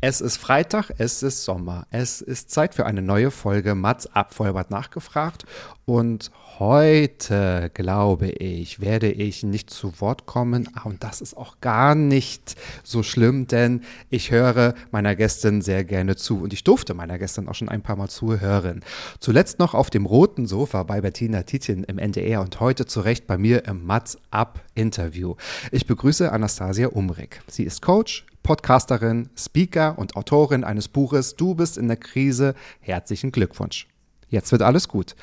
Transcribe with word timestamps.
Es 0.00 0.20
ist 0.20 0.36
Freitag, 0.36 0.92
es 0.98 1.24
ist 1.24 1.42
Sommer. 1.42 1.88
Es 1.90 2.20
ist 2.20 2.52
Zeit 2.52 2.72
für 2.72 2.86
eine 2.86 3.02
neue 3.02 3.32
Folge 3.32 3.74
Mats 3.74 4.06
ab 4.06 4.32
Vollbart 4.32 4.70
nachgefragt. 4.70 5.44
Und 5.86 6.30
heute, 6.60 7.68
glaube 7.74 8.28
ich, 8.28 8.78
werde 8.78 9.10
ich 9.10 9.42
nicht 9.42 9.70
zu 9.70 10.00
Wort 10.00 10.24
kommen. 10.24 10.68
Ah, 10.74 10.82
Und 10.84 11.02
das 11.02 11.20
ist 11.20 11.36
auch 11.36 11.60
gar 11.60 11.96
nicht 11.96 12.54
so 12.84 13.02
schlimm, 13.02 13.48
denn 13.48 13.82
ich 14.08 14.30
höre 14.30 14.74
meiner 14.92 15.16
Gästin 15.16 15.62
sehr 15.62 15.82
gerne 15.82 16.14
zu. 16.14 16.42
Und 16.42 16.52
ich 16.52 16.62
durfte 16.62 16.94
meiner 16.94 17.18
Gästin 17.18 17.48
auch 17.48 17.56
schon 17.56 17.68
ein 17.68 17.82
paar 17.82 17.96
Mal 17.96 18.08
zuhören. 18.08 18.84
Zuletzt 19.18 19.58
noch 19.58 19.74
auf 19.74 19.90
dem 19.90 20.06
roten 20.06 20.46
Sofa 20.46 20.84
bei 20.84 21.00
Bettina 21.00 21.42
Tietjen 21.42 21.82
im 21.82 21.98
NDR 21.98 22.40
und 22.40 22.60
heute 22.60 22.86
zu 22.86 23.00
Recht 23.00 23.26
bei 23.26 23.36
mir 23.36 23.64
im 23.64 23.84
Mats 23.84 24.16
ab 24.30 24.60
Interview. 24.76 25.34
Ich 25.72 25.88
begrüße 25.88 26.30
Anastasia 26.30 26.86
Umrig. 26.86 27.40
Sie 27.48 27.64
ist 27.64 27.82
Coach, 27.82 28.27
Podcasterin, 28.48 29.28
Speaker 29.36 29.98
und 29.98 30.16
Autorin 30.16 30.64
eines 30.64 30.88
Buches 30.88 31.36
Du 31.36 31.54
bist 31.54 31.76
in 31.76 31.86
der 31.86 31.98
Krise. 31.98 32.54
Herzlichen 32.80 33.30
Glückwunsch. 33.30 33.86
Jetzt 34.30 34.52
wird 34.52 34.62
alles 34.62 34.88
gut. 34.88 35.16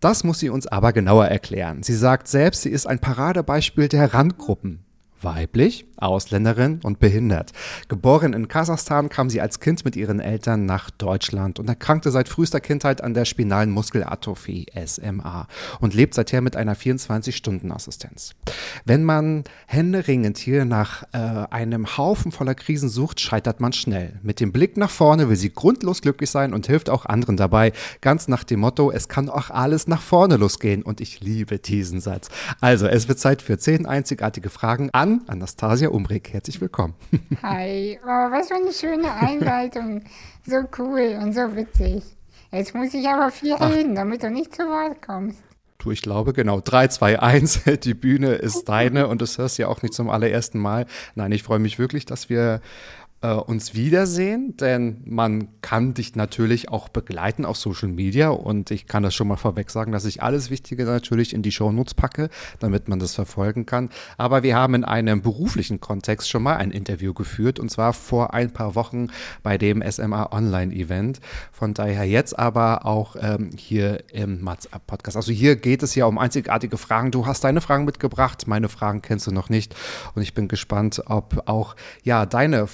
Das 0.00 0.24
muss 0.24 0.40
sie 0.40 0.50
uns 0.50 0.66
aber 0.66 0.92
genauer 0.92 1.26
erklären. 1.26 1.84
Sie 1.84 1.94
sagt 1.94 2.26
selbst, 2.26 2.62
sie 2.62 2.70
ist 2.70 2.86
ein 2.86 2.98
Paradebeispiel 2.98 3.86
der 3.86 4.12
Randgruppen. 4.12 4.84
Weiblich, 5.22 5.86
Ausländerin 5.96 6.80
und 6.82 7.00
behindert. 7.00 7.52
Geboren 7.88 8.34
in 8.34 8.48
Kasachstan 8.48 9.08
kam 9.08 9.30
sie 9.30 9.40
als 9.40 9.60
Kind 9.60 9.84
mit 9.84 9.96
ihren 9.96 10.20
Eltern 10.20 10.66
nach 10.66 10.90
Deutschland 10.90 11.58
und 11.58 11.68
erkrankte 11.68 12.10
seit 12.10 12.28
frühester 12.28 12.60
Kindheit 12.60 13.02
an 13.02 13.14
der 13.14 13.24
spinalen 13.24 13.70
Muskelatrophie, 13.70 14.66
SMA, 14.84 15.48
und 15.80 15.94
lebt 15.94 16.14
seither 16.14 16.42
mit 16.42 16.54
einer 16.54 16.76
24-Stunden-Assistenz. 16.76 18.32
Wenn 18.84 19.04
man 19.04 19.44
händeringend 19.66 20.38
hier 20.38 20.64
nach 20.64 21.04
äh, 21.12 21.18
einem 21.18 21.96
Haufen 21.96 22.30
voller 22.30 22.54
Krisen 22.54 22.88
sucht, 22.88 23.20
scheitert 23.20 23.60
man 23.60 23.72
schnell. 23.72 24.20
Mit 24.22 24.40
dem 24.40 24.52
Blick 24.52 24.76
nach 24.76 24.90
vorne 24.90 25.28
will 25.28 25.36
sie 25.36 25.52
grundlos 25.52 26.02
glücklich 26.02 26.30
sein 26.30 26.52
und 26.52 26.66
hilft 26.66 26.90
auch 26.90 27.06
anderen 27.06 27.36
dabei, 27.36 27.72
ganz 28.00 28.28
nach 28.28 28.44
dem 28.44 28.60
Motto, 28.60 28.90
es 28.90 29.08
kann 29.08 29.30
auch 29.30 29.50
alles 29.50 29.86
nach 29.86 30.02
vorne 30.02 30.36
losgehen. 30.36 30.82
Und 30.82 31.00
ich 31.00 31.20
liebe 31.20 31.58
diesen 31.58 32.00
Satz. 32.00 32.28
Also, 32.60 32.86
es 32.86 33.08
wird 33.08 33.18
Zeit 33.18 33.42
für 33.42 33.58
zehn 33.58 33.86
einzigartige 33.86 34.50
Fragen 34.50 34.90
an 34.92 35.15
Anastasia 35.26 35.88
Umrig. 35.88 36.32
Herzlich 36.32 36.60
willkommen. 36.60 36.94
Hi, 37.42 37.98
oh, 38.02 38.06
was 38.06 38.48
für 38.48 38.54
eine 38.54 38.72
schöne 38.72 39.12
Einleitung. 39.12 40.02
So 40.46 40.56
cool 40.78 41.18
und 41.22 41.32
so 41.32 41.54
witzig. 41.54 42.02
Jetzt 42.52 42.74
muss 42.74 42.94
ich 42.94 43.06
aber 43.08 43.30
viel 43.30 43.54
reden, 43.54 43.94
damit 43.94 44.22
du 44.22 44.30
nicht 44.30 44.54
zu 44.54 44.62
Wort 44.62 45.02
kommst. 45.02 45.42
Du, 45.78 45.90
ich 45.90 46.02
glaube, 46.02 46.32
genau. 46.32 46.60
3, 46.60 46.88
2, 46.88 47.20
1. 47.20 47.60
Die 47.84 47.94
Bühne 47.94 48.34
ist 48.34 48.64
deine 48.64 49.08
und 49.08 49.22
das 49.22 49.38
hörst 49.38 49.58
du 49.58 49.62
ja 49.62 49.68
auch 49.68 49.82
nicht 49.82 49.94
zum 49.94 50.10
allerersten 50.10 50.58
Mal. 50.58 50.86
Nein, 51.14 51.32
ich 51.32 51.42
freue 51.42 51.58
mich 51.58 51.78
wirklich, 51.78 52.06
dass 52.06 52.28
wir 52.28 52.60
äh, 53.22 53.32
uns 53.32 53.74
wiedersehen, 53.74 54.56
denn 54.58 55.02
man 55.06 55.48
kann 55.62 55.94
dich 55.94 56.14
natürlich 56.16 56.68
auch 56.68 56.88
begleiten 56.88 57.44
auf 57.44 57.56
Social 57.56 57.88
Media 57.88 58.28
und 58.28 58.70
ich 58.70 58.86
kann 58.86 59.02
das 59.02 59.14
schon 59.14 59.28
mal 59.28 59.36
vorweg 59.36 59.70
sagen, 59.70 59.92
dass 59.92 60.04
ich 60.04 60.22
alles 60.22 60.50
Wichtige 60.50 60.84
natürlich 60.84 61.32
in 61.32 61.42
die 61.42 61.50
Shownotes 61.50 61.94
packe, 61.94 62.28
damit 62.58 62.88
man 62.88 62.98
das 62.98 63.14
verfolgen 63.14 63.64
kann. 63.64 63.88
Aber 64.18 64.42
wir 64.42 64.54
haben 64.54 64.74
in 64.74 64.84
einem 64.84 65.22
beruflichen 65.22 65.80
Kontext 65.80 66.28
schon 66.28 66.42
mal 66.42 66.56
ein 66.56 66.70
Interview 66.70 67.14
geführt 67.14 67.58
und 67.58 67.70
zwar 67.70 67.94
vor 67.94 68.34
ein 68.34 68.52
paar 68.52 68.74
Wochen 68.74 69.08
bei 69.42 69.56
dem 69.56 69.82
SMA 69.90 70.30
Online 70.32 70.74
Event. 70.74 71.20
Von 71.52 71.72
daher 71.72 72.04
jetzt 72.04 72.38
aber 72.38 72.84
auch 72.84 73.16
ähm, 73.18 73.50
hier 73.56 74.04
im 74.12 74.42
Mats 74.42 74.68
Podcast. 74.86 75.16
Also 75.16 75.32
hier 75.32 75.56
geht 75.56 75.82
es 75.82 75.94
ja 75.94 76.04
um 76.04 76.18
einzigartige 76.18 76.76
Fragen. 76.76 77.10
Du 77.10 77.24
hast 77.24 77.44
deine 77.44 77.62
Fragen 77.62 77.86
mitgebracht, 77.86 78.46
meine 78.46 78.68
Fragen 78.68 79.00
kennst 79.00 79.26
du 79.26 79.32
noch 79.32 79.48
nicht 79.48 79.74
und 80.14 80.22
ich 80.22 80.34
bin 80.34 80.48
gespannt, 80.48 81.02
ob 81.06 81.44
auch 81.46 81.76
ja 82.02 82.26
deine 82.26 82.66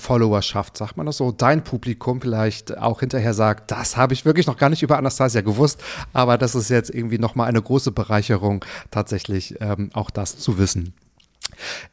Followerschaft, 0.42 0.76
sagt 0.76 0.96
man 0.96 1.06
das 1.06 1.18
so, 1.18 1.30
dein 1.32 1.62
Publikum 1.64 2.20
vielleicht 2.20 2.76
auch 2.76 3.00
hinterher 3.00 3.34
sagt, 3.34 3.70
das 3.70 3.96
habe 3.96 4.12
ich 4.12 4.24
wirklich 4.24 4.46
noch 4.46 4.56
gar 4.56 4.68
nicht 4.68 4.82
über 4.82 4.98
Anastasia 4.98 5.40
gewusst, 5.40 5.82
aber 6.12 6.36
das 6.36 6.54
ist 6.54 6.68
jetzt 6.68 6.90
irgendwie 6.90 7.18
nochmal 7.18 7.48
eine 7.48 7.62
große 7.62 7.92
Bereicherung, 7.92 8.64
tatsächlich 8.90 9.54
ähm, 9.60 9.90
auch 9.94 10.10
das 10.10 10.38
zu 10.38 10.58
wissen. 10.58 10.94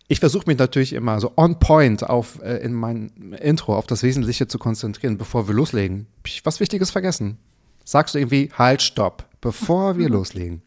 Ich 0.08 0.20
versuche 0.20 0.46
mich 0.48 0.58
natürlich 0.58 0.94
immer 0.94 1.20
so 1.20 1.34
on 1.36 1.60
point 1.60 2.10
auf 2.10 2.42
äh, 2.42 2.58
in 2.58 2.74
mein 2.74 3.10
Intro 3.40 3.78
auf 3.78 3.88
das 3.88 4.04
Wesentliche 4.04 4.48
zu 4.48 4.58
konzentrieren, 4.58 5.18
bevor 5.18 5.48
wir 5.48 5.56
loslegen. 5.56 6.08
Hab 6.20 6.28
ich 6.28 6.46
was 6.46 6.60
Wichtiges 6.60 6.92
vergessen? 6.92 7.38
Sagst 7.86 8.16
du 8.16 8.20
irgendwie 8.20 8.50
halt 8.58 8.82
stopp, 8.82 9.26
bevor 9.42 9.98
wir 9.98 10.10
loslegen? 10.18 10.62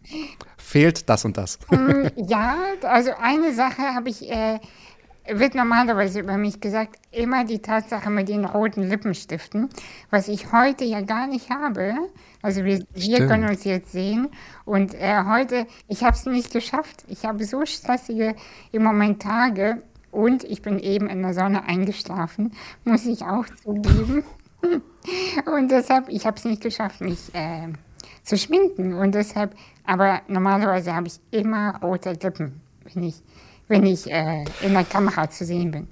Fehlt 0.56 1.08
das 1.08 1.24
und 1.24 1.36
das? 1.36 1.58
Mm, 1.70 2.06
ja, 2.28 2.56
also 2.82 3.10
eine 3.20 3.52
Sache 3.54 3.82
habe 3.82 4.08
ich, 4.08 4.30
äh, 4.30 4.58
wird 5.28 5.54
normalerweise 5.54 6.20
über 6.20 6.36
mich 6.36 6.60
gesagt, 6.60 6.96
immer 7.10 7.44
die 7.44 7.60
Tatsache 7.60 8.10
mit 8.10 8.28
den 8.28 8.44
roten 8.44 8.88
Lippenstiften, 8.88 9.68
was 10.10 10.28
ich 10.28 10.52
heute 10.52 10.84
ja 10.84 11.00
gar 11.00 11.26
nicht 11.26 11.50
habe. 11.50 11.94
Also 12.42 12.64
wir, 12.64 12.84
wir 12.94 13.26
können 13.26 13.48
uns 13.48 13.64
jetzt 13.64 13.92
sehen 13.92 14.28
und 14.64 14.94
äh, 14.94 15.24
heute, 15.26 15.66
ich 15.88 16.02
habe 16.02 16.16
es 16.16 16.26
nicht 16.26 16.52
geschafft. 16.52 17.04
Ich 17.08 17.24
habe 17.24 17.44
so 17.44 17.64
stressige 17.64 18.34
im 18.72 18.82
Moment 18.82 19.22
Tage 19.22 19.82
und 20.10 20.44
ich 20.44 20.62
bin 20.62 20.78
eben 20.78 21.08
in 21.08 21.22
der 21.22 21.34
Sonne 21.34 21.64
eingeschlafen, 21.64 22.52
muss 22.84 23.06
ich 23.06 23.22
auch 23.22 23.46
zugeben. 23.62 24.24
Und 25.46 25.70
deshalb, 25.70 26.08
ich 26.08 26.26
habe 26.26 26.36
es 26.36 26.44
nicht 26.44 26.62
geschafft, 26.62 27.00
mich 27.00 27.34
äh, 27.34 27.68
zu 28.22 28.36
schminken. 28.36 28.94
Und 28.94 29.14
deshalb, 29.14 29.56
aber 29.84 30.20
normalerweise 30.28 30.94
habe 30.94 31.08
ich 31.08 31.18
immer 31.30 31.80
rote 31.82 32.12
Lippen, 32.12 32.60
wenn 32.84 33.02
ich, 33.02 33.22
wenn 33.72 33.86
ich 33.86 34.10
äh, 34.10 34.44
in 34.60 34.74
der 34.74 34.84
Kamera 34.84 35.28
zu 35.30 35.44
sehen 35.44 35.70
bin. 35.70 35.88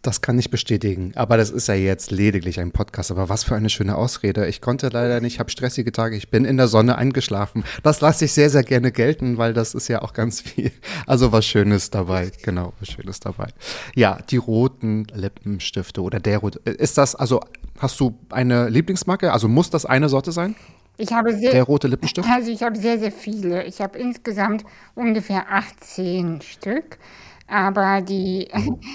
Das 0.00 0.22
kann 0.22 0.38
ich 0.38 0.48
bestätigen. 0.48 1.12
Aber 1.16 1.36
das 1.36 1.50
ist 1.50 1.66
ja 1.68 1.74
jetzt 1.74 2.10
lediglich 2.10 2.60
ein 2.60 2.70
Podcast. 2.70 3.10
Aber 3.10 3.28
was 3.28 3.44
für 3.44 3.56
eine 3.56 3.68
schöne 3.68 3.96
Ausrede. 3.96 4.46
Ich 4.46 4.60
konnte 4.60 4.88
leider 4.88 5.20
nicht, 5.20 5.34
ich 5.34 5.40
habe 5.40 5.50
stressige 5.50 5.92
Tage. 5.92 6.16
Ich 6.16 6.30
bin 6.30 6.44
in 6.44 6.56
der 6.56 6.68
Sonne 6.68 6.96
eingeschlafen. 6.96 7.64
Das 7.82 8.00
lasse 8.00 8.24
ich 8.24 8.32
sehr, 8.32 8.48
sehr 8.48 8.62
gerne 8.62 8.92
gelten, 8.92 9.36
weil 9.38 9.52
das 9.52 9.74
ist 9.74 9.88
ja 9.88 10.00
auch 10.00 10.14
ganz 10.14 10.40
viel. 10.40 10.70
Also 11.06 11.32
was 11.32 11.44
Schönes 11.44 11.90
dabei. 11.90 12.30
Genau, 12.42 12.72
was 12.80 12.88
Schönes 12.88 13.20
dabei. 13.20 13.48
Ja, 13.94 14.18
die 14.30 14.36
roten 14.36 15.06
Lippenstifte 15.12 16.00
oder 16.00 16.20
der 16.20 16.38
rote. 16.38 16.60
Ist 16.60 16.96
das, 16.96 17.14
also 17.14 17.40
hast 17.78 18.00
du 18.00 18.16
eine 18.30 18.68
Lieblingsmarke? 18.70 19.32
Also 19.32 19.48
muss 19.48 19.68
das 19.68 19.84
eine 19.84 20.08
Sorte 20.08 20.32
sein? 20.32 20.54
Ich 20.98 21.12
habe 21.12 21.32
sehr, 21.32 21.52
Der 21.52 21.62
rote 21.62 21.86
Lippenstift? 21.88 22.28
Also 22.28 22.50
ich 22.50 22.62
habe 22.62 22.76
sehr, 22.76 22.98
sehr 22.98 23.12
viele. 23.12 23.64
Ich 23.64 23.80
habe 23.80 23.98
insgesamt 23.98 24.64
ungefähr 24.94 25.46
18 25.50 26.40
Stück. 26.42 26.98
Aber 27.46 28.02
die, 28.02 28.48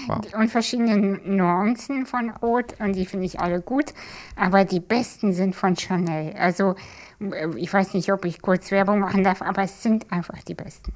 Wow. 0.06 0.20
die 0.20 0.34
und 0.36 0.48
verschiedene 0.48 0.96
Nuancen 0.96 2.06
von 2.06 2.30
Rot 2.30 2.74
und 2.78 2.94
die 2.94 3.04
finde 3.06 3.26
ich 3.26 3.40
alle 3.40 3.60
gut. 3.60 3.92
Aber 4.36 4.64
die 4.64 4.80
besten 4.80 5.32
sind 5.32 5.56
von 5.56 5.76
Chanel. 5.76 6.34
Also 6.34 6.76
äh, 7.20 7.48
ich 7.56 7.72
weiß 7.72 7.94
nicht, 7.94 8.12
ob 8.12 8.24
ich 8.24 8.40
kurz 8.42 8.70
Werbung 8.70 9.00
machen 9.00 9.24
darf, 9.24 9.42
aber 9.42 9.62
es 9.62 9.82
sind 9.82 10.12
einfach 10.12 10.40
die 10.44 10.54
besten. 10.54 10.92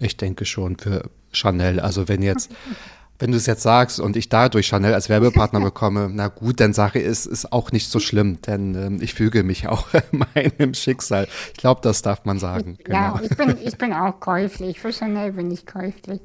Ich 0.00 0.16
denke 0.16 0.44
schon 0.44 0.76
für 0.76 1.10
Chanel. 1.32 1.78
Also 1.78 2.08
wenn 2.08 2.22
jetzt, 2.22 2.50
wenn 3.18 3.32
du 3.32 3.36
es 3.36 3.46
jetzt 3.46 3.62
sagst 3.62 4.00
und 4.00 4.16
ich 4.16 4.28
dadurch 4.28 4.66
Chanel 4.66 4.94
als 4.94 5.08
Werbepartner 5.08 5.60
bekomme, 5.64 6.10
na 6.12 6.28
gut, 6.28 6.60
dann 6.60 6.72
Sache 6.72 6.98
ist, 6.98 7.26
ist 7.26 7.52
auch 7.52 7.72
nicht 7.72 7.90
so 7.90 7.98
schlimm, 7.98 8.40
denn 8.42 8.74
ähm, 8.74 8.98
ich 9.00 9.14
füge 9.14 9.42
mich 9.42 9.66
auch 9.68 9.86
meinem 10.34 10.74
Schicksal. 10.74 11.26
Ich 11.52 11.58
glaube, 11.58 11.80
das 11.82 12.02
darf 12.02 12.24
man 12.24 12.38
sagen. 12.38 12.78
Genau. 12.84 12.98
Ja, 12.98 13.20
ich 13.22 13.36
bin, 13.36 13.56
ich 13.62 13.76
bin 13.76 13.92
auch 13.92 14.20
käuflich. 14.20 14.80
Für 14.80 14.92
Chanel 14.92 15.32
bin 15.32 15.50
ich 15.50 15.66
käuflich. 15.66 16.20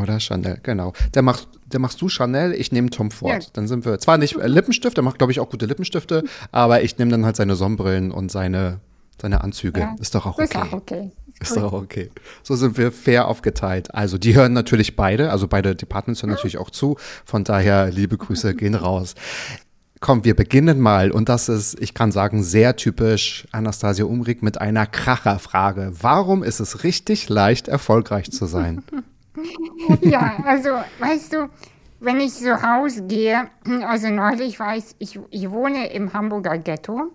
Oder 0.00 0.20
Chanel, 0.20 0.60
genau. 0.62 0.92
Der 1.14 1.22
machst, 1.22 1.48
der 1.66 1.80
machst 1.80 2.00
du 2.00 2.08
Chanel, 2.08 2.52
ich 2.52 2.70
nehme 2.72 2.90
Tom 2.90 3.10
Ford. 3.10 3.44
Ja. 3.44 3.50
Dann 3.54 3.66
sind 3.66 3.84
wir 3.84 3.98
zwar 3.98 4.18
nicht 4.18 4.36
äh, 4.36 4.46
Lippenstift, 4.46 4.96
der 4.96 5.04
macht, 5.04 5.18
glaube 5.18 5.32
ich, 5.32 5.40
auch 5.40 5.50
gute 5.50 5.66
Lippenstifte, 5.66 6.24
aber 6.52 6.82
ich 6.82 6.98
nehme 6.98 7.10
dann 7.10 7.24
halt 7.24 7.36
seine 7.36 7.56
Sonnenbrillen 7.56 8.12
und 8.12 8.30
seine, 8.30 8.80
seine 9.20 9.42
Anzüge. 9.42 9.80
Ja, 9.80 9.96
Ist 9.98 10.14
doch 10.14 10.26
auch 10.26 10.38
ist 10.38 10.54
okay. 10.54 10.68
auch 10.68 10.72
okay. 10.72 11.12
Ist 11.40 11.56
doch 11.56 11.72
okay. 11.72 12.10
So 12.42 12.56
sind 12.56 12.76
wir 12.78 12.90
fair 12.90 13.28
aufgeteilt. 13.28 13.94
Also 13.94 14.18
die 14.18 14.34
hören 14.34 14.52
natürlich 14.52 14.96
beide, 14.96 15.30
also 15.30 15.46
beide 15.46 15.76
Departments 15.76 16.22
hören 16.22 16.30
natürlich 16.30 16.58
auch 16.58 16.70
zu. 16.70 16.96
Von 17.24 17.44
daher, 17.44 17.90
liebe 17.90 18.16
Grüße 18.16 18.54
gehen 18.54 18.74
raus. 18.74 19.14
Komm, 20.00 20.24
wir 20.24 20.36
beginnen 20.36 20.80
mal 20.80 21.10
und 21.10 21.28
das 21.28 21.48
ist, 21.48 21.80
ich 21.80 21.92
kann 21.92 22.12
sagen, 22.12 22.42
sehr 22.42 22.76
typisch 22.76 23.46
Anastasia 23.50 24.04
Umrig 24.04 24.42
mit 24.42 24.60
einer 24.60 24.86
Kracherfrage. 24.86 25.92
Warum 26.00 26.44
ist 26.44 26.60
es 26.60 26.84
richtig 26.84 27.28
leicht, 27.28 27.68
erfolgreich 27.68 28.30
zu 28.30 28.46
sein? 28.46 28.82
Ja, 30.00 30.42
also, 30.44 30.70
weißt 30.98 31.32
du, 31.32 31.48
wenn 32.00 32.18
ich 32.18 32.34
so 32.34 32.50
rausgehe, 32.50 33.48
also 33.86 34.08
neulich 34.08 34.58
weiß 34.58 34.96
ich, 34.98 35.20
ich 35.30 35.50
wohne 35.50 35.92
im 35.92 36.12
Hamburger 36.12 36.58
Ghetto 36.58 37.12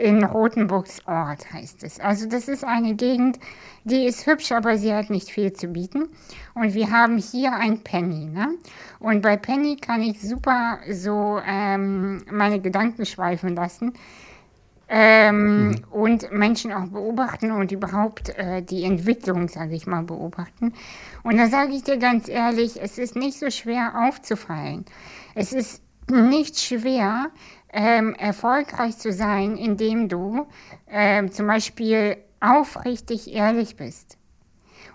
in 0.00 0.24
Rothenburgs 0.24 1.02
Ort 1.06 1.52
heißt 1.52 1.84
es. 1.84 2.00
Also 2.00 2.26
das 2.26 2.48
ist 2.48 2.64
eine 2.64 2.94
Gegend, 2.94 3.38
die 3.84 4.06
ist 4.06 4.26
hübsch, 4.26 4.52
aber 4.52 4.78
sie 4.78 4.94
hat 4.94 5.10
nicht 5.10 5.28
viel 5.28 5.52
zu 5.52 5.68
bieten. 5.68 6.08
Und 6.54 6.74
wir 6.74 6.90
haben 6.90 7.18
hier 7.18 7.52
ein 7.52 7.80
Penny. 7.80 8.26
Ne? 8.26 8.48
Und 8.98 9.20
bei 9.22 9.36
Penny 9.36 9.76
kann 9.76 10.02
ich 10.02 10.20
super 10.20 10.78
so 10.90 11.40
ähm, 11.46 12.24
meine 12.30 12.60
Gedanken 12.60 13.04
schweifen 13.04 13.54
lassen. 13.54 13.92
Ähm, 14.92 15.68
mhm. 15.68 15.84
Und 15.90 16.32
Menschen 16.32 16.72
auch 16.72 16.86
beobachten 16.86 17.52
und 17.52 17.70
überhaupt 17.70 18.30
äh, 18.30 18.60
die 18.60 18.82
Entwicklung, 18.82 19.46
sage 19.46 19.74
ich 19.74 19.86
mal, 19.86 20.02
beobachten. 20.02 20.72
Und 21.22 21.36
da 21.36 21.46
sage 21.46 21.72
ich 21.72 21.84
dir 21.84 21.98
ganz 21.98 22.28
ehrlich, 22.28 22.82
es 22.82 22.98
ist 22.98 23.14
nicht 23.14 23.38
so 23.38 23.50
schwer 23.50 23.92
aufzufallen. 24.08 24.84
Es 25.36 25.52
ist 25.52 25.82
nicht 26.10 26.58
schwer, 26.58 27.30
ähm, 27.72 28.14
erfolgreich 28.14 28.98
zu 28.98 29.12
sein, 29.12 29.56
indem 29.56 30.08
du 30.08 30.46
ähm, 30.88 31.30
zum 31.30 31.46
Beispiel 31.46 32.16
aufrichtig 32.40 33.32
ehrlich 33.32 33.76
bist 33.76 34.18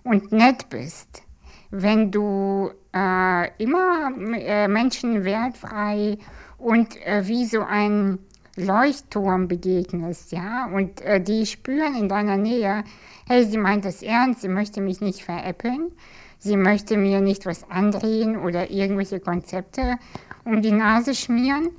und 0.04 0.32
nett 0.32 0.70
bist. 0.70 1.24
Wenn 1.72 2.12
du 2.12 2.72
äh, 2.94 3.64
immer 3.64 4.12
äh, 4.38 4.68
Menschen 4.68 5.26
wertfrei 5.26 6.18
und 6.58 6.96
äh, 7.06 7.28
wie 7.28 7.46
so 7.46 7.62
ein 7.62 8.20
Leuchtturm 8.56 9.48
begegnest, 9.50 10.32
ja, 10.32 10.68
und 10.68 11.02
äh, 11.02 11.20
die 11.20 11.46
spüren 11.46 11.96
in 11.96 12.08
deiner 12.08 12.38
Nähe, 12.38 12.84
hey, 13.28 13.44
sie 13.44 13.58
meint 13.58 13.84
das 13.84 14.02
ernst, 14.02 14.42
sie 14.42 14.48
möchte 14.48 14.80
mich 14.80 15.02
nicht 15.02 15.24
veräppeln, 15.24 15.92
sie 16.38 16.56
möchte 16.56 16.96
mir 16.96 17.20
nicht 17.20 17.46
was 17.46 17.70
andrehen 17.70 18.38
oder 18.38 18.72
irgendwelche 18.72 19.20
Konzepte 19.20 19.98
um 20.46 20.62
die 20.62 20.72
Nase 20.72 21.16
schmieren, 21.16 21.70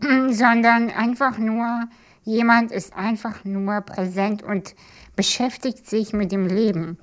sondern 0.30 0.90
einfach 0.90 1.38
nur, 1.38 1.88
jemand 2.24 2.72
ist 2.72 2.94
einfach 2.96 3.44
nur 3.44 3.80
präsent 3.80 4.42
und 4.42 4.74
beschäftigt 5.16 5.88
sich 5.88 6.12
mit 6.12 6.32
dem 6.32 6.46
Leben. 6.46 6.98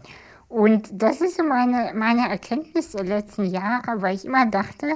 Und 0.48 0.90
das 0.92 1.22
ist 1.22 1.38
so 1.38 1.44
meine, 1.44 1.92
meine 1.96 2.30
Erkenntnis 2.30 2.92
der 2.92 3.04
letzten 3.04 3.46
Jahre, 3.46 4.02
weil 4.02 4.16
ich 4.16 4.26
immer 4.26 4.46
dachte, 4.46 4.94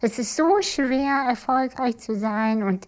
es 0.00 0.18
ist 0.18 0.36
so 0.36 0.60
schwer, 0.60 1.24
erfolgreich 1.28 1.98
zu 1.98 2.16
sein 2.16 2.62
und 2.62 2.86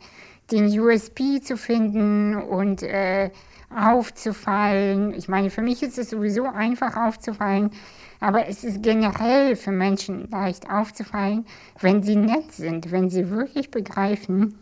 den 0.52 0.66
USP 0.78 1.40
zu 1.40 1.56
finden 1.56 2.36
und 2.36 2.82
äh, 2.82 3.30
aufzufallen. 3.74 5.14
Ich 5.14 5.28
meine, 5.28 5.50
für 5.50 5.62
mich 5.62 5.82
ist 5.82 5.98
es 5.98 6.10
sowieso 6.10 6.44
einfach 6.44 6.96
aufzufallen, 6.96 7.70
aber 8.18 8.48
es 8.48 8.64
ist 8.64 8.82
generell 8.82 9.56
für 9.56 9.70
Menschen 9.70 10.28
leicht 10.30 10.68
aufzufallen, 10.68 11.46
wenn 11.80 12.02
sie 12.02 12.16
nett 12.16 12.52
sind, 12.52 12.90
wenn 12.90 13.08
sie 13.08 13.30
wirklich 13.30 13.70
begreifen, 13.70 14.58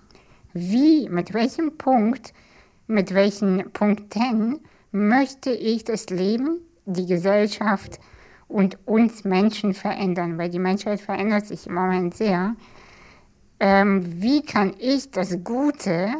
wie, 0.53 1.09
mit 1.09 1.35
welchem 1.35 1.77
Punkt, 1.77 2.33
mit 2.87 3.15
welchen 3.15 3.71
Punkten 3.73 4.61
möchte 4.93 5.51
ich 5.51 5.85
das 5.85 6.09
Leben, 6.11 6.59
die 6.87 7.07
Gesellschaft 7.07 7.99
und 8.47 8.79
uns 8.87 9.25
Menschen 9.25 9.75
verändern, 9.75 10.39
weil 10.39 10.49
die 10.49 10.59
Menschheit 10.59 11.01
verändert 11.01 11.47
sich 11.47 11.67
im 11.67 11.75
Moment 11.75 12.15
sehr. 12.15 12.55
Ähm, 13.61 14.23
wie 14.23 14.43
kann 14.43 14.75
ich 14.79 15.11
das 15.11 15.43
Gute 15.43 16.11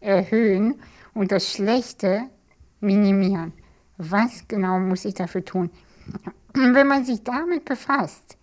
erhöhen 0.00 0.76
und 1.12 1.32
das 1.32 1.50
Schlechte 1.50 2.24
minimieren? 2.80 3.52
Was 3.96 4.46
genau 4.48 4.78
muss 4.78 5.04
ich 5.04 5.14
dafür 5.14 5.44
tun? 5.44 5.70
wenn 6.54 6.86
man 6.86 7.04
sich 7.04 7.22
damit 7.22 7.64
befasst, 7.64 8.36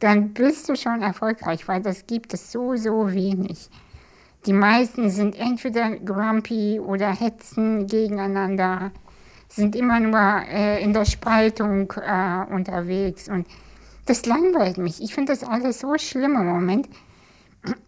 dann 0.00 0.32
bist 0.32 0.68
du 0.68 0.76
schon 0.76 1.02
erfolgreich, 1.02 1.66
weil 1.66 1.82
das 1.82 2.06
gibt 2.06 2.34
es 2.34 2.52
so, 2.52 2.76
so 2.76 3.12
wenig. 3.12 3.68
Die 4.46 4.52
meisten 4.52 5.10
sind 5.10 5.36
entweder 5.38 5.96
grumpy 5.96 6.78
oder 6.78 7.12
hetzen 7.12 7.86
gegeneinander, 7.86 8.92
sind 9.48 9.74
immer 9.74 9.98
nur 9.98 10.42
äh, 10.48 10.82
in 10.82 10.92
der 10.92 11.04
Spaltung 11.04 11.92
äh, 11.92 12.44
unterwegs 12.52 13.28
und 13.28 13.46
das 14.06 14.24
langweilt 14.26 14.78
mich. 14.78 15.02
Ich 15.02 15.14
finde 15.14 15.32
das 15.32 15.42
alles 15.42 15.80
so 15.80 15.96
schlimm 15.98 16.36
im 16.36 16.46
Moment. 16.46 16.88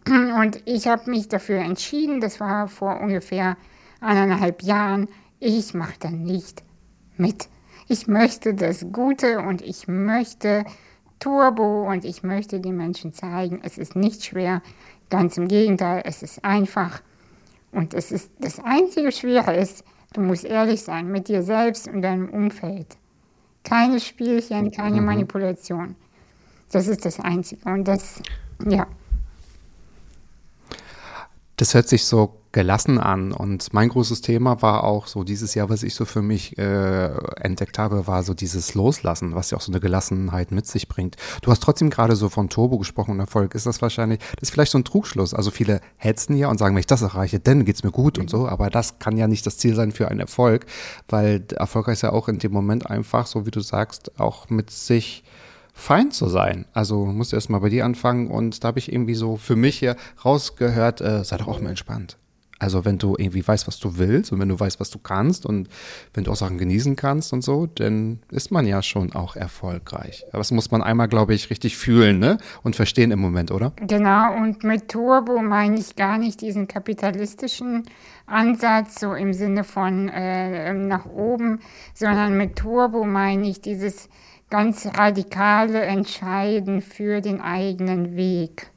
Und 0.07 0.61
ich 0.65 0.87
habe 0.87 1.09
mich 1.09 1.29
dafür 1.29 1.59
entschieden, 1.59 2.21
das 2.21 2.39
war 2.39 2.67
vor 2.67 2.99
ungefähr 2.99 3.57
eineinhalb 4.01 4.63
Jahren, 4.63 5.07
ich 5.39 5.73
mache 5.73 5.95
da 5.99 6.11
nicht 6.11 6.63
mit. 7.17 7.47
Ich 7.87 8.07
möchte 8.07 8.53
das 8.53 8.85
Gute 8.91 9.39
und 9.39 9.61
ich 9.61 9.87
möchte 9.87 10.65
Turbo 11.19 11.89
und 11.89 12.05
ich 12.05 12.23
möchte 12.23 12.59
den 12.59 12.77
Menschen 12.77 13.13
zeigen, 13.13 13.61
es 13.63 13.77
ist 13.77 13.95
nicht 13.95 14.25
schwer, 14.25 14.61
ganz 15.09 15.37
im 15.37 15.47
Gegenteil, 15.47 16.03
es 16.05 16.23
ist 16.23 16.43
einfach. 16.43 17.01
Und 17.71 17.93
es 17.93 18.11
ist 18.11 18.31
das 18.39 18.59
einzige 18.59 19.11
Schwere 19.11 19.55
ist, 19.55 19.83
du 20.13 20.21
musst 20.21 20.43
ehrlich 20.43 20.81
sein 20.81 21.07
mit 21.07 21.27
dir 21.27 21.43
selbst 21.43 21.87
und 21.87 22.01
deinem 22.01 22.29
Umfeld. 22.29 22.97
Keine 23.63 23.99
Spielchen, 23.99 24.71
keine 24.71 24.99
mhm. 24.99 25.05
Manipulation. 25.05 25.95
Das 26.71 26.87
ist 26.87 27.05
das 27.05 27.19
Einzige. 27.19 27.69
Und 27.69 27.87
das, 27.87 28.21
ja. 28.67 28.87
Das 31.61 31.75
hört 31.75 31.87
sich 31.87 32.05
so 32.05 32.39
gelassen 32.53 32.97
an. 32.97 33.31
Und 33.31 33.71
mein 33.71 33.89
großes 33.89 34.21
Thema 34.21 34.63
war 34.63 34.83
auch 34.83 35.05
so 35.05 35.23
dieses 35.23 35.53
Jahr, 35.53 35.69
was 35.69 35.83
ich 35.83 35.93
so 35.93 36.05
für 36.05 36.23
mich 36.23 36.57
äh, 36.57 37.11
entdeckt 37.39 37.77
habe, 37.77 38.07
war 38.07 38.23
so 38.23 38.33
dieses 38.33 38.73
Loslassen, 38.73 39.35
was 39.35 39.51
ja 39.51 39.59
auch 39.59 39.61
so 39.61 39.71
eine 39.71 39.79
Gelassenheit 39.79 40.49
mit 40.49 40.65
sich 40.65 40.87
bringt. 40.87 41.17
Du 41.43 41.51
hast 41.51 41.61
trotzdem 41.61 41.91
gerade 41.91 42.15
so 42.15 42.29
von 42.29 42.49
Turbo 42.49 42.79
gesprochen 42.79 43.11
und 43.11 43.19
Erfolg. 43.19 43.53
Ist 43.53 43.67
das 43.67 43.79
wahrscheinlich, 43.83 44.17
das 44.39 44.49
ist 44.49 44.49
vielleicht 44.49 44.71
so 44.71 44.79
ein 44.79 44.85
Trugschluss. 44.85 45.35
Also 45.35 45.51
viele 45.51 45.81
hetzen 45.97 46.35
ja 46.35 46.47
und 46.47 46.57
sagen, 46.57 46.73
wenn 46.73 46.79
ich 46.79 46.87
das 46.87 47.03
erreiche, 47.03 47.39
dann 47.39 47.63
geht's 47.63 47.83
mir 47.83 47.91
gut 47.91 48.17
und 48.17 48.27
so. 48.27 48.47
Aber 48.47 48.71
das 48.71 48.97
kann 48.97 49.15
ja 49.15 49.27
nicht 49.27 49.45
das 49.45 49.59
Ziel 49.59 49.75
sein 49.75 49.91
für 49.91 50.07
einen 50.07 50.19
Erfolg, 50.19 50.65
weil 51.09 51.45
Erfolg 51.55 51.89
ist 51.89 52.01
ja 52.01 52.11
auch 52.11 52.27
in 52.27 52.39
dem 52.39 52.53
Moment 52.53 52.89
einfach, 52.89 53.27
so 53.27 53.45
wie 53.45 53.51
du 53.51 53.59
sagst, 53.61 54.19
auch 54.19 54.49
mit 54.49 54.71
sich 54.71 55.23
fein 55.81 56.11
zu 56.11 56.27
sein. 56.27 56.65
Also 56.73 57.05
musst 57.05 57.33
erst 57.33 57.49
mal 57.49 57.59
bei 57.59 57.69
dir 57.69 57.85
anfangen 57.85 58.29
und 58.29 58.63
da 58.63 58.69
habe 58.69 58.79
ich 58.79 58.91
irgendwie 58.91 59.15
so 59.15 59.35
für 59.37 59.55
mich 59.55 59.79
hier 59.79 59.95
rausgehört, 60.23 61.01
äh, 61.01 61.23
sei 61.23 61.37
doch 61.37 61.47
auch 61.47 61.59
mal 61.59 61.69
entspannt. 61.69 62.17
Also 62.59 62.85
wenn 62.85 62.99
du 62.99 63.15
irgendwie 63.17 63.45
weißt, 63.45 63.67
was 63.67 63.79
du 63.79 63.97
willst 63.97 64.31
und 64.31 64.39
wenn 64.39 64.49
du 64.49 64.59
weißt, 64.59 64.79
was 64.79 64.91
du 64.91 64.99
kannst 64.99 65.47
und 65.47 65.67
wenn 66.13 66.23
du 66.23 66.31
auch 66.31 66.35
Sachen 66.35 66.59
genießen 66.59 66.95
kannst 66.95 67.33
und 67.33 67.43
so, 67.43 67.65
dann 67.65 68.19
ist 68.29 68.51
man 68.51 68.67
ja 68.67 68.83
schon 68.83 69.13
auch 69.13 69.35
erfolgreich. 69.35 70.25
Aber 70.29 70.37
das 70.37 70.51
muss 70.51 70.69
man 70.69 70.83
einmal, 70.83 71.07
glaube 71.07 71.33
ich, 71.33 71.49
richtig 71.49 71.75
fühlen 71.75 72.19
ne? 72.19 72.37
und 72.61 72.75
verstehen 72.75 73.09
im 73.09 73.19
Moment, 73.19 73.49
oder? 73.49 73.73
Genau, 73.77 74.35
und 74.35 74.63
mit 74.63 74.89
Turbo 74.89 75.41
meine 75.41 75.79
ich 75.79 75.95
gar 75.95 76.19
nicht 76.19 76.41
diesen 76.41 76.67
kapitalistischen 76.67 77.85
Ansatz, 78.27 78.99
so 78.99 79.15
im 79.15 79.33
Sinne 79.33 79.63
von 79.63 80.09
äh, 80.09 80.71
nach 80.73 81.07
oben, 81.07 81.61
sondern 81.95 82.37
mit 82.37 82.57
Turbo 82.57 83.05
meine 83.05 83.49
ich 83.49 83.61
dieses 83.61 84.07
ganz 84.51 84.85
radikale 84.95 85.81
Entscheiden 85.81 86.81
für 86.81 87.21
den 87.21 87.41
eigenen 87.41 88.15
Weg 88.15 88.71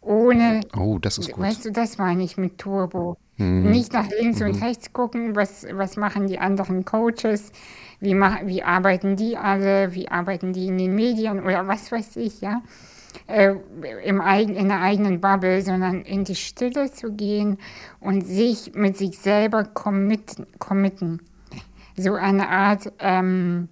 ohne. 0.00 0.60
Oh, 0.76 0.98
das 0.98 1.18
ist 1.18 1.32
gut. 1.32 1.44
Weißt 1.44 1.64
du, 1.64 1.72
das 1.72 1.98
meine 1.98 2.22
ich 2.22 2.36
mit 2.36 2.58
Turbo. 2.58 3.16
Mhm. 3.36 3.70
Nicht 3.70 3.92
nach 3.92 4.08
links 4.08 4.40
mhm. 4.40 4.46
und 4.46 4.62
rechts 4.62 4.92
gucken, 4.92 5.36
was, 5.36 5.66
was 5.72 5.96
machen 5.96 6.26
die 6.26 6.38
anderen 6.38 6.84
Coaches, 6.84 7.52
wie, 8.00 8.14
mach, 8.14 8.46
wie 8.46 8.62
arbeiten 8.62 9.16
die 9.16 9.36
alle, 9.36 9.94
wie 9.94 10.08
arbeiten 10.08 10.52
die 10.52 10.66
in 10.66 10.78
den 10.78 10.94
Medien 10.94 11.42
oder 11.42 11.66
was 11.66 11.90
weiß 11.90 12.16
ich, 12.16 12.40
ja. 12.40 12.62
Äh, 13.26 13.54
im 14.04 14.20
eigen, 14.20 14.54
in 14.54 14.68
der 14.68 14.80
eigenen 14.80 15.20
Bubble, 15.20 15.62
sondern 15.62 16.02
in 16.02 16.24
die 16.24 16.36
Stille 16.36 16.92
zu 16.92 17.12
gehen 17.12 17.58
und 17.98 18.24
sich 18.24 18.72
mit 18.74 18.96
sich 18.96 19.18
selber 19.18 19.64
committen. 19.64 20.46
committen. 20.58 21.20
So 21.96 22.14
eine 22.14 22.48
Art, 22.48 22.92
ähm, 23.00 23.68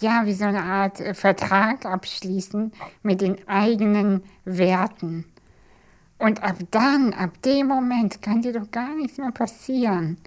ja, 0.00 0.22
wie 0.24 0.34
so 0.34 0.44
eine 0.44 0.62
Art 0.62 1.00
äh, 1.00 1.14
Vertrag 1.14 1.86
abschließen 1.86 2.72
mit 3.02 3.20
den 3.20 3.46
eigenen 3.48 4.22
Werten. 4.44 5.24
Und 6.18 6.42
ab 6.42 6.56
dann, 6.70 7.14
ab 7.14 7.40
dem 7.42 7.68
Moment 7.68 8.20
kann 8.20 8.42
dir 8.42 8.52
doch 8.52 8.70
gar 8.70 8.94
nichts 8.94 9.18
mehr 9.18 9.32
passieren. 9.32 10.18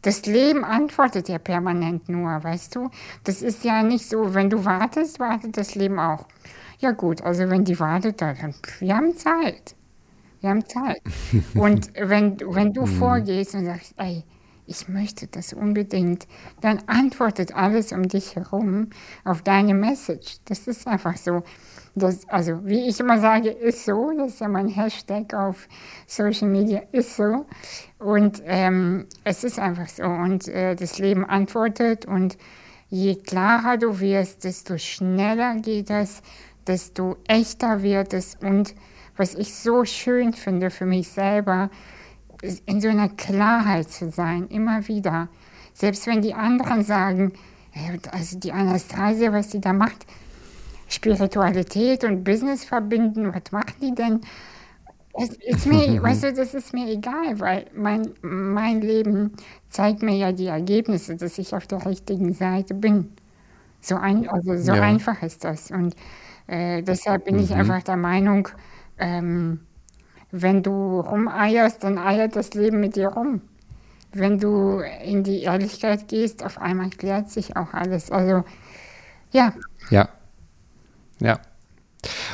Das 0.00 0.26
Leben 0.26 0.64
antwortet 0.64 1.28
ja 1.28 1.38
permanent 1.38 2.08
nur, 2.08 2.42
weißt 2.42 2.74
du? 2.74 2.90
Das 3.24 3.40
ist 3.42 3.62
ja 3.62 3.82
nicht 3.82 4.08
so, 4.08 4.34
wenn 4.34 4.50
du 4.50 4.64
wartest, 4.64 5.20
wartet 5.20 5.56
das 5.56 5.74
Leben 5.74 5.98
auch. 5.98 6.26
Ja 6.78 6.90
gut, 6.90 7.22
also 7.22 7.48
wenn 7.48 7.64
die 7.64 7.78
wartet, 7.78 8.20
dann 8.20 8.54
wir 8.80 8.96
haben 8.96 9.16
Zeit. 9.16 9.76
Wir 10.40 10.50
haben 10.50 10.66
Zeit. 10.66 11.00
Und 11.54 11.92
wenn, 11.94 12.40
wenn 12.40 12.72
du 12.72 12.82
mhm. 12.82 12.98
vorgehst 12.98 13.54
und 13.54 13.66
sagst, 13.66 13.94
ey, 13.98 14.24
ich 14.72 14.88
möchte 14.88 15.26
das 15.26 15.52
unbedingt, 15.52 16.26
dann 16.62 16.82
antwortet 16.86 17.54
alles 17.54 17.92
um 17.92 18.08
dich 18.08 18.36
herum 18.36 18.88
auf 19.22 19.42
deine 19.42 19.74
Message. 19.74 20.38
Das 20.46 20.66
ist 20.66 20.86
einfach 20.86 21.16
so. 21.18 21.42
Das, 21.94 22.26
also, 22.30 22.64
wie 22.64 22.88
ich 22.88 22.98
immer 23.00 23.20
sage, 23.20 23.50
ist 23.50 23.84
so. 23.84 24.12
Das 24.16 24.32
ist 24.32 24.40
ja 24.40 24.48
mein 24.48 24.68
Hashtag 24.68 25.34
auf 25.34 25.68
Social 26.06 26.48
Media, 26.48 26.80
ist 26.90 27.16
so. 27.16 27.44
Und 27.98 28.42
ähm, 28.46 29.04
es 29.24 29.44
ist 29.44 29.58
einfach 29.58 29.88
so. 29.88 30.04
Und 30.04 30.48
äh, 30.48 30.74
das 30.74 30.98
Leben 30.98 31.26
antwortet. 31.26 32.06
Und 32.06 32.38
je 32.88 33.16
klarer 33.16 33.76
du 33.76 34.00
wirst, 34.00 34.44
desto 34.44 34.78
schneller 34.78 35.56
geht 35.56 35.90
es, 35.90 36.22
desto 36.66 37.18
echter 37.28 37.82
wird 37.82 38.14
es. 38.14 38.36
Und 38.40 38.74
was 39.18 39.34
ich 39.34 39.54
so 39.54 39.84
schön 39.84 40.32
finde 40.32 40.70
für 40.70 40.86
mich 40.86 41.08
selber, 41.08 41.68
in 42.66 42.80
so 42.80 42.88
einer 42.88 43.08
Klarheit 43.08 43.90
zu 43.90 44.10
sein, 44.10 44.48
immer 44.48 44.86
wieder. 44.88 45.28
Selbst 45.74 46.06
wenn 46.06 46.22
die 46.22 46.34
anderen 46.34 46.82
sagen, 46.82 47.32
also 48.10 48.38
die 48.38 48.52
Anastasia, 48.52 49.32
was 49.32 49.50
sie 49.50 49.60
da 49.60 49.72
macht, 49.72 50.06
Spiritualität 50.88 52.04
und 52.04 52.24
Business 52.24 52.64
verbinden, 52.64 53.32
was 53.32 53.50
macht 53.52 53.80
die 53.80 53.94
denn? 53.94 54.20
Das 55.14 55.30
ist 55.30 55.66
mir, 55.66 56.02
weißt 56.02 56.24
du, 56.24 56.32
das 56.32 56.54
ist 56.54 56.74
mir 56.74 56.88
egal, 56.88 57.38
weil 57.40 57.66
mein, 57.74 58.10
mein 58.20 58.80
Leben 58.80 59.32
zeigt 59.68 60.02
mir 60.02 60.16
ja 60.16 60.32
die 60.32 60.46
Ergebnisse, 60.46 61.16
dass 61.16 61.38
ich 61.38 61.54
auf 61.54 61.66
der 61.66 61.86
richtigen 61.86 62.34
Seite 62.34 62.74
bin. 62.74 63.12
So, 63.80 63.96
ein, 63.96 64.28
also 64.28 64.56
so 64.56 64.74
ja. 64.74 64.82
einfach 64.82 65.22
ist 65.22 65.44
das. 65.44 65.70
Und 65.70 65.96
äh, 66.46 66.82
deshalb 66.82 67.24
bin 67.24 67.36
mhm. 67.36 67.42
ich 67.42 67.54
einfach 67.54 67.82
der 67.82 67.96
Meinung, 67.96 68.48
ähm, 68.98 69.60
wenn 70.32 70.62
du 70.62 71.00
rumeierst, 71.00 71.84
dann 71.84 71.98
eiert 71.98 72.34
das 72.34 72.54
Leben 72.54 72.80
mit 72.80 72.96
dir 72.96 73.08
rum. 73.08 73.42
Wenn 74.12 74.38
du 74.38 74.80
in 75.04 75.22
die 75.22 75.42
Ehrlichkeit 75.42 76.08
gehst, 76.08 76.44
auf 76.44 76.58
einmal 76.58 76.90
klärt 76.90 77.30
sich 77.30 77.56
auch 77.56 77.72
alles. 77.72 78.10
Also, 78.10 78.44
ja. 79.30 79.52
Ja. 79.90 80.08
Ja. 81.20 81.38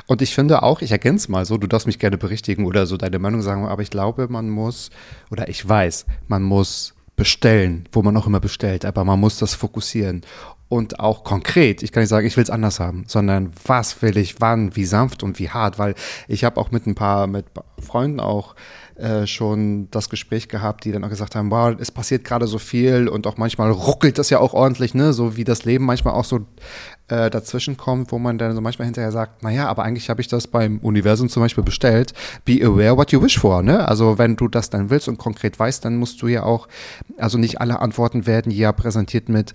Und 0.07 0.23
ich 0.23 0.35
finde 0.35 0.63
auch, 0.63 0.81
ich 0.81 0.93
ergänze 0.93 1.31
mal 1.31 1.45
so, 1.45 1.59
du 1.59 1.67
darfst 1.67 1.87
mich 1.87 1.99
gerne 1.99 2.17
berichtigen 2.17 2.65
oder 2.65 2.87
so 2.87 2.97
deine 2.97 3.19
Meinung 3.19 3.43
sagen, 3.43 3.67
aber 3.67 3.83
ich 3.83 3.91
glaube, 3.91 4.29
man 4.29 4.49
muss, 4.49 4.91
oder 5.31 5.49
ich 5.49 5.69
weiß, 5.69 6.07
man 6.27 6.43
muss 6.43 6.95
bestellen, 7.19 7.87
wo 7.93 8.01
man 8.01 8.17
auch 8.17 8.27
immer 8.27 8.41
bestellt, 8.41 8.87
aber 8.87 9.05
man 9.05 9.21
muss 9.21 9.39
das 9.39 9.55
fokussieren 9.55 10.23
und 10.69 11.01
auch 11.01 11.25
konkret. 11.25 11.83
Ich 11.83 11.93
kann 11.93 12.03
nicht 12.03 12.11
sagen, 12.11 12.27
ich 12.27 12.37
will 12.37 12.45
es 12.45 12.51
anders 12.51 12.79
haben, 12.79 13.05
sondern 13.07 13.53
was 13.67 14.01
will 14.01 14.17
ich, 14.17 14.41
wann, 14.41 14.77
wie 14.77 14.85
sanft 14.85 15.23
und 15.23 15.39
wie 15.39 15.51
hart, 15.51 15.79
weil 15.79 15.95
ich 16.29 16.45
habe 16.45 16.61
auch 16.61 16.71
mit 16.71 16.87
ein 16.87 16.95
paar, 16.95 17.27
mit 17.27 17.47
Freunden 17.79 18.21
auch 18.21 18.55
äh, 18.99 19.27
schon 19.27 19.89
das 19.91 20.11
Gespräch 20.11 20.49
gehabt, 20.49 20.85
die 20.85 20.91
dann 20.91 21.05
auch 21.05 21.09
gesagt 21.09 21.37
haben, 21.37 21.51
wow, 21.51 21.75
es 21.79 21.93
passiert 21.93 22.25
gerade 22.25 22.49
so 22.49 22.59
viel 22.59 23.09
und 23.09 23.27
auch 23.29 23.37
manchmal 23.37 23.71
ruckelt 23.71 24.19
das 24.19 24.29
ja 24.29 24.41
auch 24.41 24.55
ordentlich, 24.55 24.93
ne, 24.93 25.13
so 25.13 25.37
wie 25.37 25.45
das 25.45 25.65
Leben 25.65 25.85
manchmal 25.85 26.15
auch 26.15 26.25
so 26.25 26.41
äh, 27.07 27.31
dazwischen 27.31 27.77
kommt, 27.77 28.11
wo 28.11 28.19
man 28.19 28.39
dann 28.39 28.55
so 28.55 28.61
manchmal 28.61 28.87
hinterher 28.87 29.13
sagt, 29.13 29.43
naja, 29.45 29.69
aber 29.69 29.85
eigentlich 29.85 30.11
habe 30.11 30.21
ich 30.21 30.27
das 30.27 30.49
beim 30.49 30.79
Universum 30.79 31.29
zum 31.29 31.43
Beispiel 31.43 31.63
bestellt. 31.65 32.13
Be 32.45 32.61
aware 32.63 32.97
what 32.97 33.13
you 33.13 33.23
wish 33.23 33.39
for, 33.39 33.63
ne? 33.63 33.87
Also 33.87 34.19
wenn 34.19 34.37
du 34.37 34.49
das 34.49 34.69
dann 34.69 34.91
willst 34.91 35.09
und 35.09 35.17
konkret 35.17 35.59
weißt, 35.59 35.85
dann 35.85 35.97
musst 35.97 36.21
du 36.21 36.27
ja 36.27 36.43
auch, 36.43 36.67
also 37.17 37.39
nicht 37.39 37.61
alle 37.61 37.81
Antworten 37.81 38.27
werden 38.27 38.51
ja 38.51 38.73
präsentiert 38.73 39.29
mit, 39.29 39.53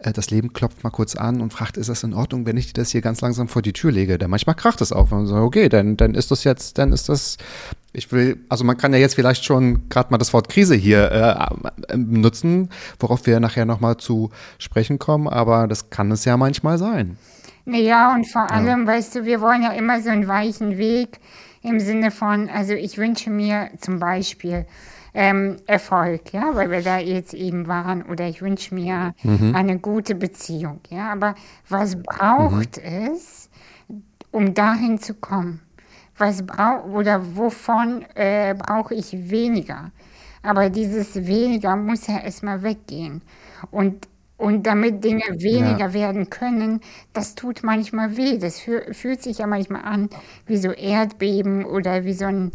äh, 0.00 0.12
das 0.12 0.30
Leben 0.30 0.52
klopft 0.52 0.84
mal 0.84 0.90
kurz 0.90 1.16
an 1.16 1.40
und 1.40 1.52
fragt, 1.52 1.76
ist 1.76 1.88
das 1.88 2.02
in 2.02 2.14
Ordnung, 2.14 2.46
wenn 2.46 2.56
ich 2.56 2.72
dir 2.72 2.80
das 2.82 2.90
hier 2.90 3.00
ganz 3.00 3.20
langsam 3.20 3.48
vor 3.48 3.62
die 3.62 3.72
Tür 3.72 3.92
lege? 3.92 4.18
Denn 4.18 4.30
manchmal 4.30 4.54
kracht 4.54 4.80
es 4.80 4.92
auch. 4.92 5.10
Und 5.10 5.18
man 5.18 5.26
sagt, 5.26 5.42
okay, 5.42 5.68
dann, 5.68 5.96
dann 5.96 6.14
ist 6.14 6.30
das 6.30 6.44
jetzt, 6.44 6.78
dann 6.78 6.92
ist 6.92 7.08
das, 7.08 7.36
ich 7.96 8.12
will, 8.12 8.44
also 8.48 8.64
man 8.64 8.76
kann 8.76 8.92
ja 8.92 8.98
jetzt 8.98 9.14
vielleicht 9.14 9.44
schon 9.44 9.88
gerade 9.88 10.10
mal 10.10 10.18
das 10.18 10.32
Wort 10.32 10.48
Krise 10.48 10.74
hier 10.74 11.10
äh, 11.10 11.92
äh 11.92 11.96
nutzen, 11.96 12.68
worauf 13.00 13.26
wir 13.26 13.40
nachher 13.40 13.64
nochmal 13.64 13.96
zu 13.96 14.30
sprechen 14.58 14.98
kommen, 14.98 15.28
aber 15.28 15.66
das 15.66 15.90
kann 15.90 16.10
es 16.10 16.24
ja 16.24 16.36
manchmal 16.36 16.78
sein. 16.78 17.16
Ja, 17.64 18.14
und 18.14 18.28
vor 18.28 18.50
allem, 18.50 18.86
ja. 18.86 18.86
weißt 18.86 19.16
du, 19.16 19.24
wir 19.24 19.40
wollen 19.40 19.62
ja 19.62 19.72
immer 19.72 20.00
so 20.00 20.10
einen 20.10 20.28
weichen 20.28 20.78
Weg 20.78 21.18
im 21.62 21.80
Sinne 21.80 22.10
von, 22.10 22.48
also 22.48 22.74
ich 22.74 22.96
wünsche 22.98 23.30
mir 23.30 23.70
zum 23.80 23.98
Beispiel, 23.98 24.66
ähm, 25.16 25.56
Erfolg, 25.66 26.34
ja, 26.34 26.54
weil 26.54 26.70
wir 26.70 26.82
da 26.82 26.98
jetzt 26.98 27.32
eben 27.32 27.66
waren. 27.66 28.02
Oder 28.02 28.28
ich 28.28 28.42
wünsche 28.42 28.74
mir 28.74 29.14
mhm. 29.22 29.54
eine 29.54 29.78
gute 29.78 30.14
Beziehung, 30.14 30.80
ja. 30.90 31.10
Aber 31.10 31.34
was 31.70 32.00
braucht 32.02 32.76
mhm. 32.76 33.14
es, 33.14 33.48
um 34.30 34.52
dahin 34.52 34.98
zu 34.98 35.14
kommen? 35.14 35.62
Was 36.18 36.44
braucht 36.46 36.86
oder 36.86 37.36
wovon 37.36 38.04
äh, 38.14 38.54
brauche 38.54 38.94
ich 38.94 39.30
weniger? 39.30 39.90
Aber 40.42 40.70
dieses 40.70 41.26
weniger 41.26 41.76
muss 41.76 42.06
ja 42.06 42.20
erstmal 42.20 42.62
weggehen. 42.62 43.22
Und 43.70 44.08
und 44.38 44.66
damit 44.66 45.02
Dinge 45.02 45.22
weniger 45.38 45.86
ja. 45.86 45.94
werden 45.94 46.28
können, 46.28 46.80
das 47.14 47.34
tut 47.36 47.62
manchmal 47.62 48.18
weh. 48.18 48.36
Das 48.36 48.60
fühlt 48.60 49.22
sich 49.22 49.38
ja 49.38 49.46
manchmal 49.46 49.82
an 49.82 50.10
wie 50.46 50.58
so 50.58 50.72
Erdbeben 50.72 51.64
oder 51.64 52.04
wie 52.04 52.12
so 52.12 52.26
ein 52.26 52.52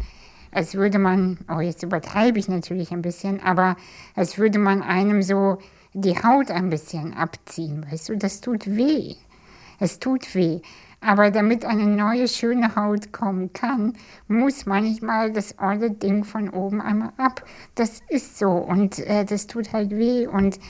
als 0.52 0.74
würde 0.74 0.98
man, 0.98 1.38
oh 1.48 1.60
jetzt 1.60 1.82
übertreibe 1.82 2.38
ich 2.38 2.46
natürlich 2.48 2.92
ein 2.92 3.02
bisschen, 3.02 3.40
aber 3.40 3.76
als 4.14 4.36
würde 4.38 4.58
man 4.58 4.82
einem 4.82 5.22
so 5.22 5.58
die 5.94 6.14
Haut 6.16 6.50
ein 6.50 6.68
bisschen 6.68 7.14
abziehen, 7.14 7.86
weißt 7.90 8.10
du, 8.10 8.16
das 8.18 8.40
tut 8.40 8.66
weh. 8.66 9.14
Es 9.80 9.98
tut 9.98 10.34
weh. 10.34 10.60
Aber 11.04 11.32
damit 11.32 11.64
eine 11.64 11.86
neue, 11.86 12.28
schöne 12.28 12.76
Haut 12.76 13.12
kommen 13.12 13.52
kann, 13.52 13.94
muss 14.28 14.66
manchmal 14.66 15.32
das 15.32 15.58
olle 15.58 15.90
Ding 15.90 16.22
von 16.22 16.48
oben 16.48 16.80
einmal 16.80 17.12
ab. 17.16 17.44
Das 17.74 18.00
ist 18.08 18.38
so 18.38 18.50
und 18.50 19.00
äh, 19.00 19.24
das 19.24 19.48
tut 19.48 19.72
halt 19.72 19.90
weh 19.90 20.28
und 20.28 20.60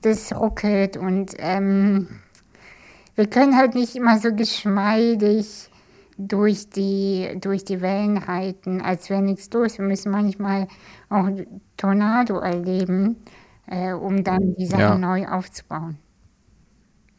das 0.00 0.34
ruckelt 0.34 0.96
und 0.96 1.34
ähm, 1.38 2.08
wir 3.14 3.26
können 3.26 3.56
halt 3.56 3.74
nicht 3.74 3.94
immer 3.94 4.18
so 4.18 4.34
geschmeidig 4.34 5.68
durch 6.16 6.70
die, 6.70 7.36
durch 7.40 7.64
die 7.64 7.82
Wellen 7.82 8.16
reiten, 8.16 8.80
als 8.80 9.10
wäre 9.10 9.22
nichts 9.22 9.50
los. 9.52 9.78
Wir 9.78 9.84
müssen 9.84 10.10
manchmal 10.10 10.68
auch 11.10 11.28
Tornado 11.76 12.38
erleben, 12.38 13.16
äh, 13.66 13.92
um 13.92 14.24
dann 14.24 14.54
die 14.54 14.66
Sache 14.66 14.82
ja. 14.82 14.98
neu 14.98 15.26
aufzubauen. 15.26 15.98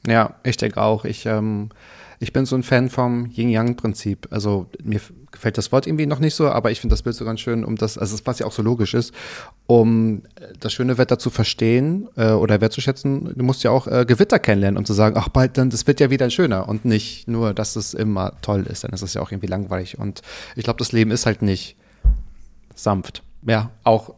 Ja, 0.08 0.36
ich 0.44 0.58
denke 0.58 0.82
auch. 0.82 1.06
Ich, 1.06 1.26
ähm, 1.26 1.70
ich 2.24 2.32
bin 2.32 2.46
so 2.46 2.56
ein 2.56 2.64
Fan 2.64 2.90
vom 2.90 3.30
Yin-Yang-Prinzip. 3.36 4.28
Also 4.32 4.68
mir 4.82 5.02
gefällt 5.32 5.58
das 5.58 5.74
Wort 5.74 5.88
irgendwie 5.88 6.06
noch 6.06 6.20
nicht 6.20 6.36
so, 6.36 6.48
aber 6.48 6.72
ich 6.72 6.80
finde 6.80 6.94
das 6.94 7.02
Bild 7.02 7.18
so 7.18 7.26
ganz 7.26 7.42
schön, 7.42 7.66
um 7.66 7.76
das, 7.76 7.98
also 7.98 8.18
was 8.24 8.40
ja 8.40 8.46
auch 8.46 8.54
so 8.54 8.62
logisch 8.62 8.94
ist, 8.94 9.14
um 9.68 10.22
äh, 10.36 10.54
das 10.58 10.72
schöne 10.72 10.98
Wetter 10.98 11.20
zu 11.20 11.30
verstehen 11.30 12.08
äh, 12.16 12.32
oder 12.32 12.62
wertzuschätzen, 12.62 13.34
du 13.36 13.44
musst 13.44 13.64
ja 13.64 13.72
auch 13.72 13.88
äh, 13.88 14.06
Gewitter 14.08 14.40
kennenlernen, 14.40 14.78
um 14.78 14.86
zu 14.86 14.94
sagen, 14.94 15.18
ach 15.18 15.28
bald, 15.28 15.58
dann, 15.58 15.70
das 15.70 15.86
wird 15.86 16.00
ja 16.00 16.10
wieder 16.10 16.30
schöner 16.30 16.70
und 16.70 16.86
nicht 16.86 17.28
nur, 17.28 17.54
dass 17.54 17.76
es 17.76 17.94
immer 17.94 18.40
toll 18.42 18.66
ist, 18.70 18.86
dann 18.86 18.94
ist 18.94 19.02
es 19.02 19.16
ja 19.16 19.22
auch 19.22 19.32
irgendwie 19.32 19.48
langweilig. 19.48 20.00
Und 20.00 20.22
ich 20.56 20.64
glaube, 20.64 20.80
das 20.80 20.94
Leben 20.94 21.12
ist 21.12 21.26
halt 21.26 21.42
nicht 21.42 21.76
sanft. 22.74 23.22
Ja, 23.46 23.72
auch 23.84 24.14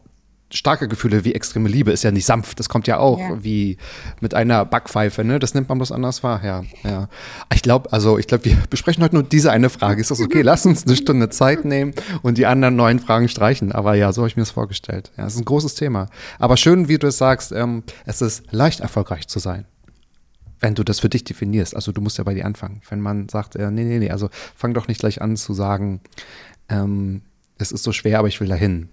starke 0.54 0.88
Gefühle 0.88 1.26
wie 1.26 1.34
extreme 1.34 1.68
Liebe 1.68 1.92
ist 1.92 2.04
ja 2.04 2.12
nicht 2.12 2.26
sanft. 2.26 2.60
Das 2.60 2.70
kommt 2.70 2.88
ja 2.88 3.00
auch 3.00 3.20
ja. 3.20 3.44
wie 3.44 3.78
mit 4.22 4.34
einer 4.34 4.64
Backpfeife, 4.66 5.24
ne? 5.24 5.40
Das 5.40 5.54
nimmt 5.54 5.70
man 5.70 5.80
bloß 5.80 5.92
anders 5.92 6.24
wahr, 6.24 6.44
ja. 6.44 6.64
ja. 6.84 7.10
Ich 7.54 7.62
glaube, 7.62 7.92
also 7.92 8.18
ich 8.18 8.28
glaube, 8.28 8.46
wir 8.46 8.58
besprechen 8.70 9.04
heute 9.04 9.16
nur 9.16 9.24
diese 9.24 9.52
eine 9.52 9.70
Frage. 9.70 10.02
Ist 10.02 10.12
das 10.12 10.22
okay? 10.22 10.42
Lass 10.42 10.66
uns 10.66 10.86
eine 10.86 10.96
Stunde 10.96 11.30
Zeit 11.30 11.66
nehmen 11.66 11.94
und 12.22 12.38
die 12.38 12.46
anderen 12.46 12.76
neun 12.76 13.00
Fragen 13.00 13.28
streichen. 13.28 13.72
Aber 13.72 13.96
ja, 13.96 14.12
so 14.14 14.22
habe 14.22 14.28
ich 14.28 14.36
mir 14.36 14.44
das 14.44 14.52
vorgestellt. 14.52 15.12
Ja, 15.18 15.26
es 15.26 15.34
ist 15.34 15.40
ein 15.40 15.46
großes 15.46 15.76
Thema. 15.76 16.10
Aber 16.38 16.58
schön, 16.58 16.88
wie 16.88 17.00
du 17.00 17.08
es 17.08 17.18
sagst, 17.18 17.52
ähm, 17.52 17.84
es 18.06 18.22
ist 18.22 18.44
leicht 18.52 18.82
erfolgreich 18.82 19.28
zu 19.28 19.40
sein. 19.40 19.66
Wenn 20.60 20.76
du 20.76 20.84
das 20.84 21.00
für 21.00 21.10
dich 21.10 21.24
definierst, 21.24 21.76
also 21.76 21.92
du 21.92 22.02
musst 22.02 22.18
ja 22.18 22.24
bei 22.24 22.34
dir 22.34 22.46
anfangen. 22.46 22.82
Wenn 22.90 23.02
man 23.02 23.30
sagt, 23.30 23.56
äh, 23.56 23.72
nee, 23.72 23.84
nee, 23.84 24.00
nee, 24.00 24.12
also 24.12 24.30
fang 24.56 24.74
doch 24.74 24.88
nicht 24.88 25.00
gleich 25.00 25.22
an 25.22 25.36
zu 25.38 25.54
sagen, 25.54 26.02
ähm, 26.70 27.22
es 27.58 27.72
ist 27.72 27.84
so 27.84 27.92
schwer, 27.92 28.20
aber 28.20 28.28
ich 28.28 28.40
will 28.40 28.48
dahin. 28.48 28.90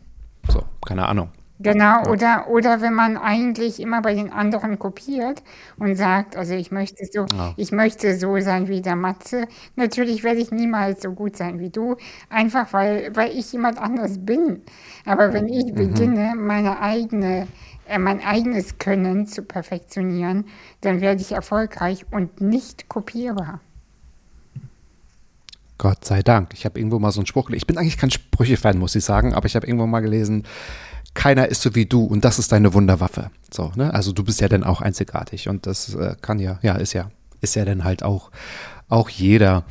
So, 0.48 0.64
keine 0.84 1.06
Ahnung. 1.06 1.30
Genau, 1.62 2.06
oder, 2.08 2.48
oder 2.48 2.80
wenn 2.80 2.94
man 2.94 3.16
eigentlich 3.16 3.80
immer 3.80 4.02
bei 4.02 4.14
den 4.14 4.32
anderen 4.32 4.78
kopiert 4.78 5.42
und 5.78 5.96
sagt, 5.96 6.36
also 6.36 6.54
ich 6.54 6.70
möchte 6.70 7.04
so, 7.10 7.26
ja. 7.32 7.54
ich 7.56 7.72
möchte 7.72 8.16
so 8.16 8.38
sein 8.40 8.68
wie 8.68 8.80
der 8.80 8.96
Matze. 8.96 9.46
Natürlich 9.76 10.24
werde 10.24 10.40
ich 10.40 10.50
niemals 10.50 11.02
so 11.02 11.12
gut 11.12 11.36
sein 11.36 11.60
wie 11.60 11.70
du, 11.70 11.96
einfach 12.28 12.72
weil, 12.72 13.14
weil 13.14 13.30
ich 13.36 13.52
jemand 13.52 13.78
anders 13.78 14.18
bin. 14.18 14.62
Aber 15.04 15.32
wenn 15.32 15.48
ich 15.48 15.66
mhm. 15.66 15.74
beginne, 15.74 16.34
meine 16.36 16.80
eigene, 16.80 17.46
äh, 17.86 17.98
mein 17.98 18.24
eigenes 18.24 18.78
Können 18.78 19.26
zu 19.26 19.42
perfektionieren, 19.42 20.46
dann 20.80 21.00
werde 21.00 21.20
ich 21.20 21.32
erfolgreich 21.32 22.06
und 22.10 22.40
nicht 22.40 22.88
kopierbar. 22.88 23.60
Gott 25.78 26.04
sei 26.04 26.22
Dank. 26.22 26.54
Ich 26.54 26.64
habe 26.64 26.78
irgendwo 26.78 27.00
mal 27.00 27.10
so 27.10 27.20
einen 27.20 27.26
Spruch, 27.26 27.50
ich 27.50 27.66
bin 27.66 27.76
eigentlich 27.76 27.98
kein 27.98 28.10
Sprüche-Fan, 28.10 28.78
muss 28.78 28.94
ich 28.94 29.04
sagen, 29.04 29.34
aber 29.34 29.46
ich 29.46 29.56
habe 29.56 29.66
irgendwo 29.66 29.86
mal 29.86 30.00
gelesen, 30.00 30.44
keiner 31.14 31.48
ist 31.48 31.62
so 31.62 31.74
wie 31.74 31.86
du 31.86 32.04
und 32.04 32.24
das 32.24 32.38
ist 32.38 32.52
deine 32.52 32.74
Wunderwaffe. 32.74 33.30
So, 33.50 33.72
ne? 33.76 33.92
Also 33.92 34.12
du 34.12 34.24
bist 34.24 34.40
ja 34.40 34.48
dann 34.48 34.64
auch 34.64 34.80
einzigartig 34.80 35.48
und 35.48 35.66
das 35.66 35.94
äh, 35.94 36.16
kann 36.20 36.38
ja, 36.38 36.58
ja, 36.62 36.76
ist 36.76 36.92
ja, 36.92 37.10
ist 37.40 37.54
ja 37.54 37.64
dann 37.64 37.84
halt 37.84 38.02
auch, 38.02 38.30
auch 38.88 39.08
jeder. 39.08 39.64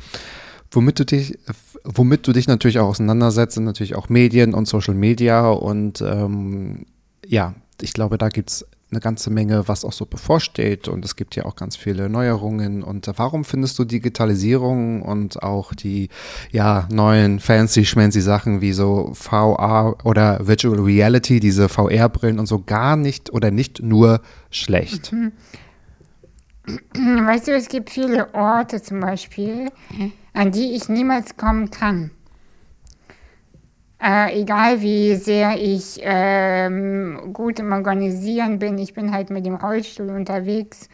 Womit 0.70 1.00
du 1.00 1.04
dich, 1.04 1.38
womit 1.84 2.26
du 2.26 2.32
dich 2.32 2.46
natürlich 2.46 2.78
auch 2.78 2.88
auseinandersetzt, 2.88 3.54
sind 3.54 3.64
natürlich 3.64 3.94
auch 3.94 4.08
Medien 4.08 4.54
und 4.54 4.66
Social 4.66 4.94
Media 4.94 5.50
und 5.50 6.00
ähm, 6.00 6.86
ja, 7.26 7.54
ich 7.80 7.92
glaube, 7.92 8.18
da 8.18 8.28
gibt 8.28 8.50
es 8.50 8.66
eine 8.92 9.00
ganze 9.00 9.30
Menge, 9.30 9.66
was 9.66 9.84
auch 9.84 9.92
so 9.92 10.06
bevorsteht 10.06 10.86
und 10.86 11.04
es 11.04 11.16
gibt 11.16 11.34
ja 11.34 11.44
auch 11.44 11.56
ganz 11.56 11.76
viele 11.76 12.08
Neuerungen. 12.08 12.82
Und 12.82 13.10
warum 13.16 13.44
findest 13.44 13.78
du 13.78 13.84
Digitalisierung 13.84 15.02
und 15.02 15.42
auch 15.42 15.74
die 15.74 16.08
ja 16.50 16.86
neuen 16.92 17.40
fancy 17.40 17.84
schmancy 17.84 18.20
Sachen 18.20 18.60
wie 18.60 18.72
so 18.72 19.10
VR 19.14 19.96
oder 20.04 20.46
Virtual 20.46 20.78
Reality, 20.78 21.40
diese 21.40 21.68
VR-Brillen 21.68 22.38
und 22.38 22.46
so 22.46 22.62
gar 22.62 22.96
nicht 22.96 23.32
oder 23.32 23.50
nicht 23.50 23.82
nur 23.82 24.20
schlecht? 24.50 25.12
Mhm. 25.12 25.32
Weißt 27.26 27.48
du, 27.48 27.52
es 27.52 27.68
gibt 27.68 27.90
viele 27.90 28.32
Orte 28.34 28.80
zum 28.80 29.00
Beispiel, 29.00 29.70
an 30.32 30.52
die 30.52 30.76
ich 30.76 30.88
niemals 30.88 31.36
kommen 31.36 31.70
kann. 31.70 32.12
Äh, 34.02 34.40
egal 34.40 34.80
wie 34.80 35.14
sehr 35.14 35.56
ich 35.60 36.00
ähm, 36.02 37.32
gut 37.32 37.60
im 37.60 37.70
Organisieren 37.70 38.58
bin, 38.58 38.76
ich 38.78 38.94
bin 38.94 39.12
halt 39.12 39.30
mit 39.30 39.46
dem 39.46 39.54
Rollstuhl 39.54 40.10
unterwegs 40.10 40.88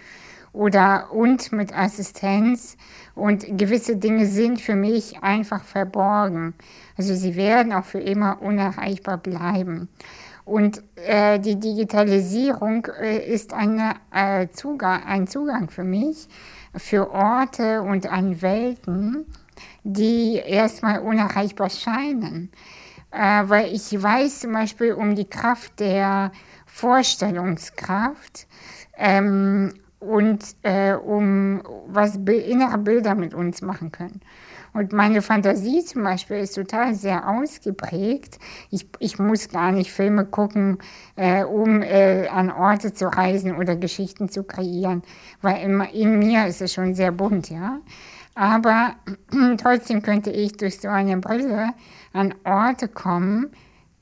oder 0.53 1.11
und 1.11 1.51
mit 1.53 1.75
Assistenz 1.75 2.77
und 3.15 3.47
gewisse 3.57 3.97
Dinge 3.97 4.27
sind 4.27 4.61
für 4.61 4.75
mich 4.75 5.23
einfach 5.23 5.65
verborgen. 5.65 6.53
Also 6.99 7.15
sie 7.15 7.35
werden 7.35 7.73
auch 7.73 7.87
für 7.87 8.01
immer 8.01 8.43
unerreichbar 8.43 9.17
bleiben. 9.17 9.89
Und 10.45 10.83
äh, 10.97 11.39
die 11.39 11.59
Digitalisierung 11.59 12.89
äh, 13.01 13.27
ist 13.27 13.55
eine, 13.55 13.95
äh, 14.13 14.49
Zugang, 14.49 15.03
ein 15.05 15.27
Zugang 15.27 15.71
für 15.71 15.85
mich 15.85 16.29
für 16.75 17.11
Orte 17.11 17.81
und 17.81 18.13
an 18.13 18.43
Welten, 18.43 19.25
die 19.83 20.35
erstmal 20.37 20.99
unerreichbar 20.99 21.71
scheinen 21.71 22.51
äh, 23.11 23.43
weil 23.47 23.73
ich 23.73 24.01
weiß 24.01 24.41
zum 24.41 24.53
Beispiel 24.53 24.93
um 24.93 25.15
die 25.15 25.29
Kraft 25.29 25.81
der 25.81 26.33
Vorstellungskraft 26.67 28.47
ähm, 28.97 29.75
und 30.01 30.45
äh, 30.63 30.93
um 30.93 31.63
was 31.89 32.17
innere 32.17 32.79
Bilder 32.79 33.15
mit 33.15 33.35
uns 33.35 33.63
machen 33.63 33.91
können. 33.91 34.21
Und 34.75 34.93
meine 34.93 35.23
Fantasie 35.23 35.83
zum 35.85 36.05
Beispiel 36.05 36.37
ist 36.37 36.55
total 36.55 36.95
sehr 36.95 37.29
ausgeprägt. 37.29 38.39
Ich, 38.71 38.87
ich 38.99 39.19
muss 39.19 39.49
gar 39.49 39.73
nicht 39.73 39.91
Filme 39.91 40.25
gucken, 40.25 40.79
äh, 41.17 41.43
um 41.43 41.83
äh, 41.83 42.29
an 42.29 42.51
Orte 42.51 42.93
zu 42.93 43.07
reisen 43.09 43.57
oder 43.57 43.77
Geschichten 43.77 44.29
zu 44.29 44.45
kreieren, 44.45 45.03
weil 45.41 45.63
in, 45.65 45.81
in 45.81 46.19
mir 46.19 46.47
ist 46.47 46.61
es 46.61 46.75
schon 46.75 46.95
sehr 46.95 47.13
bunt, 47.13 47.51
ja. 47.51 47.81
Aber 48.39 48.95
trotzdem 49.61 50.01
könnte 50.01 50.31
ich 50.31 50.53
durch 50.53 50.79
so 50.79 50.87
eine 50.87 51.17
Brille 51.17 51.71
an 52.13 52.33
Orte 52.45 52.87
kommen, 52.87 53.51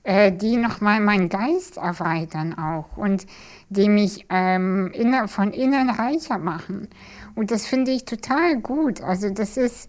äh, 0.02 0.30
die 0.30 0.58
nochmal 0.58 1.00
meinen 1.00 1.30
Geist 1.30 1.78
erweitern 1.78 2.52
auch 2.52 2.98
und 2.98 3.26
die 3.70 3.88
mich 3.88 4.26
ähm, 4.28 4.90
inner, 4.92 5.26
von 5.28 5.52
innen 5.52 5.88
reicher 5.88 6.36
machen. 6.36 6.88
Und 7.34 7.50
das 7.50 7.64
finde 7.64 7.92
ich 7.92 8.04
total 8.04 8.58
gut. 8.60 9.00
Also 9.00 9.30
das 9.30 9.56
ist 9.56 9.88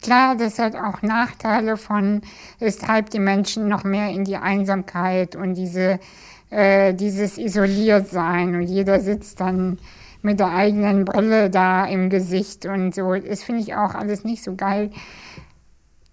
klar, 0.00 0.36
das 0.36 0.60
hat 0.60 0.76
auch 0.76 1.02
Nachteile 1.02 1.76
von, 1.76 2.22
es 2.60 2.78
treibt 2.78 3.14
die 3.14 3.18
Menschen 3.18 3.66
noch 3.66 3.82
mehr 3.82 4.10
in 4.10 4.22
die 4.22 4.36
Einsamkeit 4.36 5.34
und 5.34 5.54
diese, 5.54 5.98
äh, 6.50 6.94
dieses 6.94 7.36
Isoliertsein 7.36 8.54
und 8.54 8.62
jeder 8.62 9.00
sitzt 9.00 9.40
dann 9.40 9.80
mit 10.22 10.40
der 10.40 10.52
eigenen 10.52 11.04
Brille 11.04 11.50
da 11.50 11.84
im 11.86 12.10
Gesicht 12.10 12.66
und 12.66 12.94
so. 12.94 13.14
Das 13.14 13.42
finde 13.42 13.62
ich 13.62 13.74
auch 13.74 13.94
alles 13.94 14.24
nicht 14.24 14.42
so 14.42 14.54
geil. 14.54 14.90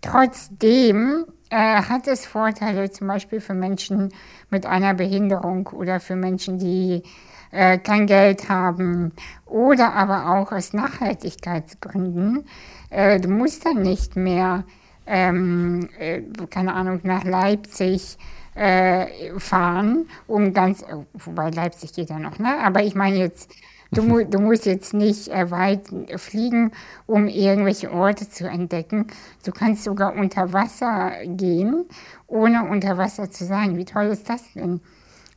Trotzdem 0.02 1.26
äh, 1.50 1.82
hat 1.82 2.08
es 2.08 2.26
Vorteile 2.26 2.92
zum 2.92 3.08
Beispiel 3.08 3.42
für 3.42 3.54
Menschen 3.54 4.14
mit 4.50 4.66
einer 4.66 4.94
Behinderung 4.94 5.68
oder 5.68 6.00
für 6.00 6.16
Menschen, 6.16 6.60
die 6.60 7.04
äh, 7.52 7.78
kein 7.78 8.06
Geld 8.06 8.50
haben 8.50 9.14
oder 9.46 9.94
aber 9.94 10.30
auch 10.30 10.52
aus 10.52 10.74
Nachhaltigkeitsgründen. 10.74 12.46
Äh, 12.90 13.20
du 13.20 13.30
musst 13.30 13.66
dann 13.66 13.82
nicht 13.82 14.16
mehr, 14.16 14.66
ähm, 15.08 15.90
äh, 16.00 16.22
keine 16.50 16.74
Ahnung, 16.74 17.00
nach 17.04 17.24
Leipzig 17.24 18.18
äh, 18.56 19.38
fahren, 19.38 20.08
um 20.28 20.54
ganz, 20.54 20.84
wobei 21.14 21.50
Leipzig 21.50 21.94
geht 21.94 22.10
ja 22.10 22.20
noch, 22.20 22.40
ne? 22.40 22.58
aber 22.64 22.84
ich 22.84 22.96
meine 22.96 23.18
jetzt 23.18 23.52
Du, 23.96 24.26
du 24.26 24.40
musst 24.40 24.66
jetzt 24.66 24.94
nicht 24.94 25.30
äh, 25.30 25.50
weit 25.52 25.88
fliegen, 26.18 26.72
um 27.06 27.28
irgendwelche 27.28 27.92
Orte 27.94 28.30
zu 28.30 28.46
entdecken. 28.46 29.08
Du 29.46 29.54
kannst 29.54 29.86
sogar 29.86 30.16
unter 30.16 30.52
Wasser 30.52 31.14
gehen, 31.26 31.86
ohne 32.28 32.68
unter 32.70 32.98
Wasser 32.98 33.32
zu 33.32 33.46
sein. 33.46 33.78
Wie 33.78 33.86
toll 33.86 34.08
ist 34.08 34.30
das 34.30 34.42
denn? 34.54 34.82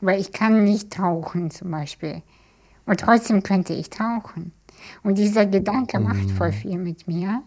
Weil 0.01 0.21
ich 0.21 0.33
kann 0.33 0.65
nicht 0.65 0.93
tauchen 0.93 1.53
zum 1.53 1.71
Beispiel. 1.71 2.23
Und 2.85 2.99
trotzdem 3.01 3.45
könnte 3.45 3.75
ich 3.75 3.91
tauchen. 3.91 4.53
Und 5.05 5.19
dieser 5.19 5.47
Gedanke 5.47 6.01
macht 6.01 6.31
voll 6.33 6.51
viel 6.51 6.79
mit 6.79 7.07
mir. 7.07 7.43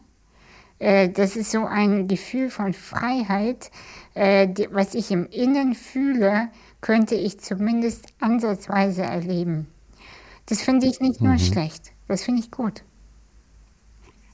Äh, 0.79 1.09
das 1.09 1.35
ist 1.35 1.51
so 1.51 1.65
ein 1.65 2.07
Gefühl 2.07 2.49
von 2.49 2.73
Freiheit, 2.73 3.69
äh, 4.13 4.47
was 4.71 4.95
ich 4.95 5.11
im 5.11 5.25
Innen 5.27 5.75
fühle, 5.75 6.47
könnte 6.79 7.15
ich 7.15 7.41
zumindest 7.41 8.07
ansatzweise 8.21 9.03
erleben. 9.03 9.67
Das 10.51 10.61
finde 10.61 10.85
ich 10.85 10.99
nicht 10.99 11.21
nur 11.21 11.31
mhm. 11.31 11.39
schlecht, 11.39 11.93
das 12.09 12.23
finde 12.23 12.41
ich 12.41 12.51
gut. 12.51 12.83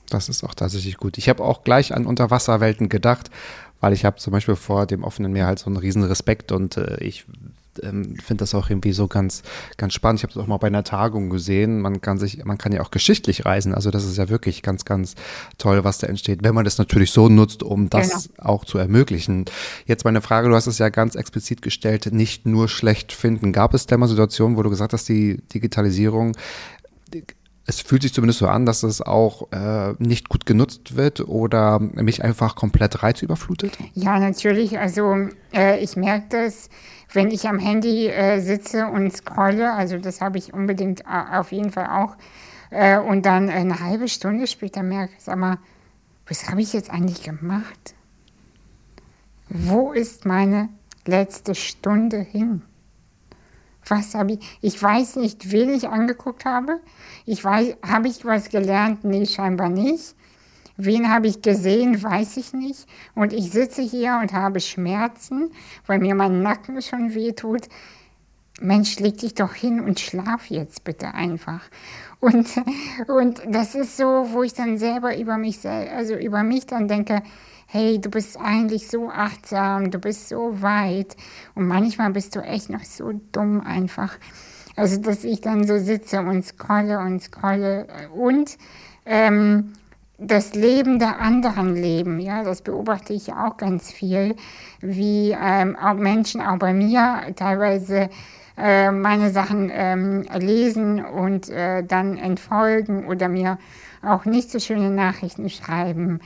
Das 0.09 0.29
ist 0.29 0.43
auch 0.43 0.55
tatsächlich 0.55 0.97
gut. 0.97 1.19
Ich 1.19 1.29
habe 1.29 1.43
auch 1.43 1.63
gleich 1.63 1.93
an 1.93 2.07
Unterwasserwelten 2.07 2.89
gedacht, 2.89 3.29
weil 3.81 3.93
ich 3.93 4.03
habe 4.03 4.15
zum 4.15 4.33
Beispiel 4.33 4.55
vor 4.55 4.87
dem 4.87 5.03
offenen 5.03 5.31
Meer 5.31 5.45
halt 5.45 5.59
so 5.59 5.67
einen 5.67 5.77
riesen 5.77 6.01
Respekt 6.01 6.51
und 6.51 6.75
äh, 6.75 6.97
ich 7.03 7.27
ähm, 7.83 8.15
finde 8.17 8.41
das 8.41 8.55
auch 8.55 8.69
irgendwie 8.69 8.91
so 8.91 9.07
ganz, 9.07 9.43
ganz 9.77 9.93
spannend. 9.93 10.19
Ich 10.19 10.23
habe 10.23 10.31
es 10.31 10.37
auch 10.37 10.47
mal 10.47 10.57
bei 10.57 10.67
einer 10.67 10.83
Tagung 10.83 11.29
gesehen. 11.29 11.81
Man 11.81 12.01
kann 12.01 12.17
sich, 12.17 12.43
man 12.45 12.57
kann 12.57 12.71
ja 12.71 12.81
auch 12.81 12.91
geschichtlich 12.91 13.45
reisen. 13.45 13.73
Also 13.73 13.91
das 13.91 14.05
ist 14.05 14.17
ja 14.17 14.29
wirklich 14.29 14.61
ganz, 14.61 14.85
ganz 14.85 15.15
toll, 15.57 15.83
was 15.83 15.99
da 15.99 16.07
entsteht, 16.07 16.43
wenn 16.43 16.55
man 16.55 16.65
das 16.65 16.77
natürlich 16.77 17.11
so 17.11 17.29
nutzt, 17.29 17.63
um 17.63 17.89
das 17.89 18.29
genau. 18.29 18.49
auch 18.49 18.65
zu 18.65 18.77
ermöglichen. 18.77 19.45
Jetzt 19.85 20.05
meine 20.05 20.21
Frage, 20.21 20.49
du 20.49 20.55
hast 20.55 20.67
es 20.67 20.77
ja 20.77 20.89
ganz 20.89 21.15
explizit 21.15 21.61
gestellt, 21.61 22.11
nicht 22.11 22.45
nur 22.45 22.67
schlecht 22.69 23.11
finden. 23.11 23.51
Gab 23.51 23.73
es 23.73 23.85
denn 23.85 23.99
mal 23.99 24.07
Situationen, 24.07 24.57
wo 24.57 24.63
du 24.63 24.69
gesagt 24.69 24.93
hast, 24.93 25.07
die 25.09 25.37
Digitalisierung 25.53 26.33
es 27.67 27.81
fühlt 27.81 28.01
sich 28.01 28.13
zumindest 28.13 28.39
so 28.39 28.47
an, 28.47 28.65
dass 28.65 28.83
es 28.83 29.01
auch 29.01 29.51
äh, 29.51 29.93
nicht 29.99 30.29
gut 30.29 30.45
genutzt 30.45 30.95
wird 30.95 31.19
oder 31.19 31.79
mich 31.79 32.23
einfach 32.23 32.55
komplett 32.55 33.03
reizüberflutet? 33.03 33.77
Ja, 33.93 34.19
natürlich. 34.19 34.79
Also 34.79 35.27
äh, 35.53 35.83
ich 35.83 35.97
merke 35.97 36.27
das, 36.29 36.69
wenn 37.17 37.31
ich 37.31 37.47
am 37.47 37.57
Handy 37.57 38.09
äh, 38.09 38.39
sitze 38.39 38.85
und 38.85 39.11
scrolle. 39.11 39.73
Also 39.73 39.97
das 39.97 40.21
habe 40.21 40.37
ich 40.37 40.53
unbedingt 40.53 41.01
äh, 41.01 41.35
auf 41.37 41.51
jeden 41.51 41.71
Fall 41.71 41.87
auch. 41.87 42.15
Äh, 42.69 42.99
und 42.99 43.25
dann 43.25 43.49
eine 43.49 43.79
halbe 43.79 44.07
Stunde 44.07 44.45
später 44.45 44.83
merke 44.83 45.13
ich, 45.17 45.23
sag 45.23 45.35
mal, 45.37 45.57
was 46.27 46.47
habe 46.47 46.61
ich 46.61 46.73
jetzt 46.73 46.91
eigentlich 46.91 47.23
gemacht? 47.23 47.95
Wo 49.49 49.93
ist 49.93 50.27
meine 50.27 50.69
letzte 51.05 51.55
Stunde 51.55 52.19
hin? 52.19 52.61
Was 53.87 54.13
habe 54.13 54.33
ich? 54.33 54.59
Ich 54.61 54.81
weiß 54.81 55.15
nicht, 55.15 55.51
wen 55.51 55.69
ich 55.69 55.89
angeguckt 55.89 56.45
habe. 56.45 56.81
Ich 57.25 57.43
weiß, 57.43 57.77
habe 57.83 58.09
ich 58.09 58.25
was 58.25 58.49
gelernt? 58.49 59.05
Nee, 59.05 59.25
scheinbar 59.25 59.69
nicht. 59.69 60.13
Wen 60.77 61.09
habe 61.09 61.27
ich 61.27 61.41
gesehen? 61.41 62.01
Weiß 62.01 62.37
ich 62.37 62.53
nicht. 62.53 62.87
Und 63.15 63.33
ich 63.33 63.51
sitze 63.51 63.81
hier 63.81 64.19
und 64.21 64.31
habe 64.33 64.59
Schmerzen, 64.59 65.51
weil 65.87 65.99
mir 65.99 66.15
mein 66.15 66.43
Nacken 66.43 66.81
schon 66.81 67.15
wehtut. 67.15 67.67
Mensch, 68.59 68.99
leg 68.99 69.17
dich 69.17 69.35
doch 69.35 69.53
hin 69.53 69.81
und 69.81 69.99
schlaf 69.99 70.49
jetzt 70.49 70.83
bitte 70.83 71.13
einfach. 71.13 71.61
Und, 72.19 72.47
und 73.07 73.41
das 73.47 73.75
ist 73.75 73.97
so, 73.97 74.27
wo 74.31 74.43
ich 74.43 74.53
dann 74.53 74.77
selber 74.77 75.17
über 75.17 75.37
mich, 75.37 75.67
also 75.67 76.15
über 76.15 76.43
mich 76.43 76.65
dann 76.65 76.87
denke, 76.87 77.21
hey, 77.67 77.99
du 77.99 78.09
bist 78.09 78.37
eigentlich 78.39 78.87
so 78.87 79.09
achtsam, 79.09 79.91
du 79.91 79.99
bist 79.99 80.29
so 80.29 80.61
weit 80.61 81.15
und 81.53 81.67
manchmal 81.67 82.11
bist 82.11 82.35
du 82.35 82.39
echt 82.39 82.69
noch 82.69 82.83
so 82.83 83.11
dumm 83.31 83.61
einfach. 83.61 84.17
Also, 84.75 85.01
dass 85.01 85.23
ich 85.23 85.41
dann 85.41 85.65
so 85.67 85.77
sitze 85.77 86.21
und 86.21 86.45
scrolle 86.45 86.99
und 86.99 87.21
scrolle 87.21 87.87
und 88.15 88.57
ähm, 89.05 89.73
das 90.17 90.55
Leben 90.55 90.99
der 90.99 91.19
anderen 91.19 91.75
leben, 91.75 92.19
ja, 92.19 92.43
das 92.43 92.61
beobachte 92.61 93.13
ich 93.13 93.33
auch 93.33 93.57
ganz 93.57 93.91
viel, 93.91 94.35
wie 94.79 95.35
ähm, 95.39 95.75
auch 95.75 95.93
Menschen 95.93 96.41
auch 96.41 96.57
bei 96.57 96.73
mir 96.73 97.33
teilweise 97.35 98.09
äh, 98.57 98.91
meine 98.91 99.29
Sachen 99.29 99.69
ähm, 99.71 100.25
lesen 100.33 101.05
und 101.05 101.49
äh, 101.49 101.83
dann 101.83 102.17
entfolgen 102.17 103.07
oder 103.07 103.29
mir 103.29 103.59
auch 104.01 104.25
nicht 104.25 104.49
so 104.51 104.59
schöne 104.59 104.89
Nachrichten 104.89 105.49
schreiben 105.49 106.19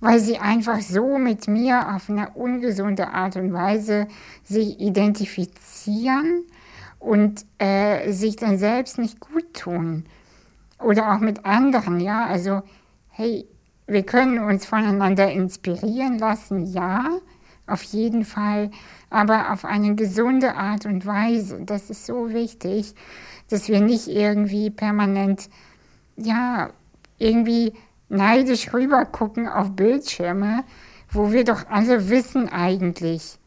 weil 0.00 0.18
sie 0.18 0.38
einfach 0.38 0.80
so 0.80 1.18
mit 1.18 1.46
mir 1.46 1.94
auf 1.94 2.10
eine 2.10 2.30
ungesunde 2.30 3.08
Art 3.08 3.36
und 3.36 3.52
Weise 3.52 4.08
sich 4.42 4.80
identifizieren 4.80 6.44
und 6.98 7.44
äh, 7.58 8.10
sich 8.10 8.36
dann 8.36 8.58
selbst 8.58 8.98
nicht 8.98 9.20
gut 9.20 9.54
tun. 9.54 10.04
Oder 10.82 11.12
auch 11.12 11.20
mit 11.20 11.44
anderen, 11.44 12.00
ja. 12.00 12.26
Also, 12.26 12.62
hey, 13.08 13.46
wir 13.86 14.04
können 14.04 14.38
uns 14.38 14.66
voneinander 14.66 15.30
inspirieren 15.30 16.18
lassen, 16.18 16.64
ja, 16.66 17.04
auf 17.66 17.82
jeden 17.82 18.24
Fall, 18.24 18.70
aber 19.10 19.52
auf 19.52 19.64
eine 19.64 19.94
gesunde 19.94 20.54
Art 20.54 20.86
und 20.86 21.06
Weise. 21.06 21.60
Das 21.64 21.90
ist 21.90 22.06
so 22.06 22.32
wichtig, 22.32 22.94
dass 23.48 23.68
wir 23.68 23.80
nicht 23.80 24.08
irgendwie 24.08 24.70
permanent, 24.70 25.50
ja, 26.16 26.70
irgendwie 27.18 27.74
neidisch 28.08 28.72
rübergucken 28.72 29.48
auf 29.48 29.74
Bildschirme, 29.74 30.64
wo 31.10 31.32
wir 31.32 31.44
doch 31.44 31.68
alle 31.68 32.08
wissen 32.08 32.48
eigentlich. 32.48 33.39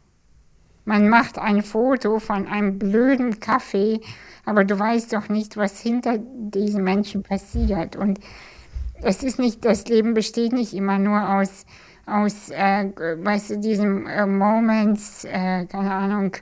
Man 0.86 1.10
macht 1.10 1.40
ein 1.40 1.62
Foto 1.64 2.20
von 2.20 2.48
einem 2.48 2.78
blöden 2.80 3.40
Kaffee, 3.40 4.02
aber 4.46 4.66
du 4.66 4.78
weißt 4.78 5.14
doch 5.14 5.30
nicht, 5.30 5.56
was 5.58 5.80
hinter 5.80 6.18
diesen 6.20 6.84
Menschen 6.84 7.24
passiert. 7.24 7.96
Und 7.96 8.20
es 9.02 9.24
ist 9.24 9.40
nicht, 9.40 9.66
das 9.66 9.88
Leben 9.88 10.14
besteht 10.14 10.54
nicht 10.54 10.74
immer 10.74 11.00
nur 11.00 11.30
aus, 11.38 11.66
aus 12.06 12.50
äh, 12.50 12.90
weißt 12.96 13.52
du, 13.52 13.60
diesen 13.60 14.08
äh, 14.08 14.26
Moments, 14.26 15.26
äh, 15.26 15.66
keine 15.66 15.92
Ahnung, 15.94 16.34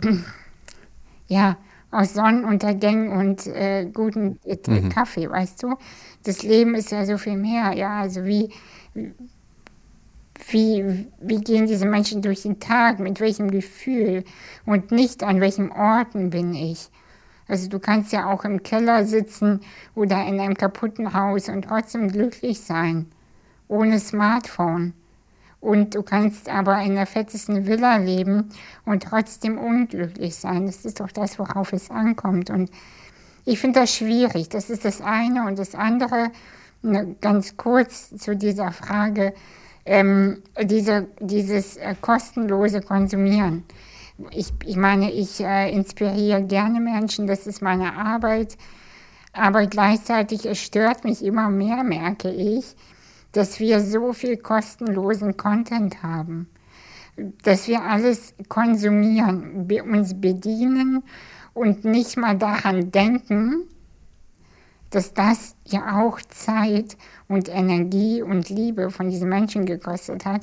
ja, 1.28 1.56
aus 1.90 2.14
Sonnenuntergängen 2.14 3.10
und 3.12 3.46
äh, 3.46 3.86
guten 3.92 4.38
äh, 4.44 4.56
Mhm. 4.68 4.88
Kaffee, 4.90 5.30
weißt 5.30 5.62
du? 5.62 5.76
Das 6.24 6.42
Leben 6.42 6.74
ist 6.74 6.90
ja 6.90 7.04
so 7.06 7.18
viel 7.18 7.36
mehr, 7.36 7.72
ja, 7.74 8.00
also 8.00 8.24
wie, 8.24 8.50
wie, 10.48 11.06
wie 11.20 11.40
gehen 11.40 11.66
diese 11.66 11.86
Menschen 11.86 12.22
durch 12.22 12.42
den 12.42 12.60
Tag, 12.60 12.98
mit 12.98 13.20
welchem 13.20 13.50
Gefühl 13.50 14.24
und 14.64 14.92
nicht 14.92 15.22
an 15.22 15.40
welchen 15.40 15.72
Orten 15.72 16.30
bin 16.30 16.54
ich. 16.54 16.88
Also 17.48 17.68
du 17.68 17.78
kannst 17.78 18.12
ja 18.12 18.26
auch 18.26 18.44
im 18.44 18.62
Keller 18.62 19.04
sitzen 19.04 19.60
oder 19.94 20.24
in 20.26 20.40
einem 20.40 20.54
kaputten 20.54 21.14
Haus 21.14 21.48
und 21.48 21.62
trotzdem 21.62 22.10
glücklich 22.10 22.60
sein, 22.60 23.06
ohne 23.68 24.00
Smartphone. 24.00 24.94
Und 25.60 25.94
du 25.94 26.02
kannst 26.02 26.48
aber 26.48 26.80
in 26.82 26.94
der 26.94 27.06
fettesten 27.06 27.66
Villa 27.66 27.96
leben 27.96 28.50
und 28.84 29.02
trotzdem 29.02 29.58
unglücklich 29.58 30.36
sein. 30.36 30.66
Das 30.66 30.84
ist 30.84 31.00
doch 31.00 31.10
das, 31.10 31.38
worauf 31.38 31.72
es 31.72 31.90
ankommt. 31.90 32.50
Und 32.50 32.70
ich 33.44 33.58
finde 33.58 33.80
das 33.80 33.94
schwierig. 33.94 34.48
Das 34.48 34.70
ist 34.70 34.84
das 34.84 35.00
eine. 35.00 35.46
Und 35.46 35.58
das 35.58 35.74
andere, 35.74 36.30
ne, 36.82 37.16
ganz 37.20 37.56
kurz 37.56 38.16
zu 38.16 38.36
dieser 38.36 38.70
Frage, 38.70 39.32
ähm, 39.86 40.42
diese, 40.62 41.06
dieses 41.20 41.76
äh, 41.76 41.94
kostenlose 42.00 42.80
Konsumieren. 42.80 43.64
Ich, 44.30 44.52
ich 44.64 44.76
meine, 44.76 45.12
ich 45.12 45.40
äh, 45.40 45.70
inspiriere 45.70 46.42
gerne 46.42 46.80
Menschen, 46.80 47.26
das 47.26 47.46
ist 47.46 47.62
meine 47.62 47.94
Arbeit, 47.94 48.56
aber 49.32 49.66
gleichzeitig 49.66 50.46
es 50.46 50.58
stört 50.58 51.04
mich 51.04 51.22
immer 51.24 51.50
mehr, 51.50 51.84
merke 51.84 52.30
ich, 52.30 52.74
dass 53.32 53.60
wir 53.60 53.80
so 53.80 54.12
viel 54.12 54.38
kostenlosen 54.38 55.36
Content 55.36 56.02
haben, 56.02 56.48
dass 57.42 57.68
wir 57.68 57.82
alles 57.82 58.34
konsumieren, 58.48 59.68
uns 59.90 60.20
bedienen 60.20 61.02
und 61.52 61.84
nicht 61.84 62.16
mal 62.16 62.36
daran 62.36 62.90
denken, 62.90 63.68
dass 64.90 65.14
das 65.14 65.56
ja 65.66 66.00
auch 66.00 66.20
Zeit 66.22 66.96
und 67.28 67.48
Energie 67.48 68.22
und 68.22 68.48
Liebe 68.48 68.90
von 68.90 69.10
diesen 69.10 69.28
Menschen 69.28 69.66
gekostet 69.66 70.24
hat. 70.24 70.42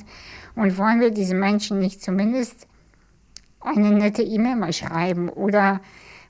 Und 0.54 0.78
wollen 0.78 1.00
wir 1.00 1.10
diesen 1.10 1.40
Menschen 1.40 1.78
nicht 1.78 2.02
zumindest 2.02 2.66
eine 3.60 3.90
nette 3.90 4.22
E-Mail 4.22 4.56
mal 4.56 4.72
schreiben 4.72 5.28
oder 5.28 5.80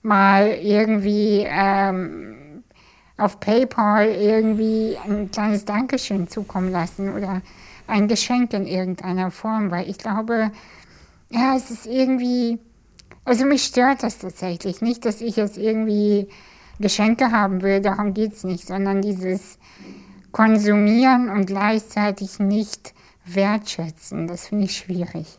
mal 0.02 0.48
irgendwie 0.48 1.44
ähm, 1.48 2.62
auf 3.16 3.40
PayPal 3.40 4.08
irgendwie 4.08 4.96
ein 5.06 5.30
kleines 5.30 5.64
Dankeschön 5.64 6.28
zukommen 6.28 6.70
lassen 6.70 7.14
oder 7.14 7.42
ein 7.86 8.08
Geschenk 8.08 8.52
in 8.52 8.66
irgendeiner 8.66 9.30
Form, 9.30 9.70
weil 9.70 9.88
ich 9.88 9.98
glaube, 9.98 10.50
ja, 11.30 11.56
es 11.56 11.70
ist 11.70 11.86
irgendwie, 11.86 12.58
also 13.24 13.44
mich 13.44 13.64
stört 13.64 14.02
das 14.02 14.18
tatsächlich. 14.18 14.80
Nicht, 14.80 15.04
dass 15.04 15.20
ich 15.20 15.36
jetzt 15.36 15.58
irgendwie 15.58 16.28
Geschenke 16.80 17.30
haben 17.30 17.62
will, 17.62 17.80
darum 17.80 18.14
geht 18.14 18.32
es 18.34 18.44
nicht, 18.44 18.66
sondern 18.66 19.02
dieses 19.02 19.58
Konsumieren 20.32 21.28
und 21.30 21.46
gleichzeitig 21.46 22.38
nicht 22.38 22.94
wertschätzen, 23.24 24.26
das 24.26 24.48
finde 24.48 24.64
ich 24.64 24.76
schwierig. 24.76 25.38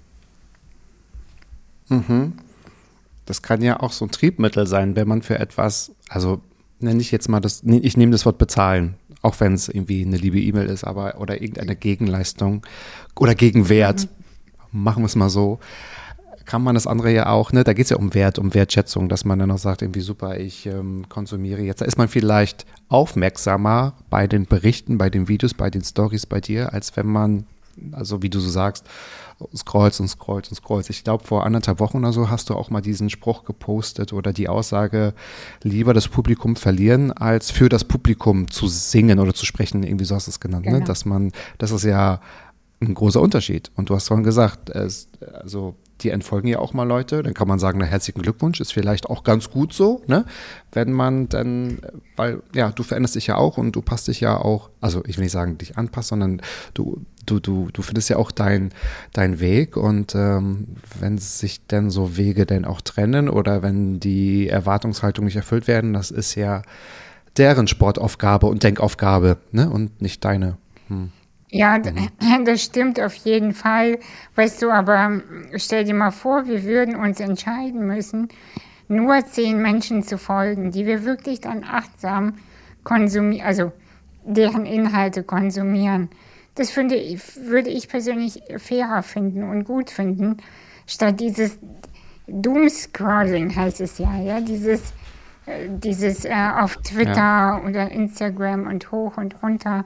Das 3.26 3.42
kann 3.42 3.62
ja 3.62 3.80
auch 3.80 3.92
so 3.92 4.06
ein 4.06 4.12
Triebmittel 4.12 4.68
sein, 4.68 4.96
wenn 4.96 5.08
man 5.08 5.22
für 5.22 5.38
etwas, 5.40 5.92
also 6.10 6.42
nenne 6.80 7.02
ich 7.02 7.12
jetzt 7.12 7.28
mal 7.28 7.40
das, 7.40 7.64
ich 7.64 7.98
nehme 7.98 8.12
das 8.12 8.26
Wort 8.26 8.38
bezahlen, 8.38 8.96
auch 9.22 9.40
wenn 9.40 9.54
es 9.54 9.68
irgendwie 9.68 10.06
eine 10.06 10.18
liebe 10.18 10.40
E-Mail 10.40 10.68
ist, 10.68 10.84
aber 10.84 11.20
oder 11.20 11.42
irgendeine 11.42 11.76
Gegenleistung 11.76 12.66
oder 13.16 13.36
Gegenwert, 13.36 14.08
machen 14.72 15.04
wir 15.04 15.08
es 15.08 15.16
mal 15.16 15.30
so, 15.30 15.60
kann 16.46 16.62
man 16.62 16.76
das 16.76 16.88
andere 16.88 17.12
ja 17.12 17.28
auch, 17.28 17.52
ne, 17.52 17.64
da 17.64 17.74
geht 17.74 17.86
es 17.86 17.90
ja 17.90 17.98
um 17.98 18.14
Wert, 18.14 18.40
um 18.40 18.54
Wertschätzung, 18.54 19.10
dass 19.10 19.26
man 19.26 19.40
dann 19.40 19.52
auch 19.52 19.58
sagt, 19.58 19.82
irgendwie 19.82 20.02
super, 20.02 20.40
ich 20.40 20.66
ähm, 20.66 21.06
konsumiere 21.10 21.62
jetzt. 21.62 21.82
Da 21.82 21.86
ist 21.86 21.98
man 21.98 22.08
vielleicht 22.08 22.66
aufmerksamer 22.90 23.94
bei 24.10 24.28
den 24.28 24.46
Berichten, 24.46 24.98
bei 24.98 25.10
den 25.10 25.28
Videos, 25.28 25.54
bei 25.54 25.70
den 25.70 25.84
Stories 25.84 26.26
bei 26.26 26.40
dir, 26.40 26.74
als 26.74 26.96
wenn 26.96 27.08
man, 27.08 27.46
also 27.92 28.22
wie 28.22 28.30
du 28.30 28.40
so 28.40 28.50
sagst, 28.50 28.86
scrollst 29.56 30.00
und 30.00 30.08
scrollst 30.08 30.52
und 30.52 30.56
scrollst. 30.56 30.90
Ich 30.90 31.04
glaube, 31.04 31.24
vor 31.26 31.46
anderthalb 31.46 31.80
Wochen 31.80 31.98
oder 31.98 32.14
so 32.14 32.30
hast 32.30 32.50
du 32.50 32.54
auch 32.54 32.70
mal 32.70 32.82
diesen 32.82 33.10
Spruch 33.10 33.44
gepostet 33.44 34.14
oder 34.14 34.32
die 34.32 34.48
Aussage, 34.48 35.14
lieber 35.62 35.94
das 35.94 36.08
Publikum 36.08 36.56
verlieren, 36.56 37.12
als 37.12 37.52
für 37.52 37.68
das 37.68 37.84
Publikum 37.84 38.50
zu 38.50 38.68
singen 38.68 39.20
oder 39.20 39.34
zu 39.34 39.46
sprechen. 39.46 39.84
Irgendwie 39.84 40.06
so 40.06 40.16
hast 40.16 40.28
du 40.28 40.32
es 40.32 40.40
genannt, 40.40 40.66
ne? 40.66 40.74
Genau. 40.74 40.86
Dass 40.86 41.06
man, 41.06 41.32
das 41.58 41.72
ist 41.72 41.84
ja 41.84 42.22
ein 42.80 42.94
großer 42.94 43.20
Unterschied. 43.20 43.72
Und 43.76 43.90
du 43.90 43.96
hast 43.96 44.08
vorhin 44.08 44.24
gesagt, 44.24 44.70
es, 44.70 45.10
also 45.34 45.76
die 46.02 46.10
entfolgen 46.10 46.48
ja 46.48 46.60
auch 46.60 46.74
mal 46.74 46.84
Leute, 46.84 47.24
dann 47.24 47.34
kann 47.34 47.48
man 47.48 47.60
sagen, 47.60 47.80
na, 47.80 47.86
herzlichen 47.86 48.22
Glückwunsch, 48.22 48.60
ist 48.60 48.74
vielleicht 48.74 49.10
auch 49.10 49.24
ganz 49.24 49.50
gut 49.50 49.74
so, 49.74 50.02
ne? 50.08 50.26
Wenn 50.72 50.92
man 50.92 51.30
dann, 51.30 51.80
weil, 52.18 52.42
ja, 52.54 52.72
du 52.72 52.84
veränderst 52.84 53.16
dich 53.16 53.28
ja 53.28 53.38
auch 53.38 53.58
und 53.58 53.72
du 53.74 53.82
passt 53.82 54.10
dich 54.10 54.20
ja 54.20 54.38
auch, 54.38 54.70
also 54.82 55.04
ich 55.06 55.18
will 55.18 55.24
nicht 55.24 55.32
sagen, 55.32 55.58
dich 55.58 55.78
anpasst, 55.78 56.10
sondern 56.10 56.42
du, 56.74 57.02
du, 57.26 57.40
du, 57.40 57.70
du 57.72 57.82
findest 57.82 58.10
ja 58.10 58.18
auch 58.18 58.32
deinen 58.32 58.72
dein 59.14 59.40
Weg 59.40 59.78
und 59.78 60.16
ähm, 60.16 60.68
wenn 61.00 61.18
sich 61.18 61.66
denn 61.66 61.90
so 61.90 62.18
Wege 62.18 62.46
denn 62.46 62.66
auch 62.66 62.82
trennen 62.82 63.30
oder 63.30 63.64
wenn 63.64 64.00
die 64.02 64.50
Erwartungshaltung 64.50 65.26
nicht 65.26 65.38
erfüllt 65.38 65.68
werden, 65.68 65.94
das 65.94 66.12
ist 66.12 66.36
ja 66.36 66.62
deren 67.38 67.68
Sportaufgabe 67.68 68.48
und 68.48 68.64
Denkaufgabe, 68.64 69.38
ne? 69.52 69.70
Und 69.70 70.02
nicht 70.02 70.24
deine. 70.26 70.58
Hm. 70.88 71.12
Ja, 71.58 71.80
d- 71.80 71.94
das 72.46 72.62
stimmt 72.64 73.00
auf 73.00 73.14
jeden 73.16 73.54
Fall. 73.54 74.00
Weißt 74.36 74.62
du, 74.62 74.72
aber 74.72 75.22
stell 75.56 75.86
dir 75.86 75.94
mal 75.94 76.12
vor, 76.12 76.48
wir 76.48 76.64
würden 76.64 76.96
uns 76.96 77.20
entscheiden 77.20 77.88
müssen, 77.88 78.28
nur 78.88 79.26
zehn 79.26 79.62
Menschen 79.62 80.04
zu 80.04 80.18
folgen, 80.18 80.72
die 80.72 80.86
wir 80.86 81.06
wirklich 81.06 81.42
dann 81.42 81.64
achtsam 81.64 82.36
konsumieren, 82.84 83.46
also 83.48 83.72
deren 84.26 84.66
Inhalte 84.66 85.24
konsumieren. 85.24 86.10
Das 86.56 86.72
finde 86.72 86.96
würde 86.96 87.70
ich 87.70 87.88
persönlich 87.90 88.42
fairer 88.58 89.02
finden 89.04 89.44
und 89.44 89.64
gut 89.66 89.90
finden, 89.90 90.38
statt 90.88 91.20
dieses 91.20 91.58
Doomscrolling 92.28 93.56
heißt 93.56 93.82
es 93.82 93.98
ja, 93.98 94.16
ja, 94.20 94.40
dieses, 94.42 94.82
äh, 95.46 95.68
dieses 95.70 96.26
äh, 96.26 96.34
auf 96.60 96.78
Twitter 96.78 97.62
oder 97.68 97.92
Instagram 97.92 98.68
und 98.68 98.92
hoch 98.92 99.18
und 99.18 99.42
runter. 99.44 99.86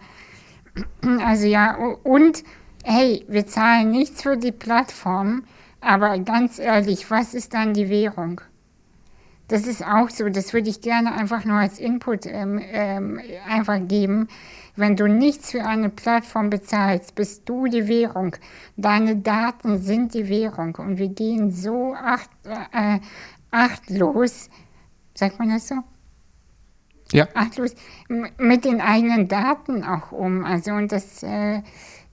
Also 1.25 1.47
ja, 1.47 1.75
und 2.03 2.43
hey, 2.83 3.25
wir 3.27 3.45
zahlen 3.47 3.91
nichts 3.91 4.21
für 4.23 4.37
die 4.37 4.51
Plattform, 4.51 5.43
aber 5.81 6.17
ganz 6.19 6.59
ehrlich, 6.59 7.09
was 7.09 7.33
ist 7.33 7.53
dann 7.53 7.73
die 7.73 7.89
Währung? 7.89 8.41
Das 9.47 9.65
ist 9.65 9.83
auch 9.83 10.11
so, 10.11 10.29
das 10.29 10.53
würde 10.53 10.69
ich 10.69 10.79
gerne 10.79 11.11
einfach 11.11 11.43
nur 11.43 11.57
als 11.57 11.79
Input 11.79 12.27
ähm, 12.27 12.61
ähm, 12.61 13.19
einfach 13.47 13.79
geben. 13.87 14.27
Wenn 14.75 14.95
du 14.95 15.07
nichts 15.07 15.51
für 15.51 15.65
eine 15.65 15.89
Plattform 15.89 16.51
bezahlst, 16.51 17.15
bist 17.15 17.49
du 17.49 17.65
die 17.65 17.87
Währung. 17.87 18.35
Deine 18.77 19.17
Daten 19.17 19.79
sind 19.79 20.13
die 20.13 20.29
Währung 20.29 20.75
und 20.75 20.99
wir 20.99 21.09
gehen 21.09 21.51
so 21.51 21.95
acht, 21.95 22.29
äh, 22.45 22.99
achtlos, 23.49 24.49
sagt 25.15 25.39
man 25.39 25.49
das 25.49 25.67
so? 25.67 25.75
Ja. 27.11 27.27
achtlos 27.33 27.73
mit 28.37 28.65
den 28.65 28.81
eigenen 28.81 29.27
Daten 29.27 29.83
auch 29.83 30.11
um. 30.11 30.45
Also 30.45 30.71
und 30.71 30.91
das, 30.91 31.23
äh, 31.23 31.61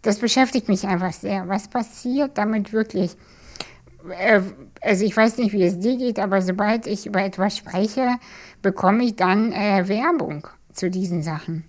das 0.02 0.18
beschäftigt 0.18 0.68
mich 0.68 0.86
einfach 0.86 1.12
sehr. 1.12 1.48
Was 1.48 1.68
passiert 1.68 2.38
damit 2.38 2.72
wirklich? 2.72 3.16
Äh, 4.10 4.40
also 4.80 5.04
ich 5.04 5.16
weiß 5.16 5.38
nicht, 5.38 5.52
wie 5.52 5.64
es 5.64 5.78
dir 5.78 5.96
geht, 5.96 6.18
aber 6.18 6.40
sobald 6.42 6.86
ich 6.86 7.06
über 7.06 7.22
etwas 7.22 7.56
spreche, 7.56 8.16
bekomme 8.62 9.04
ich 9.04 9.16
dann 9.16 9.52
äh, 9.52 9.88
Werbung 9.88 10.46
zu 10.72 10.90
diesen 10.90 11.22
Sachen. 11.22 11.64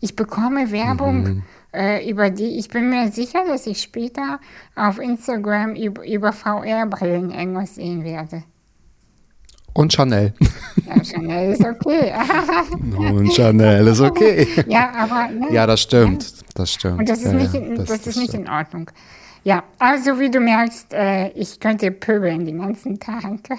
Ich 0.00 0.16
bekomme 0.16 0.70
Werbung, 0.72 1.42
äh, 1.74 2.08
über 2.08 2.30
die 2.30 2.58
ich 2.58 2.68
bin 2.68 2.88
mir 2.88 3.12
sicher, 3.12 3.44
dass 3.46 3.66
ich 3.66 3.82
später 3.82 4.40
auf 4.74 4.98
Instagram 4.98 5.74
über, 5.74 6.06
über 6.06 6.32
VR-Brillen 6.32 7.30
irgendwas 7.30 7.74
sehen 7.74 8.02
werde. 8.02 8.42
Und 9.72 9.92
Chanel. 9.92 10.34
Ja, 10.86 11.04
Chanel 11.04 11.52
ist 11.52 11.64
okay. 11.64 12.12
Und 12.98 13.32
Chanel 13.32 13.86
ist 13.86 14.00
okay. 14.00 14.46
ja, 14.66 14.90
aber 14.94 15.28
ne? 15.32 15.52
Ja, 15.52 15.66
das 15.66 15.80
stimmt. 15.80 16.34
Das 16.54 16.72
stimmt. 16.72 16.98
Und 16.98 17.08
das 17.08 17.22
ist 17.22 17.32
nicht, 17.32 17.54
in, 17.54 17.76
das, 17.76 17.90
ist 17.90 18.16
nicht 18.16 18.30
stimmt. 18.30 18.46
in 18.46 18.52
Ordnung. 18.52 18.90
Ja, 19.44 19.62
also 19.78 20.18
wie 20.18 20.30
du 20.30 20.40
merkst, 20.40 20.92
äh, 20.92 21.28
ich 21.30 21.60
könnte 21.60 21.90
pöbeln 21.90 22.44
den 22.44 22.58
ganzen 22.60 22.98
Tag. 22.98 23.24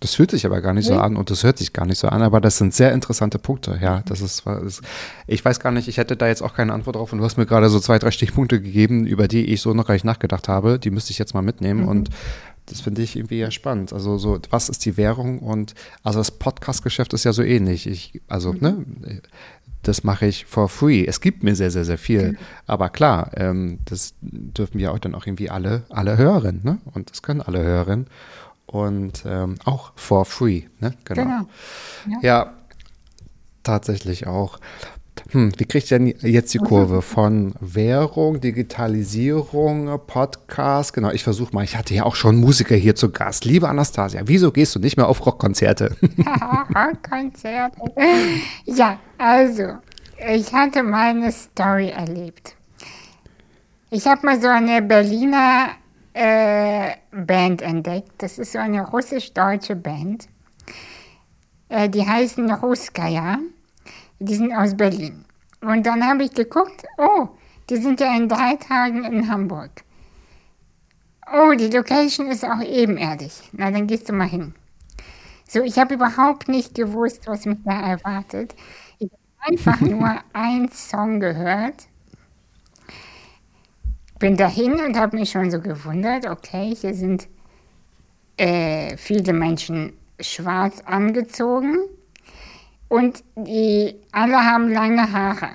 Das 0.00 0.14
fühlt 0.14 0.30
sich 0.30 0.46
aber 0.46 0.62
gar 0.62 0.72
nicht 0.72 0.86
so 0.86 0.94
an 0.94 1.14
und 1.14 1.30
das 1.30 1.44
hört 1.44 1.58
sich 1.58 1.74
gar 1.74 1.84
nicht 1.84 1.98
so 1.98 2.08
an, 2.08 2.22
aber 2.22 2.40
das 2.40 2.56
sind 2.56 2.72
sehr 2.72 2.92
interessante 2.92 3.38
Punkte. 3.38 3.78
Ja, 3.82 4.00
das 4.06 4.22
ist, 4.22 4.46
das, 4.46 4.80
ich 5.26 5.44
weiß 5.44 5.60
gar 5.60 5.72
nicht, 5.72 5.88
ich 5.88 5.98
hätte 5.98 6.16
da 6.16 6.26
jetzt 6.26 6.40
auch 6.40 6.54
keine 6.54 6.72
Antwort 6.72 6.96
drauf 6.96 7.12
und 7.12 7.18
du 7.18 7.24
hast 7.24 7.36
mir 7.36 7.44
gerade 7.44 7.68
so 7.68 7.78
zwei, 7.78 7.98
drei 7.98 8.10
Stichpunkte 8.10 8.62
gegeben, 8.62 9.04
über 9.06 9.28
die 9.28 9.44
ich 9.52 9.60
so 9.60 9.74
noch 9.74 9.86
gar 9.86 9.92
nicht 9.92 10.06
nachgedacht 10.06 10.48
habe. 10.48 10.78
Die 10.78 10.90
müsste 10.90 11.10
ich 11.10 11.18
jetzt 11.18 11.34
mal 11.34 11.42
mitnehmen 11.42 11.86
und 11.86 12.08
das 12.70 12.80
finde 12.80 13.02
ich 13.02 13.16
irgendwie 13.16 13.38
ja 13.38 13.50
spannend. 13.50 13.92
Also 13.92 14.16
so, 14.16 14.38
was 14.50 14.68
ist 14.68 14.84
die 14.84 14.96
Währung 14.96 15.40
und 15.40 15.74
also 16.02 16.20
das 16.20 16.30
Podcast-Geschäft 16.30 17.12
ist 17.12 17.24
ja 17.24 17.32
so 17.32 17.42
ähnlich. 17.42 17.86
Ich, 17.86 18.20
also, 18.28 18.52
ne, 18.52 18.84
das 19.82 20.04
mache 20.04 20.26
ich 20.26 20.44
for 20.46 20.68
free. 20.68 21.04
Es 21.04 21.20
gibt 21.20 21.42
mir 21.42 21.56
sehr, 21.56 21.70
sehr, 21.70 21.84
sehr 21.84 21.98
viel. 21.98 22.38
Aber 22.66 22.90
klar, 22.90 23.30
ähm, 23.34 23.78
das 23.86 24.14
dürfen 24.20 24.78
wir 24.78 24.92
auch 24.92 24.98
dann 24.98 25.14
auch 25.14 25.26
irgendwie 25.26 25.50
alle, 25.50 25.84
alle 25.88 26.16
hören, 26.16 26.60
ne? 26.62 26.78
Und 26.92 27.10
das 27.10 27.22
können 27.22 27.40
alle 27.40 27.62
hören. 27.62 28.06
Und 28.66 29.24
ähm, 29.26 29.56
auch 29.64 29.92
for 29.96 30.24
free, 30.24 30.64
ne? 30.78 30.94
Genau. 31.04 31.48
Ja, 32.22 32.54
tatsächlich 33.62 34.26
auch. 34.26 34.60
Hm, 35.30 35.52
wie 35.58 35.64
kriegt 35.64 35.90
denn 35.90 36.06
jetzt 36.06 36.52
die 36.54 36.58
Kurve 36.58 37.02
von 37.02 37.54
Währung, 37.60 38.40
Digitalisierung, 38.40 40.00
Podcast? 40.06 40.92
Genau, 40.92 41.10
ich 41.10 41.22
versuche 41.22 41.54
mal. 41.54 41.64
Ich 41.64 41.76
hatte 41.76 41.94
ja 41.94 42.04
auch 42.04 42.16
schon 42.16 42.36
Musiker 42.36 42.74
hier 42.74 42.94
zu 42.94 43.10
Gast. 43.10 43.44
Liebe 43.44 43.68
Anastasia, 43.68 44.22
wieso 44.24 44.50
gehst 44.50 44.74
du 44.74 44.80
nicht 44.80 44.96
mehr 44.96 45.08
auf 45.08 45.24
Rockkonzerte? 45.24 45.96
Konzert. 47.08 47.74
Ja, 48.64 48.98
also, 49.18 49.74
ich 50.28 50.52
hatte 50.52 50.82
meine 50.82 51.30
Story 51.32 51.90
erlebt. 51.90 52.56
Ich 53.90 54.06
habe 54.06 54.24
mal 54.24 54.40
so 54.40 54.48
eine 54.48 54.82
Berliner 54.82 55.70
äh, 56.12 56.92
Band 57.12 57.62
entdeckt. 57.62 58.10
Das 58.18 58.38
ist 58.38 58.52
so 58.52 58.58
eine 58.58 58.88
russisch-deutsche 58.88 59.76
Band. 59.76 60.28
Äh, 61.68 61.88
die 61.88 62.06
heißen 62.06 62.50
Ruskaya. 62.52 63.38
Die 64.20 64.34
sind 64.34 64.52
aus 64.52 64.76
Berlin. 64.76 65.24
Und 65.62 65.86
dann 65.86 66.06
habe 66.06 66.24
ich 66.24 66.34
geguckt, 66.34 66.84
oh, 66.98 67.28
die 67.70 67.76
sind 67.76 68.00
ja 68.00 68.14
in 68.14 68.28
drei 68.28 68.56
Tagen 68.56 69.04
in 69.04 69.30
Hamburg. 69.30 69.82
Oh, 71.32 71.52
die 71.54 71.68
Location 71.68 72.26
ist 72.26 72.44
auch 72.44 72.60
ebenerdig. 72.60 73.32
Na, 73.52 73.70
dann 73.70 73.86
gehst 73.86 74.08
du 74.08 74.12
mal 74.12 74.28
hin. 74.28 74.54
So, 75.48 75.62
ich 75.62 75.78
habe 75.78 75.94
überhaupt 75.94 76.48
nicht 76.48 76.74
gewusst, 76.74 77.26
was 77.28 77.46
mich 77.46 77.58
da 77.64 77.80
erwartet. 77.80 78.54
Ich 78.98 79.10
habe 79.10 79.52
einfach 79.52 79.80
nur 79.80 80.18
einen 80.34 80.70
Song 80.70 81.20
gehört. 81.20 81.86
Bin 84.18 84.36
dahin 84.36 84.74
und 84.80 84.98
habe 84.98 85.16
mich 85.16 85.30
schon 85.30 85.50
so 85.50 85.60
gewundert, 85.60 86.26
okay, 86.26 86.74
hier 86.74 86.92
sind 86.92 87.26
äh, 88.36 88.98
viele 88.98 89.32
Menschen 89.32 89.94
schwarz 90.20 90.82
angezogen 90.82 91.78
und 92.90 93.22
die 93.36 93.94
alle 94.12 94.36
haben 94.36 94.68
lange 94.68 95.10
Haare. 95.10 95.50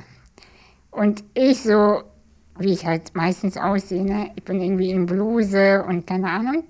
Und 0.90 1.24
ich 1.34 1.62
so, 1.62 2.02
wie 2.58 2.72
ich 2.72 2.86
halt 2.86 3.14
meistens 3.14 3.58
aussehe, 3.58 4.04
ne? 4.04 4.32
ich 4.36 4.44
bin 4.44 4.62
irgendwie 4.62 4.90
in 4.90 5.06
Bluse 5.06 5.84
und 5.84 6.08
keine 6.08 6.30
Ahnung. 6.30 6.64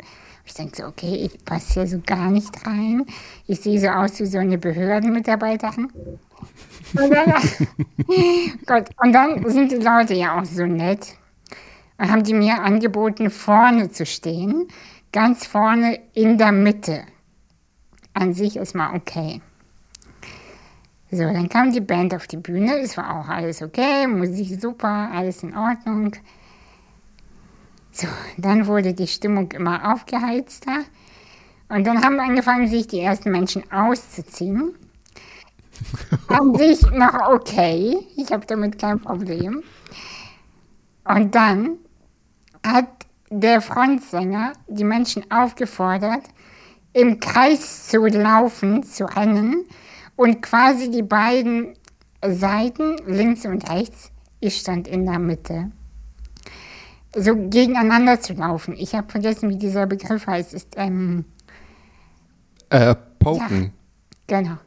Ich 0.43 0.53
denke 0.53 0.75
so, 0.75 0.85
okay, 0.85 1.15
ich 1.25 1.43
passe 1.45 1.73
hier 1.73 1.87
so 1.87 2.01
gar 2.05 2.29
nicht 2.29 2.65
rein. 2.65 3.05
Ich 3.47 3.61
sehe 3.61 3.79
so 3.79 3.87
aus 3.87 4.19
wie 4.19 4.25
so 4.25 4.39
eine 4.39 4.57
Behördenmitarbeiterin. 4.57 5.91
Und 6.93 7.09
dann, 7.11 7.33
Gott, 8.65 8.89
und 9.01 9.13
dann 9.13 9.47
sind 9.49 9.71
die 9.71 9.77
Leute 9.77 10.15
ja 10.15 10.39
auch 10.39 10.45
so 10.45 10.65
nett. 10.65 11.15
Dann 11.97 12.11
haben 12.11 12.23
die 12.23 12.33
mir 12.33 12.61
angeboten, 12.61 13.29
vorne 13.29 13.91
zu 13.91 14.05
stehen. 14.05 14.67
Ganz 15.11 15.45
vorne 15.45 15.99
in 16.13 16.37
der 16.37 16.51
Mitte. 16.51 17.03
An 18.13 18.33
sich 18.33 18.57
ist 18.57 18.75
mal 18.75 18.95
okay. 18.95 19.41
So, 21.11 21.19
dann 21.19 21.49
kam 21.49 21.71
die 21.71 21.81
Band 21.81 22.13
auf 22.15 22.27
die 22.27 22.37
Bühne. 22.37 22.79
Es 22.79 22.97
war 22.97 23.19
auch 23.19 23.29
alles 23.29 23.61
okay, 23.61 24.07
Musik 24.07 24.59
super, 24.59 25.09
alles 25.13 25.43
in 25.43 25.55
Ordnung. 25.55 26.13
So, 27.91 28.07
dann 28.37 28.65
wurde 28.65 28.93
die 28.93 29.07
Stimmung 29.07 29.51
immer 29.51 29.93
aufgeheizter. 29.93 30.83
Und 31.69 31.85
dann 31.85 32.03
haben 32.03 32.19
angefangen, 32.19 32.67
sich 32.67 32.87
die 32.87 33.01
ersten 33.01 33.31
Menschen 33.31 33.71
auszuziehen. 33.71 34.75
An 36.27 36.55
sich 36.55 36.81
noch 36.91 37.29
okay. 37.29 37.97
Ich 38.17 38.31
habe 38.31 38.45
damit 38.45 38.79
kein 38.79 38.99
Problem. 38.99 39.63
Und 41.03 41.35
dann 41.35 41.77
hat 42.65 42.87
der 43.29 43.61
Frontsänger 43.61 44.53
die 44.67 44.83
Menschen 44.83 45.29
aufgefordert, 45.31 46.23
im 46.93 47.19
Kreis 47.19 47.89
zu 47.89 48.05
laufen, 48.05 48.83
zu 48.83 49.05
rennen 49.05 49.65
und 50.15 50.41
quasi 50.41 50.89
die 50.91 51.03
beiden 51.03 51.75
Seiten, 52.25 52.97
links 53.07 53.45
und 53.45 53.69
rechts, 53.69 54.11
ich 54.39 54.57
stand 54.57 54.87
in 54.87 55.05
der 55.05 55.19
Mitte, 55.19 55.71
so 57.15 57.35
gegeneinander 57.35 58.19
zu 58.19 58.33
laufen. 58.33 58.75
Ich 58.77 58.93
habe 58.95 59.09
vergessen, 59.09 59.49
wie 59.49 59.57
dieser 59.57 59.85
Begriff 59.87 60.27
heißt. 60.27 60.53
Ist, 60.53 60.73
ähm, 60.77 61.25
Äh, 62.69 62.95
Poken. 63.19 63.71
genau. 64.27 64.57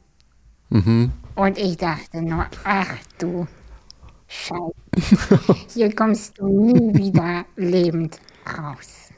Und 1.34 1.58
ich 1.58 1.76
dachte 1.76 2.22
nur, 2.22 2.46
ach 2.64 2.94
du 3.18 3.46
Scheiße, 4.28 4.72
hier 5.74 5.94
kommst 5.94 6.38
du 6.38 6.46
nie 6.46 6.94
wieder 6.94 7.44
lebend 7.56 8.18
raus. 8.58 9.10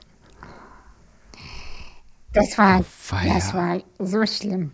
Das 2.33 2.57
war, 2.59 2.85
Weia. 3.11 3.35
das 3.35 3.55
war 3.55 3.81
so 3.99 4.25
schlimm. 4.25 4.73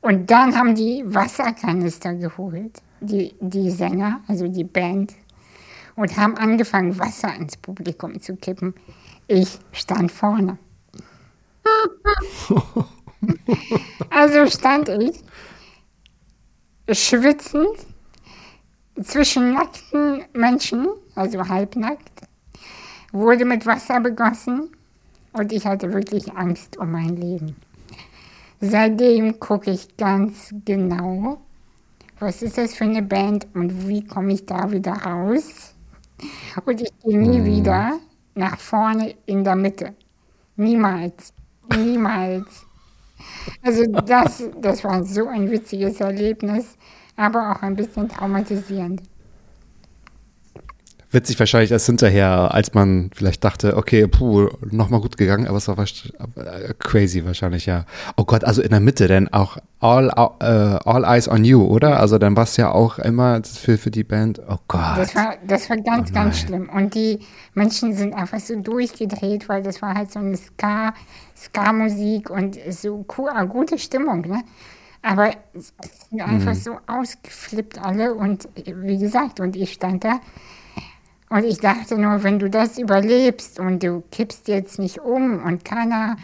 Und 0.00 0.30
dann 0.30 0.56
haben 0.56 0.74
die 0.74 1.02
Wasserkanister 1.04 2.14
geholt, 2.14 2.80
die, 3.00 3.34
die 3.40 3.70
Sänger, 3.70 4.20
also 4.28 4.46
die 4.48 4.64
Band, 4.64 5.14
und 5.96 6.16
haben 6.16 6.36
angefangen, 6.36 6.98
Wasser 6.98 7.34
ins 7.34 7.56
Publikum 7.56 8.20
zu 8.20 8.36
kippen. 8.36 8.74
Ich 9.26 9.58
stand 9.72 10.12
vorne. 10.12 10.58
also 14.10 14.46
stand 14.46 14.88
ich, 14.88 15.20
schwitzend, 16.92 17.86
zwischen 19.02 19.52
nackten 19.52 20.24
Menschen, 20.32 20.88
also 21.14 21.48
halbnackt, 21.48 22.22
wurde 23.12 23.44
mit 23.44 23.66
Wasser 23.66 24.00
begossen 24.00 24.70
und 25.32 25.52
ich 25.52 25.66
hatte 25.66 25.92
wirklich 25.92 26.32
Angst 26.32 26.76
um 26.76 26.92
mein 26.92 27.16
Leben. 27.16 27.56
Seitdem 28.60 29.38
gucke 29.38 29.70
ich 29.70 29.96
ganz 29.96 30.54
genau, 30.64 31.38
was 32.18 32.42
ist 32.42 32.58
das 32.58 32.74
für 32.74 32.84
eine 32.84 33.02
Band 33.02 33.46
und 33.54 33.88
wie 33.88 34.04
komme 34.04 34.32
ich 34.32 34.46
da 34.46 34.70
wieder 34.70 34.92
raus. 34.94 35.74
Und 36.64 36.80
ich 36.80 36.90
gehe 37.04 37.18
nie 37.18 37.44
wieder 37.44 37.98
nach 38.34 38.58
vorne 38.58 39.14
in 39.26 39.44
der 39.44 39.56
Mitte. 39.56 39.94
Niemals. 40.56 41.34
Niemals. 41.74 42.66
Also 43.62 43.84
das, 43.86 44.44
das 44.60 44.84
war 44.84 45.04
so 45.04 45.28
ein 45.28 45.50
witziges 45.50 46.00
Erlebnis, 46.00 46.76
aber 47.16 47.52
auch 47.52 47.62
ein 47.62 47.76
bisschen 47.76 48.08
traumatisierend. 48.08 49.02
Witzig 51.16 51.38
wahrscheinlich 51.38 51.72
erst 51.72 51.86
hinterher, 51.86 52.52
als 52.52 52.74
man 52.74 53.10
vielleicht 53.14 53.42
dachte, 53.42 53.78
okay, 53.78 54.06
puh, 54.06 54.50
nochmal 54.70 55.00
gut 55.00 55.16
gegangen, 55.16 55.46
aber 55.46 55.56
es 55.56 55.66
war 55.66 55.78
äh, 55.78 56.74
crazy 56.78 57.24
wahrscheinlich, 57.24 57.64
ja. 57.64 57.86
Oh 58.18 58.24
Gott, 58.24 58.44
also 58.44 58.60
in 58.60 58.68
der 58.68 58.80
Mitte, 58.80 59.08
denn 59.08 59.32
auch 59.32 59.56
all, 59.80 60.08
äh, 60.40 60.44
all 60.44 61.04
Eyes 61.04 61.26
on 61.26 61.42
You, 61.42 61.64
oder? 61.64 62.00
Also 62.00 62.18
dann 62.18 62.36
war 62.36 62.42
es 62.44 62.58
ja 62.58 62.70
auch 62.70 62.98
immer 62.98 63.40
für, 63.42 63.78
für 63.78 63.90
die 63.90 64.04
Band, 64.04 64.42
oh 64.46 64.58
Gott. 64.68 64.98
Das 64.98 65.14
war, 65.14 65.36
das 65.46 65.70
war 65.70 65.78
ganz, 65.78 66.10
Oh 66.10 66.12
ganz 66.12 66.40
schlimm. 66.40 66.68
Und 66.68 66.94
die 66.94 67.20
Menschen 67.54 67.94
sind 67.94 68.12
einfach 68.12 68.40
so 68.40 68.54
durchgedreht, 68.60 69.48
weil 69.48 69.62
das 69.62 69.80
war 69.80 69.94
halt 69.94 70.12
so 70.12 70.18
eine 70.18 70.36
Ska, 70.36 70.92
Ska-Musik 71.34 72.28
und 72.28 72.58
so 72.68 73.06
cool, 73.16 73.30
ah, 73.32 73.44
gute 73.44 73.78
Stimmung, 73.78 74.20
ne? 74.20 74.42
Aber 75.00 75.30
es 75.54 75.72
es 75.82 76.10
sind 76.10 76.20
einfach 76.20 76.52
Mhm. 76.52 76.60
so 76.60 76.78
ausgeflippt 76.86 77.78
alle 77.82 78.12
und 78.14 78.48
wie 78.54 78.98
gesagt, 78.98 79.40
und 79.40 79.56
ich 79.56 79.72
stand 79.72 80.04
da 80.04 80.20
und 81.28 81.44
ich 81.44 81.58
dachte 81.58 81.98
nur, 81.98 82.22
wenn 82.22 82.38
du 82.38 82.48
das 82.48 82.78
überlebst 82.78 83.58
und 83.58 83.82
du 83.82 84.02
kippst 84.10 84.48
jetzt 84.48 84.78
nicht 84.78 85.00
um 85.00 85.42
und 85.42 85.64
keiner 85.64 86.16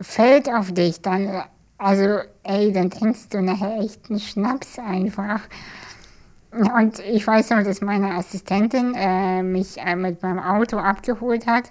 fällt 0.00 0.48
auf 0.48 0.72
dich, 0.72 1.00
dann, 1.00 1.42
also, 1.78 2.18
ey, 2.42 2.72
dann 2.72 2.90
trinkst 2.90 3.32
du 3.32 3.40
nachher 3.40 3.78
echt 3.80 4.10
einen 4.10 4.20
Schnaps 4.20 4.78
einfach. 4.78 5.40
Und 6.52 6.98
ich 6.98 7.26
weiß 7.26 7.50
noch, 7.50 7.62
dass 7.62 7.80
meine 7.80 8.14
Assistentin 8.14 8.94
äh, 8.94 9.42
mich 9.42 9.78
äh, 9.78 9.96
mit 9.96 10.22
meinem 10.22 10.40
Auto 10.40 10.78
abgeholt 10.78 11.46
hat. 11.46 11.70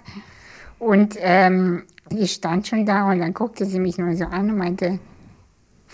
Und 0.78 1.16
ähm, 1.20 1.84
die 2.10 2.26
stand 2.26 2.66
schon 2.66 2.86
da 2.86 3.10
und 3.10 3.20
dann 3.20 3.34
guckte 3.34 3.66
sie 3.66 3.78
mich 3.78 3.98
nur 3.98 4.16
so 4.16 4.24
an 4.24 4.50
und 4.50 4.56
meinte, 4.56 4.98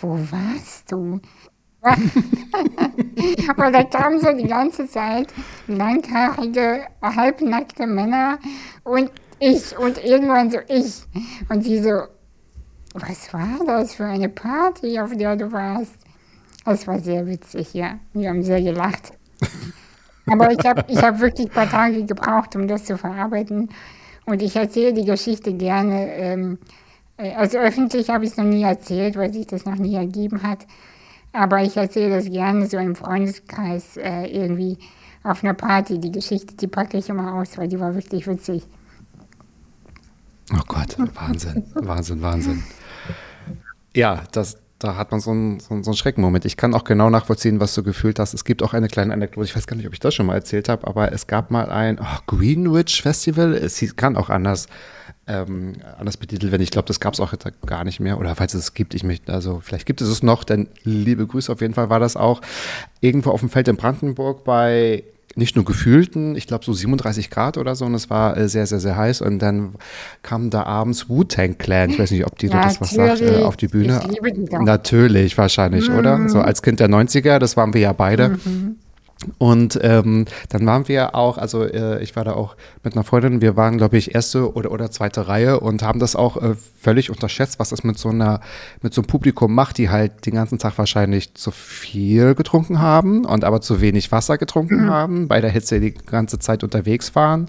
wo 0.00 0.18
warst 0.30 0.92
du? 0.92 1.20
Aber 3.48 3.70
da 3.70 3.84
kamen 3.84 4.20
so 4.20 4.32
die 4.32 4.48
ganze 4.48 4.88
Zeit 4.88 5.32
langhaarige, 5.66 6.86
halbnackte 7.02 7.86
Männer 7.86 8.38
und 8.84 9.10
ich 9.38 9.78
und 9.78 10.02
irgendwann 10.04 10.50
so 10.50 10.58
ich. 10.68 11.02
Und 11.48 11.62
sie 11.62 11.80
so, 11.80 12.02
was 12.94 13.32
war 13.32 13.58
das 13.66 13.94
für 13.94 14.06
eine 14.06 14.28
Party, 14.28 14.98
auf 14.98 15.16
der 15.16 15.36
du 15.36 15.52
warst? 15.52 15.94
Das 16.64 16.86
war 16.86 16.98
sehr 16.98 17.26
witzig, 17.26 17.74
ja. 17.74 17.98
Wir 18.12 18.30
haben 18.30 18.42
sehr 18.42 18.60
gelacht. 18.60 19.12
Aber 20.26 20.50
ich 20.50 20.66
habe 20.66 20.84
ich 20.88 21.00
hab 21.00 21.20
wirklich 21.20 21.46
ein 21.48 21.52
paar 21.52 21.70
Tage 21.70 22.04
gebraucht, 22.04 22.56
um 22.56 22.66
das 22.66 22.84
zu 22.84 22.98
verarbeiten. 22.98 23.68
Und 24.24 24.42
ich 24.42 24.56
erzähle 24.56 24.92
die 24.92 25.04
Geschichte 25.04 25.54
gerne. 25.54 26.12
Ähm, 26.14 26.58
äh, 27.16 27.34
also 27.34 27.58
öffentlich 27.58 28.10
habe 28.10 28.24
ich 28.24 28.32
es 28.32 28.36
noch 28.36 28.44
nie 28.44 28.64
erzählt, 28.64 29.16
weil 29.16 29.32
sich 29.32 29.46
das 29.46 29.64
noch 29.64 29.76
nie 29.76 29.94
ergeben 29.94 30.42
hat. 30.42 30.66
Aber 31.36 31.62
ich 31.62 31.76
erzähle 31.76 32.16
das 32.16 32.30
gerne 32.30 32.66
so 32.66 32.78
im 32.78 32.96
Freundeskreis 32.96 33.98
äh, 33.98 34.24
irgendwie 34.26 34.78
auf 35.22 35.44
einer 35.44 35.52
Party. 35.52 35.98
Die 35.98 36.10
Geschichte, 36.10 36.54
die 36.54 36.66
packe 36.66 36.96
ich 36.96 37.10
immer 37.10 37.34
aus, 37.34 37.58
weil 37.58 37.68
die 37.68 37.78
war 37.78 37.94
wirklich 37.94 38.26
witzig. 38.26 38.62
Oh 40.54 40.62
Gott, 40.66 40.96
Wahnsinn, 41.14 41.64
Wahnsinn, 41.74 42.22
Wahnsinn. 42.22 42.62
Ja, 43.94 44.22
das, 44.32 44.58
da 44.78 44.96
hat 44.96 45.10
man 45.10 45.20
so 45.20 45.32
einen, 45.32 45.60
so, 45.60 45.74
einen, 45.74 45.94
Schreckenmoment. 45.94 46.44
Ich 46.44 46.56
kann 46.56 46.72
auch 46.72 46.84
genau 46.84 47.10
nachvollziehen, 47.10 47.60
was 47.60 47.74
du 47.74 47.82
gefühlt 47.82 48.18
hast. 48.18 48.32
Es 48.32 48.44
gibt 48.44 48.62
auch 48.62 48.72
eine 48.72 48.88
kleine 48.88 49.12
Anekdote, 49.12 49.44
ich 49.46 49.56
weiß 49.56 49.66
gar 49.66 49.76
nicht, 49.76 49.86
ob 49.86 49.92
ich 49.92 50.00
das 50.00 50.14
schon 50.14 50.26
mal 50.26 50.34
erzählt 50.36 50.68
habe, 50.68 50.86
aber 50.86 51.12
es 51.12 51.26
gab 51.26 51.50
mal 51.50 51.68
ein 51.68 51.98
oh, 52.00 52.18
Greenwich 52.26 53.02
Festival. 53.02 53.52
Es 53.54 53.96
kann 53.96 54.16
auch 54.16 54.30
anders, 54.30 54.68
ähm, 55.26 55.74
anders 55.98 56.16
betitelt 56.16 56.52
werden. 56.52 56.62
Ich 56.62 56.70
glaube, 56.70 56.86
das 56.86 57.00
gab 57.00 57.14
es 57.14 57.20
auch 57.20 57.34
gar 57.66 57.84
nicht 57.84 58.00
mehr. 58.00 58.18
Oder 58.18 58.34
falls 58.34 58.54
es 58.54 58.74
gibt, 58.74 58.94
ich 58.94 59.02
möchte, 59.02 59.32
also 59.32 59.60
vielleicht 59.62 59.86
gibt 59.86 60.00
es 60.00 60.08
es 60.08 60.22
noch, 60.22 60.44
denn 60.44 60.68
liebe 60.84 61.26
Grüße 61.26 61.50
auf 61.50 61.60
jeden 61.60 61.74
Fall 61.74 61.90
war 61.90 62.00
das 62.00 62.16
auch 62.16 62.40
irgendwo 63.00 63.30
auf 63.30 63.40
dem 63.40 63.50
Feld 63.50 63.68
in 63.68 63.76
Brandenburg 63.76 64.44
bei 64.44 65.04
nicht 65.36 65.54
nur 65.54 65.66
gefühlten, 65.66 66.34
ich 66.34 66.46
glaube 66.46 66.64
so 66.64 66.72
37 66.72 67.28
Grad 67.28 67.58
oder 67.58 67.74
so 67.74 67.84
und 67.84 67.94
es 67.94 68.08
war 68.08 68.38
äh, 68.38 68.48
sehr, 68.48 68.66
sehr, 68.66 68.80
sehr 68.80 68.96
heiß 68.96 69.20
und 69.20 69.38
dann 69.38 69.74
kam 70.22 70.48
da 70.48 70.62
abends 70.62 71.10
Wu-Tang 71.10 71.58
Clan, 71.58 71.90
ich 71.90 71.98
weiß 71.98 72.10
nicht, 72.10 72.24
ob 72.24 72.38
die 72.38 72.46
ja, 72.46 72.62
das 72.62 72.80
was 72.80 72.92
sagt, 72.92 73.20
äh, 73.20 73.42
auf 73.42 73.58
die 73.58 73.68
Bühne. 73.68 74.00
Ich 74.02 74.14
liebe 74.14 74.32
die 74.32 74.44
Natürlich, 74.54 75.36
wahrscheinlich, 75.36 75.90
mhm. 75.90 75.98
oder? 75.98 76.28
So 76.30 76.40
als 76.40 76.62
Kind 76.62 76.80
der 76.80 76.88
90er, 76.88 77.38
das 77.38 77.56
waren 77.56 77.74
wir 77.74 77.82
ja 77.82 77.92
beide. 77.92 78.30
Mhm. 78.30 78.76
Und 79.38 79.78
ähm, 79.82 80.26
dann 80.50 80.66
waren 80.66 80.88
wir 80.88 81.14
auch, 81.14 81.38
also 81.38 81.64
äh, 81.64 82.02
ich 82.02 82.14
war 82.16 82.24
da 82.24 82.34
auch 82.34 82.54
mit 82.84 82.94
einer 82.94 83.02
Freundin, 83.04 83.40
wir 83.40 83.56
waren, 83.56 83.78
glaube 83.78 83.96
ich, 83.96 84.14
erste 84.14 84.54
oder, 84.54 84.70
oder 84.70 84.90
zweite 84.90 85.26
Reihe 85.26 85.58
und 85.58 85.82
haben 85.82 86.00
das 86.00 86.14
auch 86.14 86.36
äh, 86.36 86.54
völlig 86.78 87.10
unterschätzt, 87.10 87.58
was 87.58 87.70
das 87.70 87.82
mit 87.82 87.98
so 87.98 88.10
einer, 88.10 88.40
mit 88.82 88.92
so 88.92 89.00
einem 89.00 89.06
Publikum 89.06 89.54
macht, 89.54 89.78
die 89.78 89.88
halt 89.88 90.26
den 90.26 90.34
ganzen 90.34 90.58
Tag 90.58 90.76
wahrscheinlich 90.76 91.34
zu 91.34 91.50
viel 91.50 92.34
getrunken 92.34 92.80
haben 92.80 93.24
und 93.24 93.42
aber 93.42 93.62
zu 93.62 93.80
wenig 93.80 94.12
Wasser 94.12 94.36
getrunken 94.36 94.84
mhm. 94.84 94.90
haben, 94.90 95.28
bei 95.28 95.40
der 95.40 95.50
Hitze 95.50 95.80
die 95.80 95.94
ganze 95.94 96.38
Zeit 96.38 96.62
unterwegs 96.62 97.14
waren. 97.14 97.48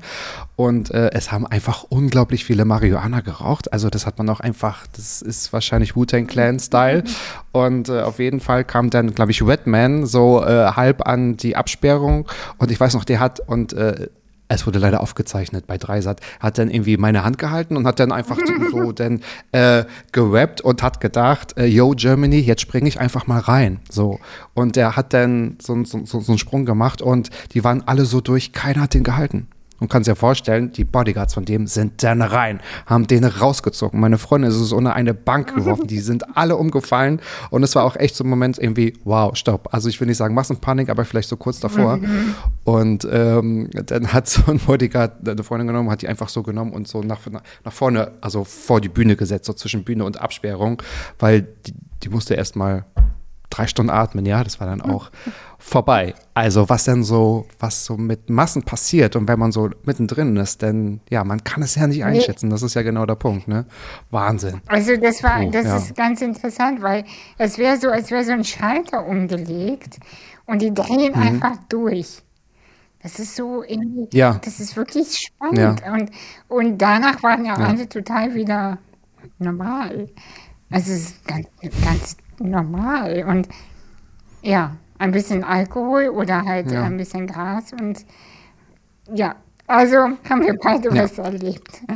Und 0.56 0.90
äh, 0.90 1.12
es 1.14 1.32
haben 1.32 1.46
einfach 1.46 1.84
unglaublich 1.84 2.44
viele 2.46 2.66
Marihuana 2.66 3.20
geraucht. 3.20 3.72
Also 3.74 3.92
das 3.92 4.08
hat 4.08 4.18
man 4.18 4.28
auch 4.30 4.40
einfach, 4.40 4.88
das 4.96 5.22
ist 5.22 5.54
wahrscheinlich 5.54 5.96
Wu-Tang 5.96 6.26
Clan-Style. 6.26 7.04
Und 7.52 7.90
äh, 7.90 8.02
auf 8.02 8.18
jeden 8.18 8.40
Fall 8.40 8.64
kam 8.64 8.90
dann, 8.90 9.14
glaube 9.14 9.30
ich, 9.30 9.46
Redman 9.46 10.08
so 10.08 10.44
äh, 10.44 10.72
halb 10.72 11.08
an 11.08 11.38
die 11.38 11.56
Absperrung. 11.58 12.28
Und 12.58 12.72
ich 12.72 12.80
weiß 12.80 12.94
noch, 12.94 13.06
der 13.06 13.20
hat, 13.20 13.40
und 13.40 13.74
äh, 13.74 14.08
es 14.50 14.66
wurde 14.66 14.80
leider 14.80 15.02
aufgezeichnet 15.02 15.68
bei 15.68 15.78
Dreisat, 15.78 16.22
hat 16.40 16.58
dann 16.58 16.70
irgendwie 16.70 16.98
meine 16.98 17.24
Hand 17.24 17.38
gehalten 17.38 17.76
und 17.76 17.86
hat 17.86 18.00
dann 18.00 18.12
einfach 18.12 18.38
so 18.72 18.92
dann 18.92 19.22
äh, 19.52 19.84
gerappt 20.12 20.62
und 20.62 20.84
hat 20.84 21.02
gedacht, 21.02 21.58
äh, 21.58 21.66
yo 21.66 21.92
Germany, 21.92 22.40
jetzt 22.40 22.62
springe 22.62 22.88
ich 22.88 23.00
einfach 23.00 23.28
mal 23.28 23.40
rein. 23.40 23.80
So. 23.90 24.20
Und 24.54 24.76
der 24.76 24.96
hat 24.96 25.14
dann 25.14 25.58
so, 25.62 25.84
so, 25.84 26.06
so, 26.06 26.20
so 26.22 26.32
einen 26.32 26.40
Sprung 26.40 26.66
gemacht 26.66 27.02
und 27.02 27.30
die 27.54 27.64
waren 27.64 27.84
alle 27.86 28.06
so 28.06 28.22
durch, 28.22 28.54
keiner 28.54 28.82
hat 28.82 28.94
den 28.94 29.04
gehalten. 29.04 29.48
Und 29.80 29.90
kannst 29.90 30.08
dir 30.08 30.16
vorstellen, 30.16 30.72
die 30.72 30.84
Bodyguards 30.84 31.34
von 31.34 31.46
dem 31.46 31.68
sind 31.68 32.04
dann 32.04 32.22
rein, 32.22 32.62
haben 32.86 33.08
den 33.08 33.24
rausgezogen. 33.24 34.00
Meine 34.00 34.18
Freundin 34.18 34.50
ist 34.50 34.58
es 34.58 34.72
unter 34.72 34.94
eine 34.94 35.14
Bank 35.14 35.54
geworfen, 35.54 35.88
die 35.88 36.00
sind 36.00 36.36
alle 36.36 36.56
umgefallen. 36.56 37.22
Und 37.50 37.64
es 37.64 37.76
war 37.76 37.84
auch 37.84 37.96
echt 37.96 38.16
so 38.16 38.24
ein 38.24 38.30
Moment 38.30 38.58
irgendwie, 38.58 38.94
wow, 39.04 39.36
stopp. 39.36 39.70
Also 39.72 39.90
ich 39.90 40.00
will 40.00 40.08
nicht 40.08 40.18
sagen 40.18 40.34
Massenpanik, 40.34 40.90
aber 40.90 41.06
vielleicht 41.06 41.30
so 41.30 41.38
kurz 41.38 41.60
davor. 41.60 41.98
Mhm. 41.98 42.36
Und 42.64 43.08
ähm, 43.12 43.70
dann 43.72 44.14
hat 44.14 44.28
so 44.28 44.52
ein 44.52 44.60
Bodyguard 44.60 45.28
eine 45.28 45.44
Freundin 45.44 45.68
genommen, 45.68 45.92
hat 45.92 46.02
die 46.02 46.08
einfach 46.08 46.30
so 46.30 46.44
genommen 46.44 46.74
und 46.74 46.88
so 46.88 47.02
nach, 47.02 47.20
nach 47.64 47.74
vorne, 47.74 48.14
also 48.22 48.44
vor 48.44 48.82
die 48.82 48.90
Bühne 48.90 49.16
gesetzt, 49.16 49.46
so 49.46 49.54
zwischen 49.54 49.84
Bühne 49.84 50.06
und 50.06 50.20
Absperrung, 50.20 50.82
weil 51.20 51.48
die, 51.66 51.74
die 52.04 52.10
musste 52.10 52.34
erstmal 52.34 52.86
drei 53.50 53.68
Stunden 53.68 53.90
atmen, 53.90 54.26
ja, 54.26 54.44
das 54.44 54.60
war 54.60 54.68
dann 54.68 54.82
auch 54.82 55.10
vorbei. 55.58 56.14
Also 56.34 56.70
was 56.70 56.86
denn 56.86 57.04
so, 57.04 57.46
was 57.60 57.86
so 57.86 57.98
mit 57.98 58.30
Massen 58.30 58.64
passiert 58.64 59.16
und 59.16 59.28
wenn 59.28 59.40
man 59.40 59.52
so 59.52 59.70
mittendrin 59.84 60.36
ist, 60.38 60.62
denn 60.62 61.02
ja, 61.10 61.24
man 61.24 61.44
kann 61.44 61.64
es 61.64 61.76
ja 61.76 61.88
nicht 61.88 62.04
einschätzen. 62.04 62.50
Das 62.50 62.62
ist 62.62 62.76
ja 62.76 62.84
genau 62.84 63.06
der 63.06 63.16
Punkt, 63.16 63.48
ne? 63.48 63.66
Wahnsinn. 64.12 64.62
Also 64.68 64.96
das 64.98 65.24
war, 65.24 65.42
oh, 65.42 65.52
das 65.52 65.66
ja. 65.66 65.78
ist 65.78 65.96
ganz 65.96 66.22
interessant, 66.22 66.82
weil 66.82 67.06
es 67.38 67.58
wäre 67.58 67.78
so, 67.78 67.90
als 67.90 68.12
wäre 68.12 68.24
so 68.24 68.32
ein 68.32 68.44
Schalter 68.44 69.06
umgelegt 69.06 70.00
und 70.46 70.62
die 70.62 70.74
drehen 70.74 71.14
mhm. 71.14 71.22
einfach 71.22 71.58
durch. 71.70 72.22
Das 73.02 73.20
ist 73.20 73.36
so 73.36 73.64
irgendwie, 73.64 74.18
ja. 74.18 74.40
das 74.44 74.60
ist 74.60 74.76
wirklich 74.76 75.18
spannend. 75.18 75.82
Ja. 75.82 75.94
Und, 75.94 76.12
und 76.48 76.78
danach 76.78 77.22
waren 77.24 77.46
ja, 77.46 77.58
ja. 77.58 77.68
alle 77.68 77.88
total 77.88 78.34
wieder 78.34 78.80
normal. 79.40 80.10
Also 80.70 80.92
es 80.92 81.10
ist 81.10 81.28
ganz, 81.28 81.48
ganz 81.84 82.18
normal. 82.40 83.24
Und 83.28 83.48
ja, 84.42 84.76
ein 85.00 85.12
bisschen 85.12 85.44
Alkohol 85.44 86.10
oder 86.10 86.44
halt 86.44 86.72
ja. 86.72 86.84
ein 86.84 86.98
bisschen 86.98 87.28
Gras 87.28 87.74
und 87.74 88.06
ja, 89.14 89.36
also 89.68 89.98
haben 90.30 90.42
wir 90.42 90.56
beide 90.62 90.94
ja. 90.96 91.04
was 91.04 91.18
erlebt. 91.18 91.82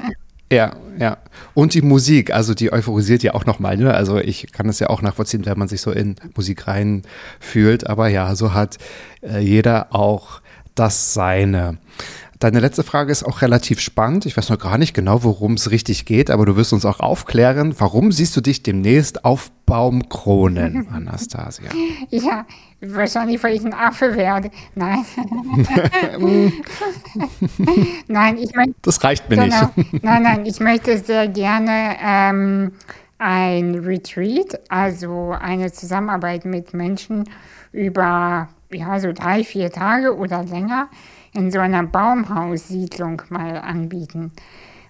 Ja, 0.51 0.75
ja. 0.99 1.17
Und 1.53 1.75
die 1.75 1.81
Musik, 1.81 2.33
also 2.33 2.53
die 2.53 2.73
euphorisiert 2.73 3.23
ja 3.23 3.33
auch 3.35 3.45
nochmal. 3.45 3.77
Ne? 3.77 3.93
Also 3.93 4.17
ich 4.17 4.51
kann 4.51 4.67
es 4.67 4.79
ja 4.79 4.89
auch 4.89 5.01
nachvollziehen, 5.01 5.45
wenn 5.45 5.57
man 5.57 5.69
sich 5.69 5.79
so 5.79 5.91
in 5.91 6.17
Musik 6.35 6.67
reinfühlt. 6.67 7.87
Aber 7.87 8.09
ja, 8.09 8.35
so 8.35 8.53
hat 8.53 8.77
äh, 9.21 9.39
jeder 9.39 9.95
auch 9.95 10.41
das 10.75 11.13
Seine. 11.13 11.77
Deine 12.39 12.59
letzte 12.59 12.83
Frage 12.83 13.13
ist 13.13 13.23
auch 13.23 13.41
relativ 13.41 13.79
spannend. 13.79 14.25
Ich 14.25 14.35
weiß 14.35 14.49
noch 14.49 14.59
gar 14.59 14.77
nicht 14.77 14.93
genau, 14.93 15.23
worum 15.23 15.53
es 15.53 15.71
richtig 15.71 16.05
geht, 16.05 16.29
aber 16.29 16.45
du 16.45 16.57
wirst 16.57 16.73
uns 16.73 16.83
auch 16.83 16.99
aufklären. 16.99 17.75
Warum 17.77 18.11
siehst 18.11 18.35
du 18.35 18.41
dich 18.41 18.61
demnächst 18.61 19.23
auf 19.23 19.51
Baumkronen, 19.71 20.85
Anastasia? 20.93 21.69
Ja, 22.09 22.45
wahrscheinlich, 22.81 23.41
weil 23.41 23.55
ich 23.55 23.63
ein 23.63 23.73
Affe 23.73 24.17
werde. 24.17 24.51
Nein. 24.75 25.05
nein, 28.09 28.37
ich 28.37 28.53
möchte. 28.53 28.75
Das 28.81 29.01
reicht 29.01 29.29
mir 29.29 29.37
genau. 29.37 29.69
nicht. 29.77 30.03
nein, 30.03 30.23
nein, 30.23 30.45
ich 30.45 30.59
möchte 30.59 30.97
sehr 30.97 31.29
gerne 31.29 31.95
ähm, 32.03 32.73
ein 33.17 33.75
Retreat, 33.75 34.59
also 34.67 35.33
eine 35.39 35.71
Zusammenarbeit 35.71 36.43
mit 36.43 36.73
Menschen 36.73 37.23
über 37.71 38.49
ja, 38.73 38.99
so 38.99 39.13
drei, 39.13 39.45
vier 39.45 39.71
Tage 39.71 40.17
oder 40.17 40.43
länger 40.43 40.89
in 41.33 41.49
so 41.49 41.59
einer 41.59 41.83
Baumhaussiedlung 41.83 43.21
mal 43.29 43.57
anbieten. 43.57 44.33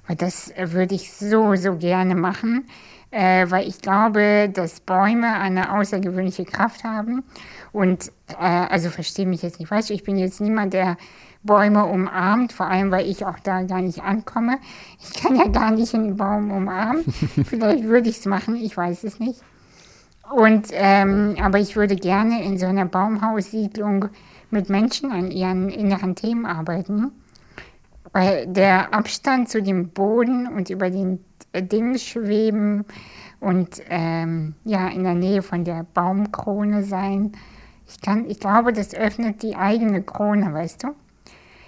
Weil 0.07 0.15
das 0.15 0.51
würde 0.57 0.95
ich 0.95 1.13
so, 1.13 1.55
so 1.55 1.75
gerne 1.75 2.15
machen, 2.15 2.65
äh, 3.11 3.45
weil 3.49 3.67
ich 3.67 3.81
glaube, 3.81 4.49
dass 4.51 4.79
Bäume 4.79 5.33
eine 5.33 5.73
außergewöhnliche 5.73 6.45
Kraft 6.45 6.83
haben. 6.83 7.23
Und 7.71 8.11
äh, 8.29 8.43
also 8.43 8.89
verstehe 8.89 9.27
mich 9.27 9.43
jetzt 9.43 9.59
nicht 9.59 9.69
falsch, 9.69 9.89
ich 9.89 10.03
bin 10.03 10.17
jetzt 10.17 10.41
niemand, 10.41 10.73
der 10.73 10.97
Bäume 11.43 11.85
umarmt, 11.85 12.53
vor 12.53 12.67
allem 12.67 12.91
weil 12.91 13.07
ich 13.07 13.25
auch 13.25 13.39
da 13.39 13.63
gar 13.63 13.81
nicht 13.81 14.03
ankomme. 14.03 14.57
Ich 14.99 15.21
kann 15.21 15.35
ja 15.35 15.47
gar 15.47 15.71
nicht 15.71 15.93
einen 15.93 16.15
Baum 16.15 16.51
umarmen. 16.51 17.03
Vielleicht 17.45 17.83
würde 17.83 18.09
ich 18.09 18.19
es 18.19 18.25
machen, 18.25 18.55
ich 18.55 18.75
weiß 18.75 19.03
es 19.03 19.19
nicht. 19.19 19.41
Und 20.31 20.67
ähm, 20.71 21.35
aber 21.41 21.59
ich 21.59 21.75
würde 21.75 21.95
gerne 21.95 22.43
in 22.43 22.57
so 22.57 22.65
einer 22.65 22.85
Baumhaussiedlung 22.85 24.09
mit 24.49 24.69
Menschen 24.69 25.11
an 25.11 25.31
ihren 25.31 25.69
inneren 25.69 26.15
Themen 26.15 26.45
arbeiten, 26.45 27.11
weil 28.13 28.47
der 28.47 28.93
Abstand 28.93 29.49
zu 29.49 29.61
dem 29.61 29.89
Boden 29.89 30.47
und 30.47 30.69
über 30.69 30.89
den 30.89 31.23
Dingen 31.53 31.97
schweben 31.97 32.85
und 33.39 33.81
ähm, 33.89 34.55
ja 34.63 34.87
in 34.89 35.03
der 35.03 35.15
Nähe 35.15 35.41
von 35.41 35.63
der 35.63 35.85
Baumkrone 35.93 36.83
sein. 36.83 37.33
Ich, 37.87 37.99
kann, 38.01 38.29
ich 38.29 38.39
glaube, 38.39 38.71
das 38.71 38.93
öffnet 38.93 39.43
die 39.43 39.55
eigene 39.55 40.01
Krone, 40.01 40.53
weißt 40.53 40.83
du? 40.83 40.95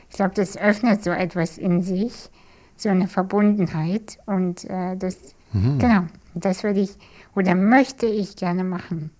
Ich 0.10 0.16
glaube, 0.16 0.34
das 0.36 0.58
öffnet 0.58 1.04
so 1.04 1.10
etwas 1.10 1.58
in 1.58 1.82
sich, 1.82 2.30
so 2.78 2.90
eine 2.90 3.08
Verbundenheit 3.08 4.20
und 4.26 4.64
äh, 4.66 4.96
das, 4.96 5.36
mhm. 5.52 5.80
genau, 5.80 6.04
das 6.36 6.64
würde 6.64 6.82
ich 6.82 6.98
oder 7.36 7.56
möchte 7.56 8.06
ich 8.06 8.36
gerne 8.36 8.64
machen. 8.64 9.12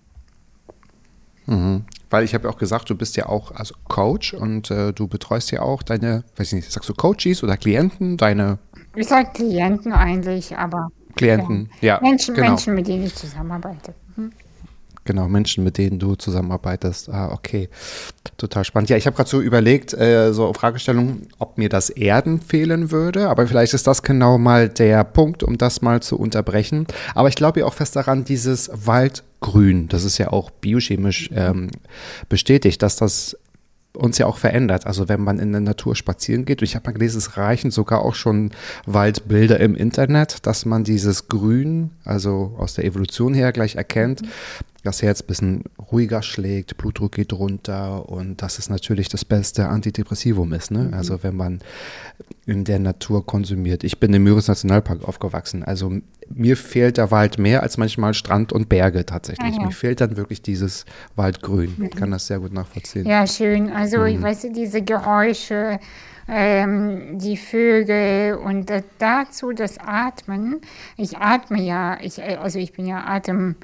Mhm. 1.46 1.84
Weil 2.10 2.24
ich 2.24 2.34
habe 2.34 2.44
ja 2.44 2.50
auch 2.50 2.58
gesagt, 2.58 2.88
du 2.90 2.94
bist 2.94 3.16
ja 3.16 3.26
auch 3.26 3.50
also 3.52 3.74
Coach 3.88 4.34
und 4.34 4.70
äh, 4.70 4.92
du 4.92 5.08
betreust 5.08 5.50
ja 5.50 5.62
auch 5.62 5.82
deine, 5.82 6.24
weiß 6.36 6.48
ich 6.48 6.52
nicht, 6.54 6.72
sagst 6.72 6.88
du 6.88 6.94
Coaches 6.94 7.42
oder 7.42 7.56
Klienten, 7.56 8.16
deine. 8.16 8.58
Ich 8.94 9.08
sage 9.08 9.30
Klienten 9.34 9.92
eigentlich, 9.92 10.56
aber. 10.56 10.88
Klienten, 11.16 11.70
ja. 11.80 11.96
ja 11.96 12.00
Menschen, 12.00 12.34
genau. 12.34 12.48
Menschen, 12.48 12.74
mit 12.74 12.88
denen 12.88 13.04
ich 13.04 13.14
zusammenarbeite. 13.14 13.94
Mhm. 14.16 14.32
Genau, 15.04 15.28
Menschen, 15.28 15.64
mit 15.64 15.76
denen 15.76 15.98
du 15.98 16.14
zusammenarbeitest. 16.14 17.10
Ah, 17.10 17.30
okay. 17.30 17.68
Total 18.38 18.64
spannend. 18.64 18.88
Ja, 18.88 18.96
ich 18.96 19.06
habe 19.06 19.14
gerade 19.14 19.28
so 19.28 19.42
überlegt, 19.42 19.92
äh, 19.92 20.32
so 20.32 20.52
Fragestellung, 20.54 21.22
ob 21.38 21.58
mir 21.58 21.68
das 21.68 21.90
Erden 21.90 22.40
fehlen 22.40 22.90
würde. 22.90 23.28
Aber 23.28 23.46
vielleicht 23.46 23.74
ist 23.74 23.86
das 23.86 24.02
genau 24.02 24.38
mal 24.38 24.70
der 24.70 25.04
Punkt, 25.04 25.42
um 25.42 25.58
das 25.58 25.82
mal 25.82 26.00
zu 26.00 26.18
unterbrechen. 26.18 26.86
Aber 27.14 27.28
ich 27.28 27.34
glaube 27.34 27.60
ja 27.60 27.66
auch 27.66 27.74
fest 27.74 27.96
daran, 27.96 28.24
dieses 28.24 28.70
Waldgrün, 29.44 29.88
das 29.88 30.04
ist 30.04 30.18
ja 30.18 30.32
auch 30.32 30.50
biochemisch 30.50 31.30
ähm, 31.34 31.70
bestätigt, 32.28 32.82
dass 32.82 32.96
das 32.96 33.36
uns 33.92 34.18
ja 34.18 34.26
auch 34.26 34.38
verändert. 34.38 34.86
Also 34.86 35.08
wenn 35.08 35.20
man 35.20 35.38
in 35.38 35.52
der 35.52 35.60
Natur 35.60 35.94
spazieren 35.94 36.44
geht, 36.44 36.62
ich 36.62 36.74
habe 36.74 36.88
mal 36.88 36.92
gelesen, 36.92 37.18
es 37.18 37.36
reichen 37.36 37.70
sogar 37.70 38.02
auch 38.02 38.14
schon 38.14 38.50
Waldbilder 38.86 39.60
im 39.60 39.76
Internet, 39.76 40.46
dass 40.46 40.64
man 40.64 40.82
dieses 40.82 41.28
Grün, 41.28 41.90
also 42.04 42.54
aus 42.58 42.74
der 42.74 42.84
Evolution 42.86 43.34
her 43.34 43.52
gleich 43.52 43.76
erkennt, 43.76 44.22
das 44.84 45.02
Herz 45.02 45.22
ein 45.22 45.26
bisschen 45.26 45.64
ruhiger 45.90 46.22
schlägt, 46.22 46.76
Blutdruck 46.76 47.12
geht 47.12 47.32
runter 47.32 48.08
und 48.08 48.42
das 48.42 48.58
ist 48.58 48.70
natürlich 48.70 49.08
das 49.08 49.24
beste 49.24 49.68
Antidepressivum 49.68 50.52
ist. 50.52 50.70
Ne? 50.70 50.84
Mhm. 50.84 50.94
Also 50.94 51.22
wenn 51.22 51.36
man 51.36 51.60
in 52.46 52.64
der 52.64 52.78
Natur 52.78 53.24
konsumiert. 53.24 53.82
Ich 53.82 53.98
bin 53.98 54.12
im 54.12 54.22
Müritz 54.22 54.48
Nationalpark 54.48 55.08
aufgewachsen. 55.08 55.62
Also 55.62 55.92
mir 56.28 56.56
fehlt 56.58 56.98
der 56.98 57.10
Wald 57.10 57.38
mehr 57.38 57.62
als 57.62 57.78
manchmal 57.78 58.12
Strand 58.12 58.52
und 58.52 58.68
Berge 58.68 59.06
tatsächlich. 59.06 59.54
Ah, 59.54 59.60
ja. 59.60 59.66
Mir 59.66 59.72
fehlt 59.72 60.02
dann 60.02 60.18
wirklich 60.18 60.42
dieses 60.42 60.84
Waldgrün. 61.16 61.74
Ich 61.82 61.96
kann 61.96 62.10
das 62.10 62.26
sehr 62.26 62.38
gut 62.38 62.52
nachvollziehen. 62.52 63.06
Ja, 63.06 63.26
schön. 63.26 63.70
Also 63.70 64.00
mhm. 64.00 64.06
ich 64.06 64.22
weiß, 64.22 64.48
diese 64.54 64.82
Geräusche, 64.82 65.80
ähm, 66.28 67.18
die 67.18 67.38
Vögel 67.38 68.34
und 68.34 68.70
dazu 68.98 69.52
das 69.52 69.78
Atmen. 69.78 70.60
Ich 70.98 71.16
atme 71.16 71.62
ja, 71.62 71.98
ich, 72.02 72.22
also 72.22 72.58
ich 72.58 72.72
bin 72.72 72.86
ja 72.86 73.04
Atem 73.06 73.56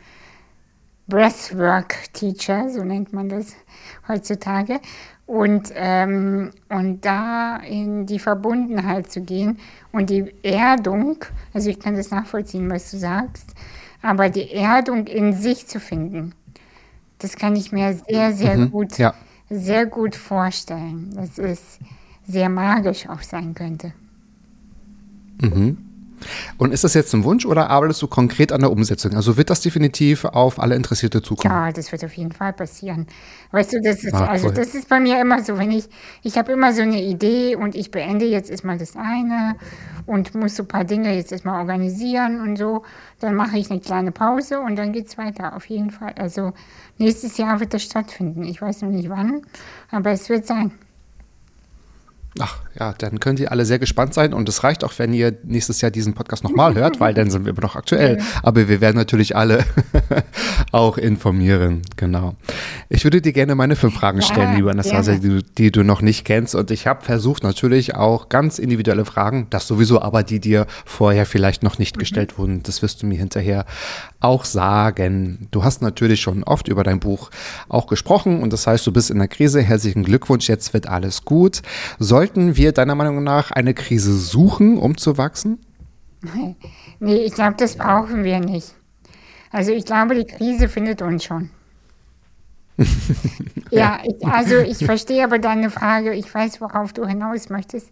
Breathwork-Teacher, 1.11 2.71
so 2.71 2.83
nennt 2.83 3.13
man 3.13 3.29
das 3.29 3.55
heutzutage. 4.09 4.81
Und, 5.27 5.71
ähm, 5.77 6.51
und 6.71 7.05
da 7.05 7.59
in 7.59 8.07
die 8.07 8.19
Verbundenheit 8.19 9.13
zu 9.13 9.21
gehen 9.21 9.59
und 9.93 10.11
die 10.11 10.35
Erdung, 10.43 11.25
also 11.53 11.71
ich 11.71 11.79
kann 11.79 11.95
das 11.95 12.11
nachvollziehen, 12.11 12.69
was 12.71 12.91
du 12.91 12.97
sagst, 12.97 13.55
aber 14.03 14.31
die 14.31 14.51
Erdung 14.51 15.07
in 15.07 15.33
sich 15.33 15.69
zu 15.69 15.79
finden, 15.79 16.35
das 17.19 17.37
kann 17.37 17.55
ich 17.55 17.71
mir 17.71 17.95
sehr, 18.09 18.33
sehr 18.33 18.57
mhm, 18.57 18.71
gut, 18.71 18.99
ja. 18.99 19.15
sehr 19.49 19.87
gut 19.87 20.17
vorstellen, 20.17 21.13
dass 21.15 21.39
es 21.39 21.79
sehr 22.27 22.49
magisch 22.49 23.09
auch 23.09 23.23
sein 23.23 23.55
könnte. 23.55 23.93
Mhm. 25.41 25.90
Und 26.59 26.73
ist 26.73 26.85
das 26.85 26.95
jetzt 26.95 27.15
ein 27.15 27.25
Wunsch 27.25 27.47
oder 27.47 27.71
arbeitest 27.71 28.03
du 28.03 28.07
konkret 28.07 28.53
an 28.53 28.61
der 28.61 28.71
Umsetzung? 28.71 29.15
Also 29.15 29.37
wird 29.37 29.51
das 29.51 29.61
definitiv 29.61 30.25
auf 30.25 30.61
alle 30.61 30.75
Interessierte 30.75 31.23
zukommen? 31.23 31.53
Ja, 31.53 31.73
das 31.73 31.93
wird 31.93 32.05
auf 32.05 32.13
jeden 32.15 32.33
Fall 32.33 32.53
passieren. 32.53 33.07
Weißt 33.53 33.73
du, 33.73 33.81
das 33.81 34.05
ist, 34.05 34.15
ah, 34.15 34.27
also 34.27 34.51
das 34.51 34.75
ist 34.75 34.89
bei 34.89 35.01
mir 35.01 35.21
immer 35.21 35.43
so, 35.43 35.59
wenn 35.59 35.71
ich, 35.71 35.85
ich 36.23 36.37
habe 36.37 36.53
immer 36.53 36.73
so 36.73 36.83
eine 36.83 37.03
Idee 37.03 37.57
und 37.57 37.75
ich 37.75 37.91
beende 37.91 38.27
jetzt 38.27 38.51
erstmal 38.51 38.79
das 38.79 38.97
eine 38.97 39.57
und 40.07 40.35
muss 40.35 40.57
so 40.57 40.63
ein 40.65 40.69
paar 40.69 40.85
Dinge 40.85 41.15
jetzt 41.15 41.33
erstmal 41.33 41.61
organisieren 41.61 42.41
und 42.41 42.57
so, 42.57 42.85
dann 43.19 43.35
mache 43.35 43.59
ich 43.59 43.71
eine 43.71 43.81
kleine 43.81 44.13
Pause 44.13 44.61
und 44.61 44.77
dann 44.77 44.93
geht 44.93 45.09
es 45.09 45.19
weiter, 45.19 45.57
auf 45.57 45.67
jeden 45.67 45.91
Fall. 45.91 46.15
Also 46.17 46.53
nächstes 46.99 47.37
Jahr 47.37 47.61
wird 47.61 47.75
das 47.75 47.83
stattfinden. 47.83 48.45
Ich 48.45 48.61
weiß 48.61 48.83
noch 48.83 48.91
nicht 48.91 49.09
wann, 49.09 49.43
aber 49.91 50.11
es 50.11 50.29
wird 50.29 50.47
sein. 50.47 50.73
Ach 52.39 52.59
ja, 52.79 52.95
dann 52.97 53.19
könnt 53.19 53.41
ihr 53.41 53.51
alle 53.51 53.65
sehr 53.65 53.81
gespannt 53.81 54.15
sein 54.15 54.33
und 54.33 54.49
es 54.49 54.63
reicht 54.63 54.85
auch, 54.85 54.93
wenn 54.99 55.13
ihr 55.13 55.37
nächstes 55.43 55.81
Jahr 55.81 55.91
diesen 55.91 56.15
Podcast 56.15 56.45
nochmal 56.45 56.75
hört, 56.75 57.01
weil 57.01 57.13
dann 57.13 57.29
sind 57.29 57.45
wir 57.45 57.51
immer 57.51 57.63
noch 57.63 57.75
aktuell. 57.75 58.19
Aber 58.45 58.69
wir 58.69 58.81
werden 58.81 58.97
natürlich 58.97 59.35
alle 59.35 59.65
auch 60.73 60.97
informieren, 60.97 61.83
genau. 61.97 62.37
Ich 62.89 63.03
würde 63.03 63.21
dir 63.21 63.33
gerne 63.33 63.57
meine 63.57 63.75
fünf 63.75 63.95
Fragen 63.95 64.23
stellen, 64.23 64.51
ja, 64.51 64.57
liebe 64.57 64.71
Anastasia, 64.71 65.17
die, 65.17 65.43
die, 65.59 65.73
du 65.73 65.83
noch 65.83 66.03
nicht 66.03 66.25
kennst 66.25 66.55
und 66.55 66.71
ich 66.71 66.87
habe 66.87 67.05
versucht 67.05 67.43
natürlich 67.43 67.97
auch 67.97 68.29
ganz 68.29 68.61
individuelle 68.61 69.05
Fragen, 69.05 69.49
das 69.51 69.67
sowieso, 69.67 70.01
aber 70.01 70.23
die 70.23 70.39
dir 70.39 70.67
vorher 70.85 71.27
vielleicht 71.27 71.65
noch 71.65 71.79
nicht 71.79 71.97
mhm. 71.97 72.01
gestellt 72.01 72.39
wurden, 72.39 72.63
das 72.63 72.81
wirst 72.83 73.03
du 73.03 73.07
mir 73.07 73.19
hinterher 73.19 73.67
auch 74.21 74.45
sagen. 74.45 75.49
Du 75.51 75.65
hast 75.65 75.83
natürlich 75.83 76.21
schon 76.21 76.45
oft 76.45 76.69
über 76.69 76.85
dein 76.85 77.01
Buch 77.01 77.31
auch 77.69 77.87
gesprochen 77.87 78.43
und 78.43 78.53
das 78.53 78.67
heißt, 78.67 78.87
du 78.87 78.93
bist 78.93 79.11
in 79.11 79.19
der 79.19 79.29
Krise. 79.29 79.63
Herzlichen 79.63 80.05
Glückwunsch, 80.05 80.49
jetzt 80.49 80.73
wird 80.75 80.87
alles 80.87 81.25
gut. 81.25 81.63
Sollten 81.99 82.57
wir 82.57 82.73
deiner 82.73 82.95
Meinung 82.95 83.25
nach 83.25 83.51
eine 83.51 83.75
Krise 83.75 84.13
suchen, 84.17 84.79
um 84.79 84.97
zu 84.97 85.19
wachsen? 85.19 85.59
Nee, 87.01 87.17
ich 87.17 87.35
glaube, 87.35 87.55
das 87.57 87.77
brauchen 87.77 88.25
wir 88.25 88.41
nicht. 88.41 88.75
Also 89.51 89.73
ich 89.73 89.85
glaube, 89.85 90.15
die 90.15 90.27
Krise 90.27 90.69
findet 90.69 91.03
uns 91.03 91.25
schon. 91.25 91.51
ja, 93.71 94.01
ich, 94.05 94.27
also 94.27 94.57
ich 94.59 94.79
verstehe 94.79 95.25
aber 95.25 95.39
deine 95.39 95.71
Frage. 95.71 96.15
Ich 96.15 96.33
weiß, 96.33 96.61
worauf 96.61 96.93
du 96.93 97.07
hinaus 97.07 97.49
möchtest. 97.49 97.89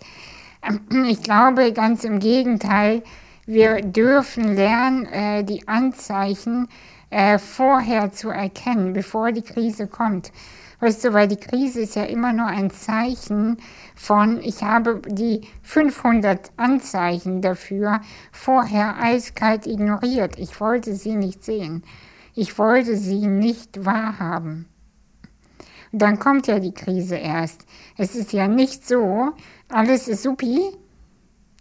Ich 1.09 1.23
glaube 1.23 1.73
ganz 1.73 2.05
im 2.05 2.21
Gegenteil, 2.21 3.03
wir 3.49 3.81
dürfen 3.81 4.55
lernen, 4.55 5.07
äh, 5.07 5.43
die 5.43 5.67
Anzeichen 5.67 6.69
äh, 7.09 7.39
vorher 7.39 8.13
zu 8.13 8.29
erkennen, 8.29 8.93
bevor 8.93 9.33
die 9.33 9.43
Krise 9.43 9.87
kommt. 9.87 10.33
Weißt 10.81 11.03
du, 11.03 11.15
weil 11.15 11.29
die 11.29 11.39
Krise 11.39 11.81
ist 11.81 11.97
ja 11.97 12.05
immer 12.05 12.35
nur 12.35 12.47
ein 12.47 12.71
Zeichen 12.71 13.57
von, 13.97 14.39
ich 14.43 14.63
habe 14.63 15.01
die 15.09 15.41
500 15.63 16.53
Anzeichen 16.59 17.41
dafür 17.41 18.03
vorher 18.33 19.03
eiskalt 19.03 19.67
ignoriert. 19.67 20.39
Ich 20.39 20.61
wollte 20.61 20.95
sie 20.95 21.17
nicht 21.17 21.43
sehen. 21.43 21.83
Ich 22.35 22.59
wollte 22.59 22.99
sie 22.99 23.27
nicht 23.27 23.87
wahrhaben. 23.87 24.69
Und 25.91 26.03
dann 26.03 26.19
kommt 26.19 26.47
ja 26.49 26.59
die 26.59 26.75
Krise 26.75 27.17
erst. 27.17 27.65
Es 27.97 28.15
ist 28.15 28.35
ja 28.35 28.47
nicht 28.47 28.87
so, 28.87 29.33
alles 29.71 30.07
ist 30.07 30.23
supi, 30.23 30.61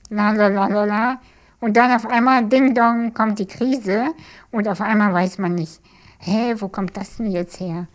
la 0.09 0.31
la 0.31 0.49
la 0.49 0.67
la 0.67 0.83
la, 0.83 1.19
und 1.59 1.75
dann 1.77 1.91
auf 1.91 2.05
einmal, 2.05 2.45
ding 2.47 2.75
dong, 2.75 3.13
kommt 3.13 3.39
die 3.39 3.47
Krise 3.47 4.07
und 4.51 4.67
auf 4.67 4.81
einmal 4.81 5.13
weiß 5.13 5.37
man 5.39 5.55
nicht, 5.55 5.81
hä, 6.19 6.55
wo 6.59 6.67
kommt 6.67 6.95
das 6.97 7.17
denn 7.17 7.31
jetzt 7.31 7.59
her? 7.59 7.87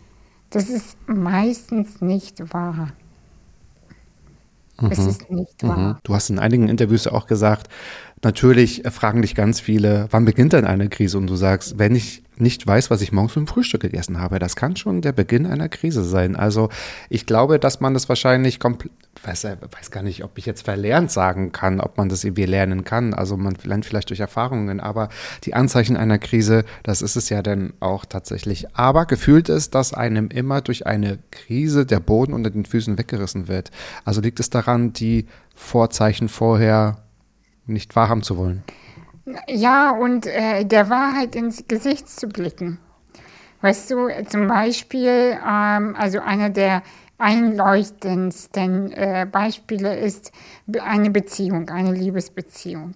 Das 0.49 0.69
ist 0.69 0.97
meistens 1.07 2.01
nicht 2.01 2.53
wahr. 2.53 2.89
Mhm. 4.79 4.91
Es 4.91 4.99
ist 4.99 5.31
nicht 5.31 5.63
wahr. 5.63 5.77
Mhm. 5.77 5.95
Du 6.03 6.13
hast 6.13 6.29
in 6.29 6.39
einigen 6.39 6.67
Interviews 6.67 7.07
auch 7.07 7.27
gesagt, 7.27 7.69
natürlich 8.23 8.83
fragen 8.89 9.21
dich 9.21 9.35
ganz 9.35 9.59
viele, 9.59 10.07
wann 10.11 10.25
beginnt 10.25 10.53
denn 10.53 10.65
eine 10.65 10.89
Krise? 10.89 11.17
Und 11.17 11.27
du 11.27 11.35
sagst, 11.35 11.77
wenn 11.79 11.95
ich 11.95 12.23
nicht 12.37 12.65
weiß, 12.65 12.89
was 12.89 13.01
ich 13.01 13.11
morgens 13.11 13.33
zum 13.33 13.47
Frühstück 13.47 13.81
gegessen 13.81 14.19
habe, 14.19 14.39
das 14.39 14.55
kann 14.55 14.75
schon 14.75 15.01
der 15.01 15.11
Beginn 15.11 15.45
einer 15.45 15.69
Krise 15.69 16.03
sein. 16.03 16.35
Also 16.35 16.69
ich 17.09 17.25
glaube, 17.25 17.59
dass 17.59 17.79
man 17.79 17.93
das 17.93 18.09
wahrscheinlich 18.09 18.59
komplett, 18.59 18.91
weiß, 19.23 19.43
weiß 19.43 19.91
gar 19.91 20.03
nicht, 20.03 20.23
ob 20.23 20.37
ich 20.37 20.45
jetzt 20.45 20.63
verlernt 20.63 21.11
sagen 21.11 21.51
kann, 21.51 21.79
ob 21.79 21.97
man 21.97 22.09
das 22.09 22.23
irgendwie 22.23 22.45
lernen 22.45 22.83
kann. 22.83 23.13
Also 23.13 23.37
man 23.37 23.55
lernt 23.63 23.85
vielleicht 23.85 24.09
durch 24.09 24.19
Erfahrungen, 24.19 24.79
aber 24.79 25.09
die 25.43 25.53
Anzeichen 25.53 25.95
einer 25.95 26.17
Krise, 26.17 26.65
das 26.81 27.01
ist 27.01 27.15
es 27.15 27.29
ja 27.29 27.41
dann 27.41 27.73
auch 27.79 28.05
tatsächlich. 28.05 28.75
Aber 28.75 29.05
gefühlt 29.05 29.49
ist, 29.49 29.75
dass 29.75 29.93
einem 29.93 30.29
immer 30.29 30.61
durch 30.61 30.87
eine 30.87 31.19
Krise 31.31 31.85
der 31.85 31.99
Boden 31.99 32.33
unter 32.33 32.49
den 32.49 32.65
Füßen 32.65 32.97
weggerissen 32.97 33.47
wird. 33.47 33.71
Also 34.05 34.21
liegt 34.21 34.39
es 34.39 34.49
daran, 34.49 34.93
die 34.93 35.27
Vorzeichen 35.55 36.29
vorher 36.29 37.03
nicht 37.65 37.95
wahrhaben 37.95 38.23
zu 38.23 38.37
wollen. 38.37 38.63
Ja, 39.47 39.91
und 39.91 40.25
äh, 40.25 40.65
der 40.65 40.89
Wahrheit 40.89 41.35
ins 41.35 41.67
Gesicht 41.67 42.09
zu 42.09 42.27
blicken. 42.27 42.79
Weißt 43.61 43.89
du, 43.91 44.09
zum 44.27 44.47
Beispiel, 44.47 45.37
ähm, 45.47 45.95
also 45.97 46.19
einer 46.19 46.49
der 46.49 46.83
einleuchtendsten 47.17 48.91
äh, 48.91 49.25
Beispiele 49.31 49.97
ist 49.97 50.33
eine 50.81 51.09
Beziehung, 51.09 51.69
eine 51.69 51.93
Liebesbeziehung. 51.93 52.95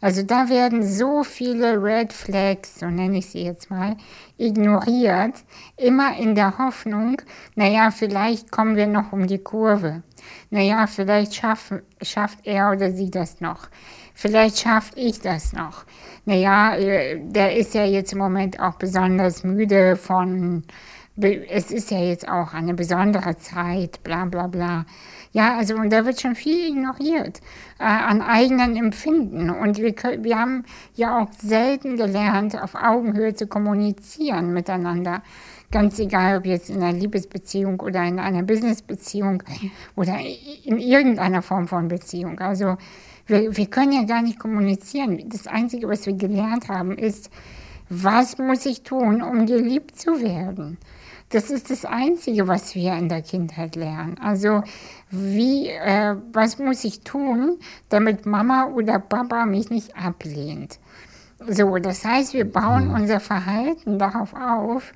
Also 0.00 0.22
da 0.22 0.48
werden 0.48 0.82
so 0.82 1.22
viele 1.22 1.80
Red 1.80 2.12
Flags, 2.12 2.80
so 2.80 2.86
nenne 2.86 3.18
ich 3.18 3.26
sie 3.26 3.44
jetzt 3.44 3.70
mal, 3.70 3.96
ignoriert, 4.38 5.34
immer 5.76 6.16
in 6.16 6.34
der 6.34 6.56
Hoffnung, 6.58 7.20
naja, 7.54 7.90
vielleicht 7.90 8.50
kommen 8.50 8.76
wir 8.76 8.86
noch 8.86 9.12
um 9.12 9.26
die 9.26 9.38
Kurve. 9.38 10.02
Naja, 10.48 10.86
vielleicht 10.86 11.34
schaffen, 11.34 11.82
schafft 12.00 12.46
er 12.46 12.70
oder 12.70 12.92
sie 12.92 13.10
das 13.10 13.40
noch. 13.40 13.68
Vielleicht 14.20 14.58
schaffe 14.58 14.92
ich 14.96 15.18
das 15.20 15.54
noch. 15.54 15.86
Naja, 16.26 16.76
äh, 16.76 17.18
der 17.24 17.56
ist 17.56 17.72
ja 17.72 17.86
jetzt 17.86 18.12
im 18.12 18.18
Moment 18.18 18.60
auch 18.60 18.74
besonders 18.74 19.44
müde 19.44 19.96
von, 19.96 20.62
es 21.16 21.70
ist 21.70 21.90
ja 21.90 22.00
jetzt 22.00 22.28
auch 22.28 22.52
eine 22.52 22.74
besondere 22.74 23.38
Zeit, 23.38 24.02
bla 24.04 24.26
bla 24.26 24.46
bla. 24.46 24.84
Ja, 25.32 25.56
also 25.56 25.74
und 25.76 25.90
da 25.90 26.04
wird 26.04 26.20
schon 26.20 26.34
viel 26.34 26.68
ignoriert 26.68 27.40
äh, 27.78 27.84
an 27.84 28.20
eigenen 28.20 28.76
Empfinden. 28.76 29.48
Und 29.48 29.78
wir, 29.78 29.94
wir 30.22 30.38
haben 30.38 30.64
ja 30.96 31.18
auch 31.22 31.32
selten 31.38 31.96
gelernt, 31.96 32.60
auf 32.62 32.74
Augenhöhe 32.74 33.32
zu 33.32 33.46
kommunizieren 33.46 34.52
miteinander. 34.52 35.22
Ganz 35.72 35.98
egal, 35.98 36.36
ob 36.36 36.44
jetzt 36.44 36.68
in 36.68 36.82
einer 36.82 36.92
Liebesbeziehung 36.92 37.80
oder 37.80 38.04
in 38.04 38.18
einer 38.18 38.42
Businessbeziehung 38.42 39.42
oder 39.96 40.18
in 40.64 40.76
irgendeiner 40.76 41.40
Form 41.40 41.68
von 41.68 41.88
Beziehung. 41.88 42.38
Also 42.40 42.76
wir, 43.30 43.56
wir 43.56 43.66
können 43.66 43.92
ja 43.92 44.04
gar 44.04 44.22
nicht 44.22 44.38
kommunizieren. 44.38 45.22
Das 45.28 45.46
Einzige, 45.46 45.88
was 45.88 46.06
wir 46.06 46.14
gelernt 46.14 46.68
haben, 46.68 46.96
ist, 46.98 47.30
Was 47.88 48.38
muss 48.38 48.66
ich 48.66 48.82
tun, 48.84 49.20
um 49.22 49.46
geliebt 49.46 49.98
zu 49.98 50.20
werden? 50.20 50.78
Das 51.30 51.50
ist 51.50 51.70
das 51.70 51.84
Einzige, 51.84 52.46
was 52.48 52.74
wir 52.76 52.94
in 52.94 53.08
der 53.08 53.22
Kindheit 53.22 53.76
lernen. 53.76 54.16
Also 54.20 54.62
wie, 55.10 55.68
äh, 55.68 56.16
was 56.32 56.58
muss 56.58 56.84
ich 56.84 57.00
tun, 57.00 57.58
damit 57.88 58.26
Mama 58.26 58.66
oder 58.66 59.00
Papa 59.00 59.44
mich 59.46 59.70
nicht 59.70 59.96
ablehnt? 59.96 60.78
So, 61.48 61.78
das 61.78 62.04
heißt, 62.04 62.34
wir 62.34 62.44
bauen 62.50 62.88
Mhm. 62.88 62.94
unser 62.94 63.20
Verhalten 63.20 63.98
darauf 63.98 64.34
auf, 64.34 64.92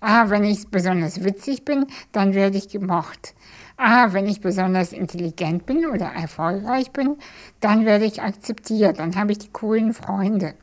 ah, 0.00 0.28
wenn 0.30 0.44
ich 0.44 0.68
besonders 0.68 1.24
witzig 1.24 1.64
bin, 1.64 1.86
dann 2.12 2.34
werde 2.34 2.58
ich 2.58 2.68
gemocht. 2.68 3.34
Ah, 3.78 4.12
wenn 4.12 4.26
ich 4.26 4.40
besonders 4.40 4.92
intelligent 4.92 5.66
bin 5.66 5.86
oder 5.86 6.06
erfolgreich 6.06 6.92
bin, 6.92 7.16
dann 7.60 7.84
werde 7.84 8.06
ich 8.06 8.22
akzeptiert, 8.22 8.98
dann 8.98 9.14
habe 9.16 9.32
ich 9.32 9.38
die 9.38 9.52
coolen 9.52 9.92
Freunde. 9.92 10.54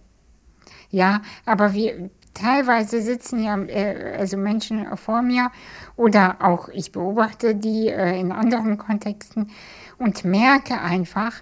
Ja, 0.89 1.21
aber 1.45 1.73
wir 1.73 2.09
teilweise 2.33 3.01
sitzen 3.01 3.43
ja 3.43 3.57
äh, 3.65 4.15
also 4.17 4.37
Menschen 4.37 4.97
vor 4.97 5.21
mir 5.21 5.51
oder 5.95 6.37
auch 6.39 6.69
ich 6.69 6.91
beobachte 6.91 7.55
die 7.55 7.87
äh, 7.89 8.19
in 8.19 8.31
anderen 8.31 8.77
Kontexten 8.77 9.51
und 9.99 10.25
merke 10.25 10.81
einfach, 10.81 11.33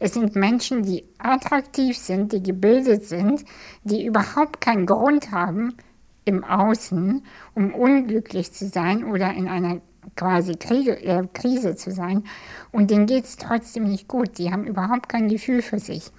es 0.00 0.14
sind 0.14 0.34
Menschen, 0.34 0.82
die 0.82 1.04
attraktiv 1.18 1.96
sind, 1.96 2.32
die 2.32 2.42
gebildet 2.42 3.04
sind, 3.04 3.44
die 3.84 4.04
überhaupt 4.04 4.60
keinen 4.60 4.86
Grund 4.86 5.30
haben 5.30 5.76
im 6.24 6.42
Außen, 6.42 7.24
um 7.54 7.72
unglücklich 7.72 8.52
zu 8.52 8.66
sein 8.66 9.04
oder 9.04 9.32
in 9.32 9.46
einer 9.46 9.80
quasi 10.16 10.56
Kriege, 10.56 11.00
äh, 11.02 11.26
Krise 11.32 11.76
zu 11.76 11.90
sein. 11.90 12.24
Und 12.70 12.90
denen 12.90 13.06
geht 13.06 13.24
es 13.24 13.36
trotzdem 13.36 13.84
nicht 13.84 14.08
gut. 14.08 14.38
Die 14.38 14.52
haben 14.52 14.64
überhaupt 14.64 15.08
kein 15.08 15.28
Gefühl 15.28 15.62
für 15.62 15.78
sich. 15.78 16.10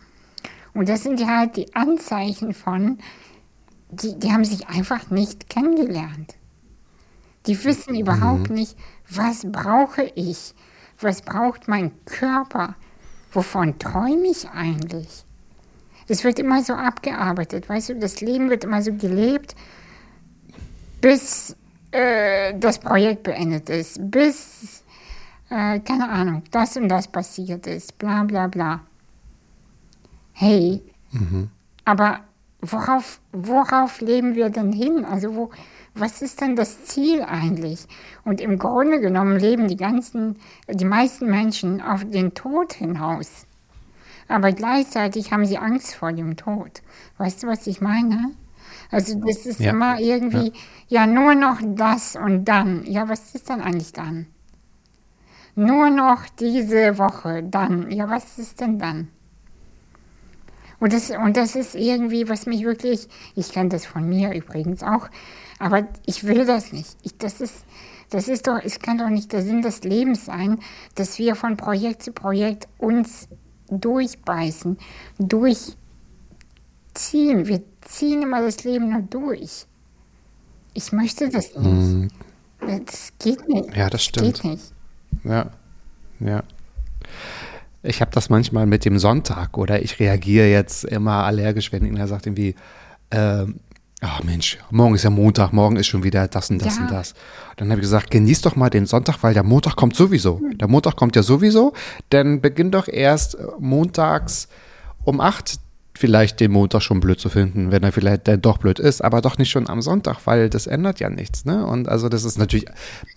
Und 0.73 0.89
das 0.89 1.03
sind 1.03 1.19
ja 1.19 1.27
halt 1.27 1.55
die 1.55 1.75
Anzeichen 1.75 2.53
von, 2.53 2.97
die, 3.91 4.17
die 4.17 4.31
haben 4.31 4.45
sich 4.45 4.67
einfach 4.67 5.11
nicht 5.11 5.49
kennengelernt. 5.49 6.35
Die 7.45 7.63
wissen 7.63 7.95
überhaupt 7.95 8.49
nicht, 8.49 8.77
was 9.09 9.45
brauche 9.51 10.03
ich, 10.15 10.55
was 10.99 11.21
braucht 11.21 11.67
mein 11.67 11.91
Körper, 12.05 12.75
wovon 13.33 13.77
träume 13.77 14.27
ich 14.27 14.49
eigentlich. 14.49 15.25
Es 16.07 16.23
wird 16.23 16.39
immer 16.39 16.63
so 16.63 16.73
abgearbeitet, 16.73 17.67
weißt 17.69 17.89
du, 17.89 17.95
das 17.95 18.21
Leben 18.21 18.49
wird 18.49 18.63
immer 18.63 18.81
so 18.81 18.93
gelebt, 18.93 19.55
bis 21.01 21.55
äh, 21.93 22.53
das 22.57 22.79
Projekt 22.79 23.23
beendet 23.23 23.69
ist, 23.69 23.99
bis, 24.11 24.83
äh, 25.49 25.79
keine 25.79 26.09
Ahnung, 26.09 26.43
das 26.51 26.75
und 26.75 26.89
das 26.89 27.07
passiert 27.07 27.67
ist, 27.67 27.97
bla 27.97 28.23
bla 28.23 28.47
bla. 28.47 28.81
Hey, 30.33 30.81
aber 31.85 32.21
worauf, 32.61 33.19
worauf 33.31 34.01
leben 34.01 34.35
wir 34.35 34.49
denn 34.49 34.73
hin? 34.73 35.05
Also 35.05 35.35
wo, 35.35 35.51
was 35.93 36.21
ist 36.23 36.41
denn 36.41 36.55
das 36.55 36.85
Ziel 36.85 37.21
eigentlich? 37.21 37.85
Und 38.25 38.41
im 38.41 38.57
Grunde 38.57 38.99
genommen 38.99 39.37
leben 39.37 39.67
die 39.67 39.77
ganzen, 39.77 40.37
die 40.67 40.85
meisten 40.85 41.29
Menschen 41.29 41.81
auf 41.81 42.03
den 42.03 42.33
Tod 42.33 42.73
hinaus. 42.73 43.45
Aber 44.27 44.51
gleichzeitig 44.51 45.31
haben 45.31 45.45
sie 45.45 45.59
Angst 45.59 45.93
vor 45.93 46.11
dem 46.11 46.35
Tod. 46.35 46.81
Weißt 47.19 47.43
du, 47.43 47.47
was 47.47 47.67
ich 47.67 47.81
meine? 47.81 48.31
Also 48.93 49.19
das 49.25 49.45
ist 49.45 49.59
Ja. 49.59 49.71
immer 49.71 49.99
irgendwie, 49.99 50.53
ja. 50.87 51.07
nur 51.07 51.35
noch 51.35 51.59
das 51.65 52.15
und 52.15 52.45
dann. 52.45 52.85
Ja, 52.85 53.09
was 53.09 53.35
ist 53.35 53.49
dann 53.49 53.61
eigentlich 53.61 53.93
dann? 53.93 54.27
Nur 55.55 55.89
noch 55.89 56.27
diese 56.39 56.97
Woche, 56.97 57.43
dann. 57.43 57.91
Ja, 57.91 58.09
was 58.09 58.37
ist 58.39 58.61
denn 58.61 58.79
dann? 58.79 59.09
Und 60.79 60.93
das, 60.93 61.11
und 61.11 61.37
das 61.37 61.55
ist 61.55 61.75
irgendwie, 61.75 62.27
was 62.29 62.45
mich 62.45 62.63
wirklich, 62.63 63.07
ich 63.35 63.51
kenne 63.51 63.69
das 63.69 63.85
von 63.85 64.07
mir 64.07 64.33
übrigens 64.33 64.83
auch, 64.83 65.09
aber 65.59 65.87
ich 66.05 66.25
will 66.25 66.45
das 66.45 66.73
nicht. 66.73 66.97
Ich, 67.03 67.17
das 67.17 67.39
ist, 67.41 67.65
das 68.09 68.27
ist 68.27 68.47
doch, 68.47 68.59
es 68.63 68.79
kann 68.79 68.97
doch 68.97 69.09
nicht 69.09 69.31
der 69.31 69.41
Sinn 69.43 69.61
des 69.61 69.83
Lebens 69.83 70.25
sein, 70.25 70.59
dass 70.95 71.19
wir 71.19 71.35
von 71.35 71.55
Projekt 71.57 72.03
zu 72.03 72.11
Projekt 72.11 72.67
uns 72.77 73.29
durchbeißen, 73.69 74.77
durchziehen. 76.93 77.47
Wir 77.47 77.61
ziehen 77.81 78.21
immer 78.21 78.41
das 78.41 78.63
Leben 78.63 78.89
nur 78.89 79.01
durch. 79.01 79.65
Ich 80.73 80.91
möchte 80.91 81.29
das 81.29 81.55
nicht. 81.55 82.11
Das 82.61 83.13
geht 83.19 83.47
nicht. 83.47 83.69
Mhm. 83.69 83.75
Ja, 83.75 83.89
das 83.89 84.03
stimmt. 84.03 84.35
Geht 84.41 84.43
nicht. 84.45 84.63
Ja, 85.23 85.51
ja. 86.19 86.43
Ich 87.83 87.99
habe 88.01 88.11
das 88.11 88.29
manchmal 88.29 88.65
mit 88.65 88.85
dem 88.85 88.97
Sonntag 88.97 89.57
oder 89.57 89.81
ich 89.81 89.99
reagiere 89.99 90.47
jetzt 90.47 90.85
immer 90.85 91.25
allergisch, 91.25 91.71
wenn 91.71 91.83
irgendwer 91.83 92.07
sagt 92.07 92.25
irgendwie, 92.25 92.55
ähm, 93.11 93.59
ach 93.99 94.23
Mensch, 94.23 94.57
morgen 94.71 94.95
ist 94.95 95.03
ja 95.03 95.09
Montag, 95.09 95.51
morgen 95.51 95.75
ist 95.75 95.87
schon 95.87 96.03
wieder 96.03 96.27
das 96.29 96.49
und 96.49 96.65
das 96.65 96.77
Ja. 96.77 96.83
und 96.83 96.91
das. 96.91 97.13
Dann 97.57 97.69
habe 97.69 97.81
ich 97.81 97.83
gesagt, 97.83 98.09
genieß 98.09 98.41
doch 98.41 98.55
mal 98.55 98.69
den 98.69 98.85
Sonntag, 98.85 99.17
weil 99.21 99.33
der 99.33 99.43
Montag 99.43 99.75
kommt 99.75 99.95
sowieso. 99.97 100.41
Der 100.55 100.69
Montag 100.69 100.95
kommt 100.95 101.15
ja 101.17 101.23
sowieso, 101.23 101.73
dann 102.09 102.39
beginn 102.39 102.71
doch 102.71 102.87
erst 102.87 103.35
äh, 103.35 103.43
montags 103.59 104.47
um 105.03 105.19
acht 105.19 105.59
vielleicht 106.03 106.41
den 106.41 106.51
Montag 106.51 106.81
schon 106.81 106.99
blöd 106.99 107.17
zu 107.17 107.29
finden, 107.29 107.71
wenn 107.71 107.81
er 107.81 107.93
vielleicht 107.93 108.27
dann 108.27 108.41
doch 108.41 108.57
blöd 108.57 108.77
ist, 108.77 109.01
aber 109.01 109.21
doch 109.21 109.37
nicht 109.37 109.49
schon 109.49 109.69
am 109.69 109.81
Sonntag, 109.81 110.17
weil 110.25 110.49
das 110.49 110.67
ändert 110.67 110.99
ja 110.99 111.09
nichts. 111.09 111.45
Ne? 111.45 111.65
Und 111.65 111.87
also 111.87 112.09
das 112.09 112.25
ist 112.25 112.37
natürlich, 112.37 112.65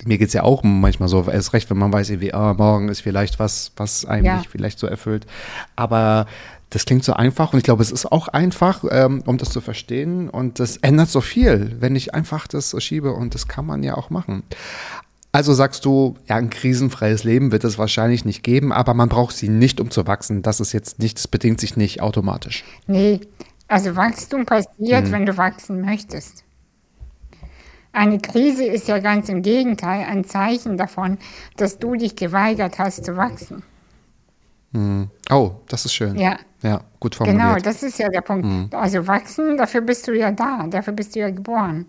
mir 0.05 0.19
geht's 0.19 0.35
ja 0.35 0.45
auch 0.45 0.63
manchmal 0.63 1.09
so, 1.09 1.29
erst 1.29 1.53
recht, 1.53 1.69
wenn 1.69 1.79
man 1.79 1.93
weiß, 1.93 2.11
irgendwie, 2.11 2.33
ah, 2.33 2.55
morgen 2.55 2.89
ist 2.89 3.01
vielleicht 3.01 3.41
was, 3.41 3.73
was 3.77 4.05
einem 4.05 4.27
Ja. 4.27 4.37
nicht 4.39 4.51
vielleicht 4.51 4.79
so 4.79 4.87
erfüllt. 4.87 5.27
Aber 5.75 6.27
das 6.71 6.85
klingt 6.85 7.03
so 7.03 7.13
einfach 7.15 7.53
und 7.53 7.59
ich 7.59 7.65
glaube, 7.65 7.83
es 7.83 7.91
ist 7.91 8.07
auch 8.13 8.29
einfach, 8.29 8.85
ähm, 8.89 9.25
um 9.27 9.37
das 9.37 9.51
zu 9.51 9.61
verstehen 9.61 10.31
und 10.31 10.61
das 10.61 10.77
ändert 10.77 11.09
so 11.09 11.21
viel, 11.21 11.75
wenn 11.81 11.97
ich 11.97 12.15
einfach 12.15 12.47
das 12.47 12.81
schiebe 12.81 13.13
und 13.15 13.35
das 13.35 13.49
kann 13.49 13.67
man 13.67 13.83
ja 13.83 13.97
auch 13.97 14.11
machen. 14.11 14.45
Also 15.37 15.53
sagst 15.53 15.85
du, 15.85 16.15
ja, 16.27 16.37
ein 16.37 16.49
krisenfreies 16.49 17.23
Leben 17.23 17.53
wird 17.53 17.63
es 17.63 17.77
wahrscheinlich 17.77 18.25
nicht 18.25 18.43
geben, 18.43 18.73
aber 18.73 18.95
man 18.95 19.11
braucht 19.11 19.37
sie 19.37 19.51
nicht, 19.51 19.83
um 19.83 19.91
zu 19.91 20.07
wachsen. 20.07 20.41
Das 20.41 20.61
ist 20.61 20.73
jetzt 20.73 20.99
nicht, 20.99 21.19
das 21.19 21.29
bedingt 21.29 21.61
sich 21.61 21.77
nicht 21.77 22.01
automatisch. 22.01 22.65
Nee, 22.87 23.21
also 23.69 23.97
Wachstum 23.97 24.47
passiert, 24.47 25.13
wenn 25.13 25.27
du 25.27 25.37
wachsen 25.37 25.83
möchtest. 25.83 26.43
Eine 27.93 28.19
Krise 28.19 28.65
ist 28.65 28.89
ja 28.89 28.99
ganz 28.99 29.29
im 29.29 29.43
Gegenteil 29.43 30.07
ein 30.07 30.25
Zeichen 30.25 30.79
davon, 30.79 31.19
dass 31.59 31.79
du 31.79 31.97
dich 31.97 32.17
geweigert 32.17 32.79
hast 32.79 33.05
zu 33.05 33.19
wachsen. 33.19 33.63
Oh, 35.29 35.51
das 35.69 35.85
ist 35.85 35.93
schön. 35.93 36.17
Ja. 36.17 36.39
Ja, 36.63 36.81
gut 36.99 37.15
formuliert. 37.15 37.43
Genau, 37.43 37.59
das 37.59 37.83
ist 37.83 37.99
ja 37.99 38.09
der 38.09 38.23
Punkt. 38.23 38.75
Also 38.75 39.07
wachsen, 39.07 39.59
dafür 39.59 39.83
bist 39.83 40.09
du 40.09 40.13
ja 40.17 40.31
da, 40.31 40.67
dafür 40.67 40.95
bist 40.95 41.15
du 41.15 41.21
ja 41.21 41.29
geboren. 41.29 41.85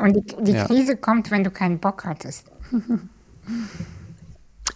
Und 0.00 0.14
die, 0.14 0.44
die 0.44 0.52
Ja. 0.52 0.64
Krise 0.66 0.96
kommt, 0.96 1.30
wenn 1.30 1.44
du 1.44 1.50
keinen 1.50 1.78
Bock 1.78 2.04
hattest. 2.04 2.46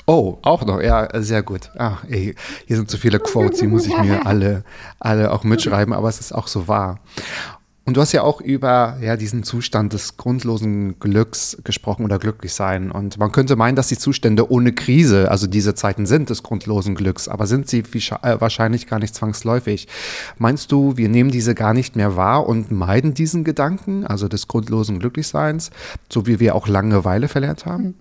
Oh, 0.06 0.38
auch 0.42 0.64
noch, 0.66 0.82
ja, 0.82 1.08
sehr 1.22 1.42
gut. 1.42 1.70
Ach, 1.78 2.04
ey, 2.08 2.34
hier 2.66 2.76
sind 2.76 2.90
so 2.90 2.98
viele 2.98 3.18
Quotes, 3.18 3.60
die 3.60 3.66
muss 3.66 3.86
ich 3.86 3.96
mir 4.02 4.26
alle, 4.26 4.64
alle 5.00 5.32
auch 5.32 5.44
mitschreiben, 5.44 5.94
aber 5.94 6.08
es 6.08 6.20
ist 6.20 6.32
auch 6.32 6.46
so 6.46 6.68
wahr. 6.68 7.00
Und 7.86 7.98
du 7.98 8.00
hast 8.00 8.12
ja 8.12 8.22
auch 8.22 8.40
über 8.40 8.96
ja, 9.02 9.18
diesen 9.18 9.42
Zustand 9.42 9.92
des 9.92 10.16
grundlosen 10.16 10.98
Glücks 11.00 11.58
gesprochen 11.64 12.04
oder 12.04 12.18
glücklich 12.18 12.54
sein. 12.54 12.90
Und 12.90 13.18
man 13.18 13.30
könnte 13.30 13.56
meinen, 13.56 13.76
dass 13.76 13.88
die 13.88 13.98
Zustände 13.98 14.50
ohne 14.50 14.72
Krise, 14.72 15.30
also 15.30 15.46
diese 15.46 15.74
Zeiten 15.74 16.06
sind 16.06 16.30
des 16.30 16.42
grundlosen 16.42 16.94
Glücks, 16.94 17.28
aber 17.28 17.46
sind 17.46 17.68
sie 17.68 17.80
äh, 17.80 18.40
wahrscheinlich 18.40 18.86
gar 18.86 19.00
nicht 19.00 19.14
zwangsläufig. 19.14 19.86
Meinst 20.38 20.72
du, 20.72 20.96
wir 20.96 21.10
nehmen 21.10 21.30
diese 21.30 21.54
gar 21.54 21.74
nicht 21.74 21.94
mehr 21.94 22.16
wahr 22.16 22.46
und 22.46 22.70
meiden 22.70 23.12
diesen 23.12 23.44
Gedanken, 23.44 24.06
also 24.06 24.28
des 24.28 24.48
grundlosen 24.48 24.98
Glücklichseins, 24.98 25.70
so 26.10 26.26
wie 26.26 26.40
wir 26.40 26.54
auch 26.54 26.66
Langeweile 26.66 27.28
verlernt 27.28 27.66
haben? 27.66 27.96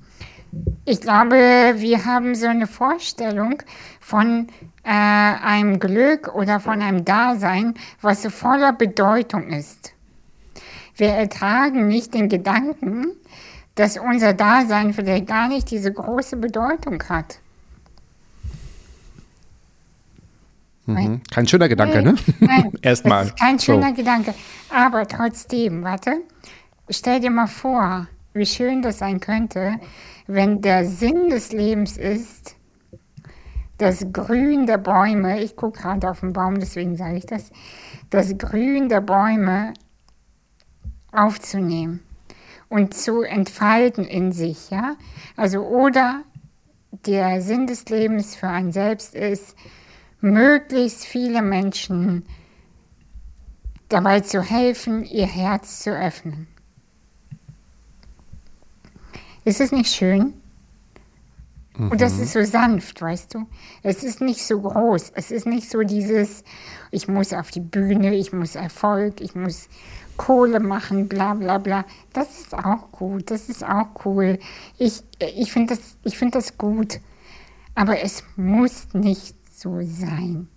Ich 0.86 1.02
glaube, 1.02 1.36
wir 1.78 2.06
haben 2.06 2.36
so 2.36 2.48
eine 2.48 2.68
Vorstellung 2.68 3.62
von 4.00 4.48
äh, 4.84 4.90
einem 4.90 5.80
Glück 5.80 6.34
oder 6.36 6.60
von 6.60 6.82
einem 6.82 7.06
Dasein, 7.06 7.76
was 8.02 8.24
so 8.24 8.30
voller 8.30 8.74
Bedeutung 8.74 9.48
ist. 9.50 9.94
Wir 10.96 11.10
ertragen 11.10 11.88
nicht 11.88 12.14
den 12.14 12.30
Gedanken, 12.30 13.08
dass 13.76 13.98
unser 13.98 14.34
Dasein 14.34 14.94
vielleicht 14.94 15.28
gar 15.28 15.48
nicht 15.48 15.72
diese 15.72 15.92
große 15.92 16.38
Bedeutung 16.38 17.02
hat. 17.10 17.40
Mhm. 20.86 21.22
Kein 21.32 21.48
schöner 21.48 21.70
Gedanke, 21.70 22.02
ne? 22.02 22.16
Nein, 22.40 22.72
Erstmal. 22.82 23.32
Kein 23.40 23.58
So. 23.58 23.74
schöner 23.74 23.94
Gedanke. 23.94 24.34
Aber 24.70 25.08
trotzdem, 25.08 25.84
warte, 25.84 26.22
stell 26.90 27.22
dir 27.22 27.30
mal 27.30 27.48
vor, 27.48 28.08
wie 28.34 28.46
schön 28.46 28.82
das 28.82 29.00
sein 29.00 29.20
könnte, 29.20 29.80
wenn 30.28 30.62
der 30.62 30.86
Sinn 30.86 31.30
des 31.30 31.52
Lebens 31.52 31.98
ist, 31.98 32.56
das 33.78 34.06
Grün 34.14 34.66
der 34.66 34.78
Bäume, 34.78 35.42
ich 35.42 35.56
gucke 35.56 35.82
gerade 35.82 36.10
auf 36.10 36.22
den 36.22 36.34
Baum, 36.34 36.60
deswegen 36.60 36.96
sage 36.96 37.18
ich 37.18 37.26
das, 37.26 37.52
das 38.10 38.38
Grün 38.38 38.88
der 38.88 39.02
Bäume 39.02 39.74
aufzunehmen 41.12 42.02
und 42.70 42.94
zu 42.94 43.22
entfalten 43.22 44.06
in 44.06 44.32
sich, 44.32 44.70
ja? 44.70 44.96
Also 45.36 45.62
oder 45.62 46.24
der 47.06 47.42
Sinn 47.42 47.68
des 47.68 47.90
Lebens 47.90 48.36
für 48.36 48.48
einen 48.48 48.72
selbst 48.72 49.16
ist, 49.16 49.56
möglichst 50.22 51.06
viele 51.06 51.42
Menschen 51.42 52.24
dabei 53.90 54.22
zu 54.22 54.42
helfen, 54.42 55.04
ihr 55.04 55.28
Herz 55.28 55.84
zu 55.84 55.92
öffnen. 55.92 56.48
Ist 59.46 59.62
es 59.62 59.72
nicht 59.72 59.94
schön? 59.94 60.34
Und 61.76 62.02
das 62.02 62.20
ist 62.20 62.34
so 62.34 62.44
sanft, 62.44 63.02
weißt 63.02 63.34
du? 63.34 63.48
Es 63.82 64.04
ist 64.04 64.22
nicht 64.22 64.44
so 64.46 64.62
groß. 64.62 65.12
Es 65.16 65.32
ist 65.32 65.48
nicht 65.48 65.70
so 65.70 65.82
dieses, 65.82 66.44
ich 66.92 67.08
muss 67.08 67.34
auf 67.34 67.50
die 67.50 67.62
Bühne, 67.62 68.14
ich 68.14 68.32
muss 68.32 68.56
Erfolg, 68.56 69.22
ich 69.22 69.34
muss 69.34 69.70
Kohle 70.16 70.60
machen, 70.60 71.08
bla 71.08 71.34
bla 71.34 71.58
bla. 71.58 71.84
Das 72.14 72.40
ist 72.40 72.54
auch 72.54 72.92
gut, 72.92 73.32
das 73.32 73.50
ist 73.50 73.64
auch 73.64 74.06
cool. 74.06 74.38
Ich, 74.78 75.02
ich 75.36 75.52
finde 75.52 75.76
das, 75.76 75.98
ich 76.04 76.18
find 76.18 76.36
das 76.36 76.60
gut. 76.60 77.00
Aber 77.74 78.00
es 78.02 78.24
muss 78.36 78.94
nicht 78.94 79.36
so 79.52 79.80
sein. 79.82 80.48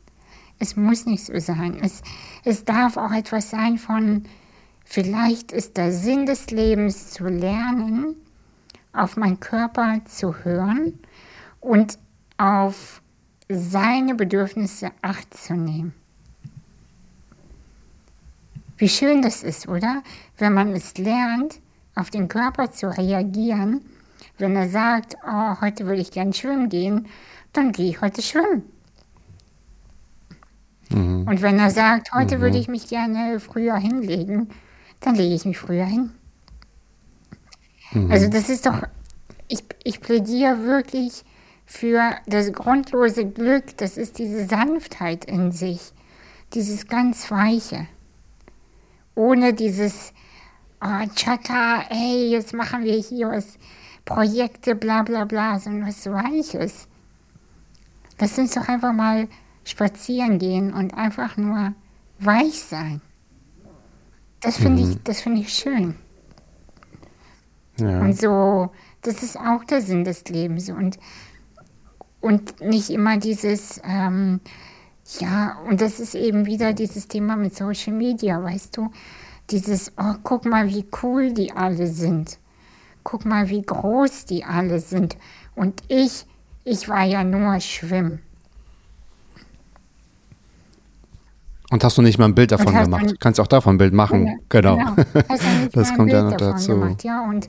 Es 0.59 0.77
muss 0.77 1.07
nicht 1.07 1.25
so 1.25 1.39
sein. 1.39 1.79
Es, 1.83 2.03
es 2.45 2.67
darf 2.67 2.99
auch 2.99 3.13
etwas 3.13 3.49
sein 3.49 3.79
von, 3.79 4.25
vielleicht 4.85 5.51
ist 5.51 5.79
der 5.79 5.93
Sinn 5.93 6.27
des 6.27 6.51
Lebens 6.51 7.11
zu 7.11 7.25
lernen, 7.25 8.17
auf 8.97 9.17
meinen 9.17 9.41
Körper 9.41 10.01
zu 10.07 10.45
hören 10.45 10.99
und 11.61 11.99
auf 12.39 13.03
seine 13.49 14.15
Bedürfnisse 14.15 14.91
Acht 15.03 15.35
zu 15.35 15.55
nehmen. 15.55 15.95
Wie 18.79 18.89
schön 18.89 19.23
das 19.23 19.43
ist, 19.43 19.69
oder? 19.69 20.03
Wenn 20.37 20.53
man 20.53 20.73
es 20.73 20.99
lernt, 20.99 21.61
auf 21.95 22.11
den 22.11 22.29
Körper 22.29 22.71
zu 22.71 22.95
reagieren. 22.97 23.81
Wenn 24.39 24.55
er 24.55 24.69
sagt, 24.69 25.17
oh, 25.27 25.61
heute 25.61 25.87
würde 25.87 26.03
ich 26.03 26.11
gern 26.11 26.33
schwimmen 26.33 26.69
gehen, 26.69 27.07
dann 27.53 27.73
gehe 27.73 27.89
ich 27.89 28.01
heute 28.03 28.21
schwimmen. 28.21 28.65
Mhm. 30.91 31.27
Und 31.27 31.43
wenn 31.43 31.59
er 31.59 31.71
sagt, 31.71 32.13
heute 32.13 32.37
mhm. 32.37 32.41
würde 32.43 32.59
ich 32.59 32.69
mich 32.69 32.87
gerne 32.89 33.41
früher 33.41 33.77
hinlegen, 33.77 34.51
dann 35.01 35.15
lege 35.15 35.35
ich 35.35 35.47
mich 35.47 35.59
früher 35.59 35.87
hin. 35.87 36.13
Mhm. 37.97 38.11
Also 38.11 38.29
das 38.29 38.49
ist 38.49 38.67
doch, 38.67 38.83
ich, 39.49 39.65
ich 39.85 40.01
plädiere 40.01 40.65
wirklich 40.65 41.25
für 41.65 42.17
das 42.27 42.53
grundlose 42.53 43.27
Glück, 43.27 43.77
das 43.79 43.97
ist 43.97 44.19
diese 44.19 44.47
Sanftheit 44.47 45.25
in 45.25 45.51
sich, 45.51 45.93
dieses 46.55 46.87
ganz 46.87 47.31
Weiche. 47.31 47.87
Ohne 49.15 49.55
dieses, 49.55 50.13
oh, 50.83 51.07
Chata, 51.17 51.85
ey, 51.91 52.29
jetzt 52.31 52.53
machen 52.53 52.85
wir 52.85 52.95
hier 52.95 53.29
was, 53.29 53.59
Projekte, 54.05 54.77
bla 54.77 55.03
bla 55.03 55.25
bla, 55.25 55.59
sondern 55.59 55.89
was 55.89 56.07
Weiches. 56.07 56.87
Lass 58.21 58.39
uns 58.39 58.55
doch 58.55 58.69
einfach 58.69 58.93
mal 58.93 59.29
spazieren 59.65 60.39
gehen 60.39 60.73
und 60.73 60.95
einfach 60.95 61.37
nur 61.37 61.75
weich 62.21 62.61
sein. 62.63 63.01
Das 64.41 64.59
finde 64.59 64.85
mhm. 64.85 65.01
ich, 65.07 65.17
find 65.17 65.39
ich 65.41 65.53
schön. 65.53 65.97
Ja. 67.79 68.01
Und 68.01 68.19
so, 68.19 68.71
das 69.03 69.23
ist 69.23 69.39
auch 69.39 69.65
der 69.65 69.83
Sinn 69.83 70.05
des 70.05 70.25
Lebens. 70.25 70.71
Und 70.71 70.99
und 72.27 72.61
nicht 72.61 72.91
immer 72.91 73.19
dieses, 73.19 73.81
ähm, 73.85 74.41
ja, 75.21 75.59
und 75.69 75.81
das 75.81 76.01
ist 76.01 76.15
eben 76.15 76.47
wieder 76.47 76.73
dieses 76.73 77.07
Thema 77.07 77.37
mit 77.37 77.55
Social 77.55 77.93
Media, 77.93 78.43
weißt 78.43 78.77
du, 78.77 78.91
dieses, 79.51 79.93
oh, 79.97 80.15
guck 80.25 80.45
mal, 80.45 80.69
wie 80.69 80.87
cool 81.03 81.33
die 81.33 81.53
alle 81.53 81.87
sind. 81.87 82.39
Guck 83.05 83.25
mal, 83.25 83.49
wie 83.49 83.63
groß 83.63 84.25
die 84.25 84.45
alle 84.45 84.81
sind. 84.81 85.17
Und 85.55 85.83
ich, 85.87 86.27
ich 86.65 86.89
war 86.89 87.05
ja 87.05 87.23
nur 87.23 87.61
schwimmen. 87.61 88.21
Und 91.71 91.83
hast 91.83 91.99
du 91.99 92.03
nicht 92.03 92.19
mal 92.19 92.27
ein 92.27 92.35
Bild 92.35 92.53
davon 92.53 92.75
gemacht? 92.75 93.07
Dann, 93.07 93.19
Kannst 93.19 93.41
auch 93.41 93.47
davon 93.47 93.75
ein 93.75 93.79
Bild 93.79 93.93
machen. 93.93 94.27
Ja, 94.27 94.35
genau. 94.49 94.77
genau. 94.77 94.95
das 95.73 95.95
kommt 95.95 96.13
ja 96.13 96.23
noch 96.23 96.37
dazu. 96.37 96.73
Gemacht, 96.73 97.03
ja, 97.03 97.25
und 97.29 97.49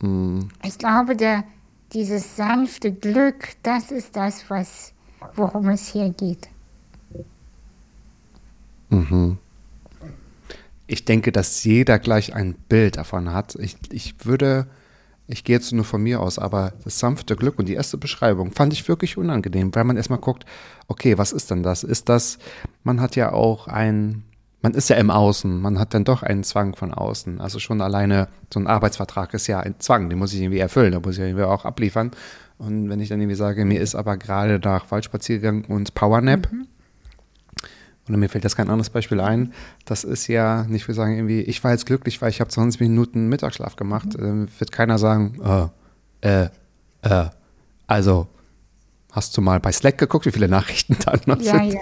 mm. 0.00 0.48
ich 0.62 0.78
glaube, 0.78 1.14
der, 1.14 1.44
dieses 1.92 2.36
sanfte 2.36 2.92
Glück, 2.92 3.48
das 3.62 3.90
ist 3.90 4.16
das, 4.16 4.48
was, 4.48 4.92
worum 5.34 5.68
es 5.68 5.88
hier 5.88 6.10
geht. 6.10 6.48
Mhm. 8.90 9.38
Ich 10.86 11.04
denke, 11.04 11.32
dass 11.32 11.64
jeder 11.64 11.98
gleich 11.98 12.34
ein 12.34 12.54
Bild 12.54 12.96
davon 12.96 13.32
hat. 13.32 13.54
Ich, 13.56 13.76
ich 13.90 14.26
würde, 14.26 14.66
ich 15.26 15.44
gehe 15.44 15.56
jetzt 15.56 15.72
nur 15.72 15.84
von 15.84 16.02
mir 16.02 16.20
aus, 16.20 16.38
aber 16.38 16.74
das 16.84 16.98
sanfte 16.98 17.36
Glück 17.36 17.58
und 17.58 17.68
die 17.68 17.74
erste 17.74 17.96
Beschreibung 17.96 18.52
fand 18.52 18.72
ich 18.72 18.86
wirklich 18.88 19.16
unangenehm, 19.16 19.74
weil 19.74 19.84
man 19.84 19.96
erstmal 19.96 20.18
guckt, 20.18 20.44
okay, 20.86 21.16
was 21.16 21.32
ist 21.32 21.50
denn 21.50 21.62
das? 21.62 21.82
Ist 21.82 22.08
das, 22.08 22.38
man 22.82 23.00
hat 23.00 23.16
ja 23.16 23.32
auch 23.32 23.66
ein, 23.66 24.24
man 24.60 24.74
ist 24.74 24.90
ja 24.90 24.96
im 24.96 25.10
Außen, 25.10 25.60
man 25.60 25.78
hat 25.78 25.94
dann 25.94 26.04
doch 26.04 26.22
einen 26.22 26.44
Zwang 26.44 26.76
von 26.76 26.92
außen. 26.92 27.40
Also 27.40 27.58
schon 27.58 27.80
alleine 27.80 28.28
so 28.52 28.60
ein 28.60 28.66
Arbeitsvertrag 28.66 29.32
ist 29.32 29.46
ja 29.46 29.60
ein 29.60 29.76
Zwang, 29.78 30.10
den 30.10 30.18
muss 30.18 30.34
ich 30.34 30.40
irgendwie 30.40 30.58
erfüllen, 30.58 30.92
da 30.92 31.00
muss 31.00 31.14
ich 31.14 31.20
irgendwie 31.20 31.44
auch 31.44 31.64
abliefern. 31.64 32.10
Und 32.58 32.88
wenn 32.88 33.00
ich 33.00 33.08
dann 33.08 33.20
irgendwie 33.20 33.36
sage, 33.36 33.64
mir 33.64 33.80
ist 33.80 33.94
aber 33.94 34.16
gerade 34.16 34.60
nach 34.62 34.90
Waldspaziergang 34.90 35.64
und 35.64 35.94
Powernap, 35.94 36.52
mhm. 36.52 36.66
Oder 38.08 38.18
mir 38.18 38.28
fällt 38.28 38.44
jetzt 38.44 38.56
kein 38.56 38.68
anderes 38.68 38.90
Beispiel 38.90 39.20
ein, 39.20 39.52
das 39.84 40.04
ist 40.04 40.26
ja 40.26 40.64
nicht, 40.64 40.86
wir 40.88 40.94
sagen 40.94 41.14
irgendwie, 41.14 41.40
ich 41.40 41.62
war 41.64 41.70
jetzt 41.70 41.86
glücklich, 41.86 42.20
weil 42.20 42.30
ich 42.30 42.40
habe 42.40 42.50
20 42.50 42.80
Minuten 42.80 43.28
Mittagsschlaf 43.28 43.76
gemacht, 43.76 44.18
mhm. 44.18 44.44
äh, 44.44 44.60
wird 44.60 44.72
keiner 44.72 44.98
sagen, 44.98 45.38
oh, 45.42 45.68
äh, 46.20 46.48
äh, 47.02 47.30
also 47.86 48.28
Hast 49.14 49.36
du 49.36 49.42
mal 49.42 49.60
bei 49.60 49.70
Slack 49.70 49.96
geguckt, 49.96 50.26
wie 50.26 50.32
viele 50.32 50.48
Nachrichten 50.48 50.96
da 51.04 51.14
noch 51.26 51.40
ja, 51.40 51.58
sind? 51.58 51.72
Ja. 51.74 51.80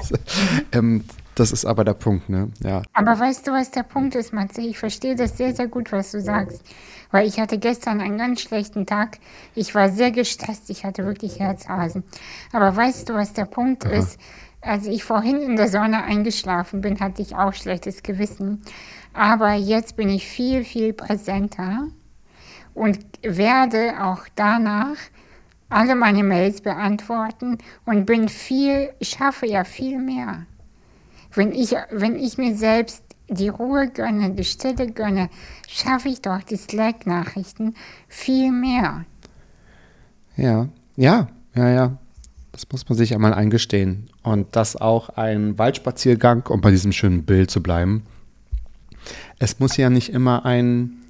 ähm, 0.73 1.03
das 1.35 1.51
ist 1.51 1.64
aber 1.64 1.83
der 1.83 1.95
Punkt, 1.95 2.29
ne? 2.29 2.51
Ja. 2.62 2.83
Aber 2.93 3.18
weißt 3.18 3.47
du, 3.47 3.53
was 3.53 3.70
der 3.70 3.85
Punkt 3.85 4.14
ist, 4.14 4.35
Matze? 4.35 4.61
Ich 4.61 4.79
verstehe 4.79 5.16
das 5.16 5.39
sehr, 5.39 5.55
sehr 5.55 5.66
gut, 5.66 5.93
was 5.93 6.11
du 6.11 6.20
sagst. 6.20 6.62
Weil 7.11 7.27
ich 7.27 7.41
hatte 7.41 7.57
gestern 7.57 8.03
einen 8.03 8.18
ganz 8.18 8.43
schlechten 8.43 8.85
Tag. 8.85 9.16
Ich 9.55 9.75
war 9.75 9.89
sehr 9.89 10.11
gestresst. 10.11 10.68
Ich 10.68 10.85
hatte 10.85 11.07
wirklich 11.07 11.39
Herzrasen. 11.39 12.05
Aber 12.53 12.77
weißt 12.77 13.09
du, 13.09 13.14
was 13.14 13.33
der 13.33 13.47
Punkt 13.47 13.87
Aha. 13.87 13.93
ist? 13.93 14.18
Als 14.63 14.87
ich 14.87 15.03
vorhin 15.03 15.43
in 15.43 15.57
der 15.57 15.69
Sonne 15.69 16.05
eingeschlafen 16.05 16.81
bin, 16.81 17.01
hatte 17.01 17.21
ich 17.21 17.35
auch 17.35 17.53
schlechtes 17.53 18.05
Gewissen. 18.05 18.63
Aber 19.13 19.55
jetzt 19.55 19.97
bin 19.97 20.09
ich 20.09 20.27
viel, 20.27 20.65
viel 20.65 20.93
präsenter 20.93 21.89
und 22.73 22.99
werde 23.23 24.03
auch 24.03 24.23
danach 24.37 24.97
alle 25.69 25.97
meine 25.97 26.23
Mails 26.23 26.61
beantworten 26.61 27.59
und 27.87 28.07
bin 28.07 28.29
viel, 28.29 28.91
schaffe 29.01 29.47
ja 29.47 29.65
viel 29.65 29.99
mehr. 29.99 30.47
Wenn 31.35 31.53
ich, 31.53 31.75
wenn 31.91 32.17
ich 32.17 32.39
mir 32.39 32.55
selbst 32.55 33.03
die 33.29 33.49
Ruhe 33.49 33.89
gönne, 33.89 34.31
die 34.31 34.45
Stille 34.45 34.93
gönne, 34.93 35.29
schaffe 35.67 36.09
ich 36.09 36.21
doch 36.21 36.43
die 36.43 36.57
Slack-Nachrichten 36.57 37.75
viel 38.07 38.53
mehr. 38.53 39.07
Ja, 40.37 40.69
ja, 40.97 41.29
ja, 41.55 41.69
ja. 41.69 41.99
Das 42.53 42.67
muss 42.71 42.89
man 42.89 42.97
sich 42.99 43.15
einmal 43.15 43.33
eingestehen. 43.33 44.12
Und 44.23 44.55
das 44.55 44.77
auch 44.77 45.11
ein 45.11 45.59
Waldspaziergang, 45.59 46.47
um 46.47 46.61
bei 46.61 46.70
diesem 46.70 46.93
schönen 46.93 47.25
Bild 47.25 47.51
zu 47.51 47.62
bleiben. 47.62 48.05
Es 49.39 49.59
muss 49.59 49.77
ja 49.77 49.91
nicht 49.91 50.11
immer 50.11 50.45
ein 50.45 51.03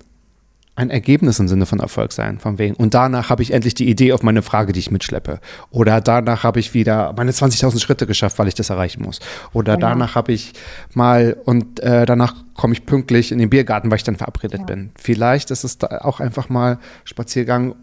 ein 0.74 0.88
Ergebnis 0.88 1.38
im 1.38 1.48
Sinne 1.48 1.66
von 1.66 1.80
Erfolg 1.80 2.12
sein, 2.12 2.38
von 2.38 2.58
wegen. 2.58 2.74
Und 2.74 2.94
danach 2.94 3.28
habe 3.28 3.42
ich 3.42 3.52
endlich 3.52 3.74
die 3.74 3.90
Idee 3.90 4.12
auf 4.12 4.22
meine 4.22 4.40
Frage, 4.40 4.72
die 4.72 4.80
ich 4.80 4.90
mitschleppe. 4.90 5.38
Oder 5.70 6.00
danach 6.00 6.44
habe 6.44 6.60
ich 6.60 6.72
wieder 6.72 7.12
meine 7.14 7.30
20.000 7.30 7.78
Schritte 7.78 8.06
geschafft, 8.06 8.38
weil 8.38 8.48
ich 8.48 8.54
das 8.54 8.70
erreichen 8.70 9.02
muss. 9.02 9.20
Oder 9.52 9.74
genau. 9.74 9.88
danach 9.88 10.14
habe 10.14 10.32
ich 10.32 10.54
mal 10.94 11.36
und 11.44 11.80
äh, 11.80 12.06
danach 12.06 12.34
komme 12.54 12.72
ich 12.72 12.86
pünktlich 12.86 13.32
in 13.32 13.38
den 13.38 13.50
Biergarten, 13.50 13.90
weil 13.90 13.96
ich 13.96 14.04
dann 14.04 14.16
verabredet 14.16 14.60
ja. 14.60 14.66
bin. 14.66 14.92
Vielleicht 14.96 15.50
ist 15.50 15.64
es 15.64 15.78
auch 15.82 16.20
einfach 16.20 16.48
mal 16.48 16.78
Spaziergang, 17.04 17.74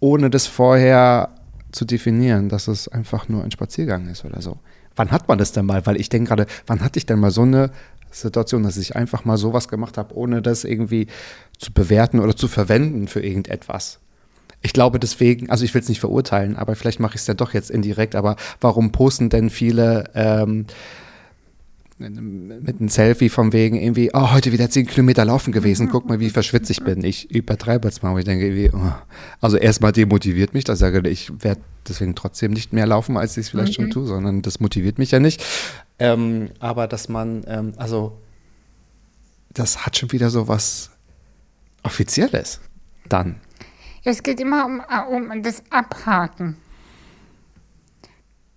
ohne 0.00 0.28
das 0.28 0.46
vorher 0.46 1.30
zu 1.72 1.86
definieren, 1.86 2.50
dass 2.50 2.68
es 2.68 2.88
einfach 2.88 3.26
nur 3.28 3.42
ein 3.42 3.52
Spaziergang 3.52 4.08
ist 4.08 4.24
oder 4.26 4.42
so. 4.42 4.58
Wann 4.96 5.10
hat 5.10 5.28
man 5.28 5.38
das 5.38 5.52
denn 5.52 5.66
mal? 5.66 5.84
Weil 5.86 6.00
ich 6.00 6.08
denke 6.08 6.28
gerade, 6.28 6.46
wann 6.66 6.80
hatte 6.80 6.98
ich 6.98 7.06
denn 7.06 7.18
mal 7.18 7.30
so 7.30 7.42
eine 7.42 7.70
Situation, 8.10 8.62
dass 8.62 8.76
ich 8.76 8.96
einfach 8.96 9.24
mal 9.24 9.36
sowas 9.36 9.68
gemacht 9.68 9.98
habe, 9.98 10.14
ohne 10.16 10.40
das 10.40 10.64
irgendwie 10.64 11.08
zu 11.58 11.72
bewerten 11.72 12.20
oder 12.20 12.36
zu 12.36 12.48
verwenden 12.48 13.08
für 13.08 13.20
irgendetwas. 13.20 13.98
Ich 14.62 14.72
glaube 14.72 14.98
deswegen, 14.98 15.50
also 15.50 15.64
ich 15.64 15.74
will 15.74 15.82
es 15.82 15.88
nicht 15.88 16.00
verurteilen, 16.00 16.56
aber 16.56 16.74
vielleicht 16.74 17.00
mache 17.00 17.16
ich 17.16 17.20
es 17.20 17.26
ja 17.26 17.34
doch 17.34 17.52
jetzt 17.52 17.70
indirekt, 17.70 18.14
aber 18.14 18.36
warum 18.60 18.92
posten 18.92 19.28
denn 19.28 19.50
viele 19.50 20.10
ähm, 20.14 20.66
mit 22.10 22.80
einem 22.80 22.88
Selfie 22.88 23.28
von 23.28 23.52
wegen 23.52 23.76
irgendwie, 23.76 24.10
oh, 24.12 24.32
heute 24.32 24.52
wieder 24.52 24.70
zehn 24.70 24.86
Kilometer 24.86 25.24
laufen 25.24 25.52
gewesen, 25.52 25.88
guck 25.88 26.08
mal, 26.08 26.20
wie 26.20 26.30
verschwitzt 26.30 26.70
ich 26.70 26.82
bin. 26.82 27.04
Ich 27.04 27.30
übertreibe 27.30 27.88
jetzt 27.88 28.02
mal, 28.02 28.18
ich 28.18 28.24
denke 28.24 28.46
irgendwie, 28.46 28.70
oh. 28.76 28.92
also 29.40 29.56
erstmal 29.56 29.92
demotiviert 29.92 30.54
mich, 30.54 30.64
dass 30.64 30.78
ich 30.78 30.80
sage, 30.80 31.08
ich 31.08 31.32
werde 31.42 31.60
deswegen 31.88 32.14
trotzdem 32.14 32.52
nicht 32.52 32.72
mehr 32.72 32.86
laufen, 32.86 33.16
als 33.16 33.36
ich 33.36 33.46
es 33.46 33.50
vielleicht 33.50 33.78
mhm. 33.78 33.84
schon 33.84 33.90
tue, 33.90 34.06
sondern 34.06 34.42
das 34.42 34.60
motiviert 34.60 34.98
mich 34.98 35.10
ja 35.10 35.20
nicht. 35.20 35.44
Ähm, 35.98 36.50
aber 36.58 36.86
dass 36.86 37.08
man, 37.08 37.44
ähm, 37.46 37.72
also 37.76 38.18
das 39.52 39.86
hat 39.86 39.96
schon 39.96 40.12
wieder 40.12 40.30
so 40.30 40.48
was 40.48 40.90
Offizielles 41.82 42.60
dann. 43.08 43.36
Es 44.02 44.22
geht 44.22 44.40
immer 44.40 44.66
um, 44.66 44.82
um 45.30 45.42
das 45.42 45.62
Abhaken. 45.70 46.56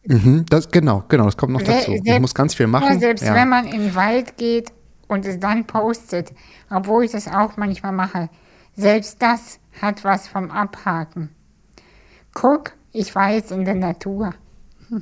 Mhm, 0.08 0.46
das, 0.50 0.70
genau, 0.72 1.04
genau, 1.10 1.26
das 1.26 1.36
kommt 1.36 1.52
noch 1.52 1.62
dazu. 1.62 1.92
Selbst, 1.92 2.08
ich 2.08 2.20
muss 2.20 2.34
ganz 2.34 2.56
viel 2.56 2.68
machen. 2.68 2.98
Selbst 3.00 3.26
ja. 3.26 3.36
wenn 3.36 3.50
man 3.50 3.66
in 3.66 3.82
den 3.82 3.96
Wald 3.96 4.38
geht 4.38 4.72
und 5.10 5.26
es 5.26 5.38
dann 5.40 5.66
postet, 5.66 6.32
obwohl 6.70 7.04
ich 7.04 7.12
das 7.12 7.28
auch 7.28 7.58
manchmal 7.58 7.92
mache, 7.92 8.30
selbst 8.74 9.22
das 9.22 9.60
hat 9.82 10.06
was 10.06 10.30
vom 10.30 10.50
Abhaken. 10.50 11.30
Guck, 12.34 12.74
ich 12.94 13.16
war 13.16 13.32
jetzt 13.32 13.52
in 13.52 13.66
der 13.66 13.76
Natur. 13.76 14.34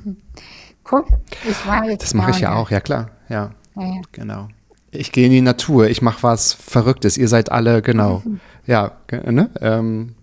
Guck, 0.84 1.06
ich 1.48 1.66
war 1.66 1.88
jetzt 1.88 2.02
Das 2.02 2.14
mache 2.14 2.32
ich 2.32 2.40
ja 2.40 2.54
auch, 2.54 2.70
ja 2.72 2.80
klar. 2.80 3.10
Ja, 3.28 3.52
Ja, 3.76 3.82
ja. 3.82 4.00
genau. 4.10 4.48
Ich 4.90 5.12
gehe 5.12 5.26
in 5.26 5.32
die 5.32 5.40
Natur, 5.40 5.88
ich 5.88 6.02
mache 6.02 6.22
was 6.22 6.52
Verrücktes. 6.52 7.16
Ihr 7.16 7.28
seid 7.28 7.52
alle, 7.52 7.80
genau. 7.80 8.22
Ja, 8.68 8.96
ne? 9.12 9.48
Ähm, 9.60 10.16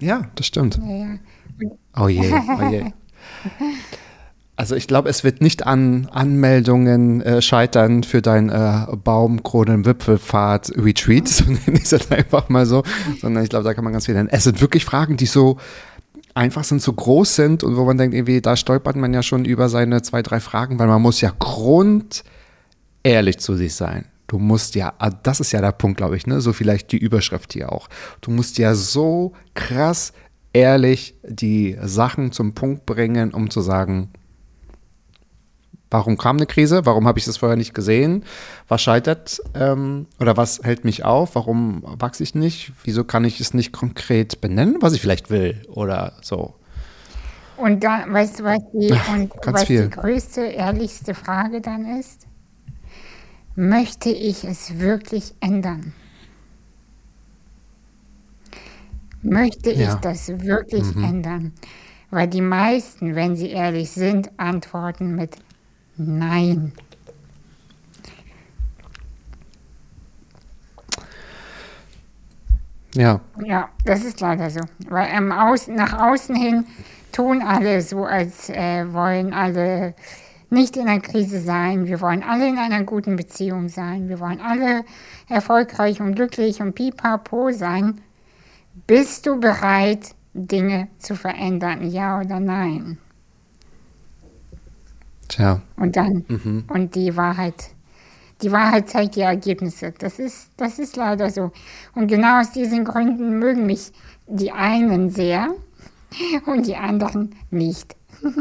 ja, 0.00 0.28
das 0.34 0.46
stimmt. 0.46 0.80
Ja. 0.82 1.18
Oh 1.94 2.08
je, 2.08 2.32
oh 2.32 2.70
je. 2.70 2.90
Also 4.58 4.74
ich 4.74 4.86
glaube, 4.88 5.08
es 5.08 5.22
wird 5.22 5.40
nicht 5.40 5.68
an 5.68 6.08
Anmeldungen 6.10 7.20
äh, 7.20 7.40
scheitern 7.40 8.02
für 8.02 8.20
dein 8.20 8.48
äh, 8.48 8.86
Baumkronen-Wipfelfahrt-Retreat, 9.04 11.28
so 11.28 11.44
nenne 11.46 11.78
ich 11.78 11.92
es 11.92 12.10
einfach 12.10 12.48
mal 12.48 12.66
so, 12.66 12.82
sondern 13.20 13.44
ich 13.44 13.50
glaube, 13.50 13.64
da 13.64 13.72
kann 13.72 13.84
man 13.84 13.92
ganz 13.92 14.06
viel 14.06 14.14
lernen. 14.14 14.30
Es 14.32 14.42
sind 14.42 14.60
wirklich 14.60 14.84
Fragen, 14.84 15.16
die 15.16 15.26
so 15.26 15.58
einfach 16.34 16.64
sind, 16.64 16.82
so 16.82 16.92
groß 16.92 17.36
sind 17.36 17.62
und 17.62 17.76
wo 17.76 17.84
man 17.84 17.98
denkt, 17.98 18.16
irgendwie, 18.16 18.40
da 18.40 18.56
stolpert 18.56 18.96
man 18.96 19.14
ja 19.14 19.22
schon 19.22 19.44
über 19.44 19.68
seine 19.68 20.02
zwei, 20.02 20.22
drei 20.22 20.40
Fragen, 20.40 20.80
weil 20.80 20.88
man 20.88 21.02
muss 21.02 21.20
ja 21.20 21.32
grundehrlich 21.38 23.38
zu 23.38 23.54
sich 23.54 23.76
sein. 23.76 24.06
Du 24.26 24.38
musst 24.38 24.74
ja, 24.74 24.92
ah, 24.98 25.10
das 25.10 25.38
ist 25.38 25.52
ja 25.52 25.60
der 25.60 25.70
Punkt, 25.70 25.98
glaube 25.98 26.16
ich, 26.16 26.26
ne? 26.26 26.40
So 26.40 26.52
vielleicht 26.52 26.90
die 26.90 26.98
Überschrift 26.98 27.52
hier 27.52 27.70
auch. 27.72 27.86
Du 28.20 28.32
musst 28.32 28.58
ja 28.58 28.74
so 28.74 29.34
krass 29.54 30.12
ehrlich 30.52 31.14
die 31.22 31.76
Sachen 31.82 32.32
zum 32.32 32.54
Punkt 32.54 32.86
bringen, 32.86 33.32
um 33.32 33.50
zu 33.50 33.60
sagen, 33.60 34.10
warum 35.90 36.16
kam 36.16 36.36
eine 36.36 36.46
Krise? 36.46 36.84
Warum 36.84 37.06
habe 37.06 37.18
ich 37.18 37.24
das 37.24 37.36
vorher 37.36 37.56
nicht 37.56 37.74
gesehen? 37.74 38.24
Was 38.68 38.82
scheitert 38.82 39.40
ähm, 39.54 40.06
oder 40.20 40.36
was 40.36 40.60
hält 40.62 40.84
mich 40.84 41.04
auf? 41.04 41.34
Warum 41.34 41.82
wachse 41.84 42.22
ich 42.22 42.34
nicht? 42.34 42.72
Wieso 42.84 43.04
kann 43.04 43.24
ich 43.24 43.40
es 43.40 43.54
nicht 43.54 43.72
konkret 43.72 44.40
benennen, 44.40 44.76
was 44.80 44.92
ich 44.92 45.00
vielleicht 45.00 45.30
will 45.30 45.62
oder 45.68 46.14
so? 46.22 46.54
Und 47.56 47.82
da, 47.82 48.04
weißt 48.08 48.40
du, 48.40 48.44
was 48.44 48.60
die, 48.72 48.92
und 49.12 49.32
was 49.44 49.64
viel. 49.64 49.84
die 49.84 49.90
größte, 49.90 50.42
ehrlichste 50.42 51.14
Frage 51.14 51.60
dann 51.60 51.98
ist? 51.98 52.26
Möchte 53.56 54.10
ich 54.10 54.44
es 54.44 54.78
wirklich 54.78 55.34
ändern? 55.40 55.92
Möchte 59.22 59.70
ich 59.70 59.78
Ja. 59.80 59.96
das 59.96 60.28
wirklich 60.28 60.94
ändern? 60.96 61.52
Weil 62.10 62.28
die 62.28 62.40
meisten, 62.40 63.14
wenn 63.14 63.36
sie 63.36 63.50
ehrlich 63.50 63.90
sind, 63.90 64.30
antworten 64.38 65.14
mit 65.14 65.36
Nein. 65.96 66.72
Ja, 72.94 73.20
Ja, 73.44 73.68
das 73.84 74.04
ist 74.04 74.20
leider 74.20 74.50
so. 74.50 74.60
Weil 74.88 75.16
im 75.16 75.30
Außen, 75.32 75.74
nach 75.74 75.98
außen 75.98 76.34
hin 76.34 76.64
tun 77.12 77.42
alle 77.42 77.82
so, 77.82 78.04
als 78.04 78.48
äh, 78.48 78.92
wollen 78.92 79.32
alle 79.34 79.94
nicht 80.50 80.76
in 80.76 80.88
einer 80.88 81.00
Krise 81.00 81.40
sein. 81.40 81.86
Wir 81.86 82.00
wollen 82.00 82.22
alle 82.22 82.48
in 82.48 82.58
einer 82.58 82.82
guten 82.84 83.16
Beziehung 83.16 83.68
sein. 83.68 84.08
Wir 84.08 84.18
wollen 84.20 84.40
alle 84.40 84.84
erfolgreich 85.28 86.00
und 86.00 86.14
glücklich 86.14 86.62
und 86.62 86.74
pipapo 86.74 87.50
sein. 87.52 88.00
Bist 88.88 89.26
du 89.26 89.38
bereit, 89.38 90.14
Dinge 90.32 90.88
zu 90.98 91.14
verändern? 91.14 91.90
Ja 91.90 92.20
oder 92.20 92.40
nein? 92.40 92.98
tja, 95.28 95.60
Und 95.76 95.94
dann, 95.96 96.24
und 96.68 96.94
die 96.94 97.14
Wahrheit, 97.14 97.70
die 98.40 98.50
Wahrheit 98.50 98.88
zeigt 98.88 99.16
die 99.16 99.20
Ergebnisse. 99.20 99.92
Das 99.98 100.18
ist, 100.18 100.50
das 100.56 100.78
ist 100.78 100.96
leider 100.96 101.28
so. 101.30 101.52
Und 101.94 102.08
genau 102.08 102.40
aus 102.40 102.52
diesen 102.52 102.84
Gründen 102.84 103.38
mögen 103.38 103.66
mich 103.66 103.92
die 104.26 104.52
einen 104.52 105.10
sehr 105.10 105.48
und 106.46 106.66
die 106.66 106.76
anderen 106.76 107.34
nicht. 107.50 107.94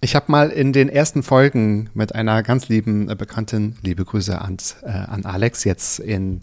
Ich 0.00 0.14
habe 0.14 0.30
mal 0.30 0.50
in 0.50 0.74
den 0.74 0.90
ersten 0.90 1.22
Folgen 1.22 1.88
mit 1.94 2.14
einer 2.14 2.42
ganz 2.42 2.68
lieben 2.68 3.08
äh, 3.08 3.16
Bekannten, 3.16 3.76
liebe 3.82 4.04
Grüße 4.04 4.38
an, 4.38 4.58
äh, 4.82 4.90
an 4.90 5.24
Alex, 5.24 5.64
jetzt 5.64 5.98
in 5.98 6.42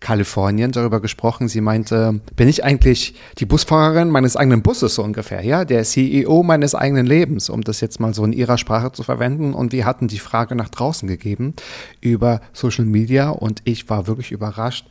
Kalifornien 0.00 0.72
darüber 0.72 1.00
gesprochen. 1.00 1.48
Sie 1.48 1.60
meinte, 1.60 2.20
bin 2.34 2.48
ich 2.48 2.64
eigentlich 2.64 3.14
die 3.38 3.46
Busfahrerin 3.46 4.08
meines 4.08 4.36
eigenen 4.36 4.62
Busses 4.62 4.94
so 4.94 5.04
ungefähr, 5.04 5.44
ja, 5.44 5.64
der 5.64 5.84
CEO 5.84 6.42
meines 6.42 6.74
eigenen 6.74 7.06
Lebens, 7.06 7.50
um 7.50 7.60
das 7.60 7.80
jetzt 7.80 8.00
mal 8.00 8.14
so 8.14 8.24
in 8.24 8.32
ihrer 8.32 8.58
Sprache 8.58 8.92
zu 8.92 9.02
verwenden. 9.02 9.52
Und 9.52 9.72
wir 9.72 9.84
hatten 9.84 10.08
die 10.08 10.18
Frage 10.18 10.56
nach 10.56 10.70
draußen 10.70 11.06
gegeben 11.06 11.54
über 12.00 12.40
Social 12.52 12.86
Media 12.86 13.28
und 13.28 13.60
ich 13.64 13.88
war 13.90 14.06
wirklich 14.06 14.32
überrascht. 14.32 14.86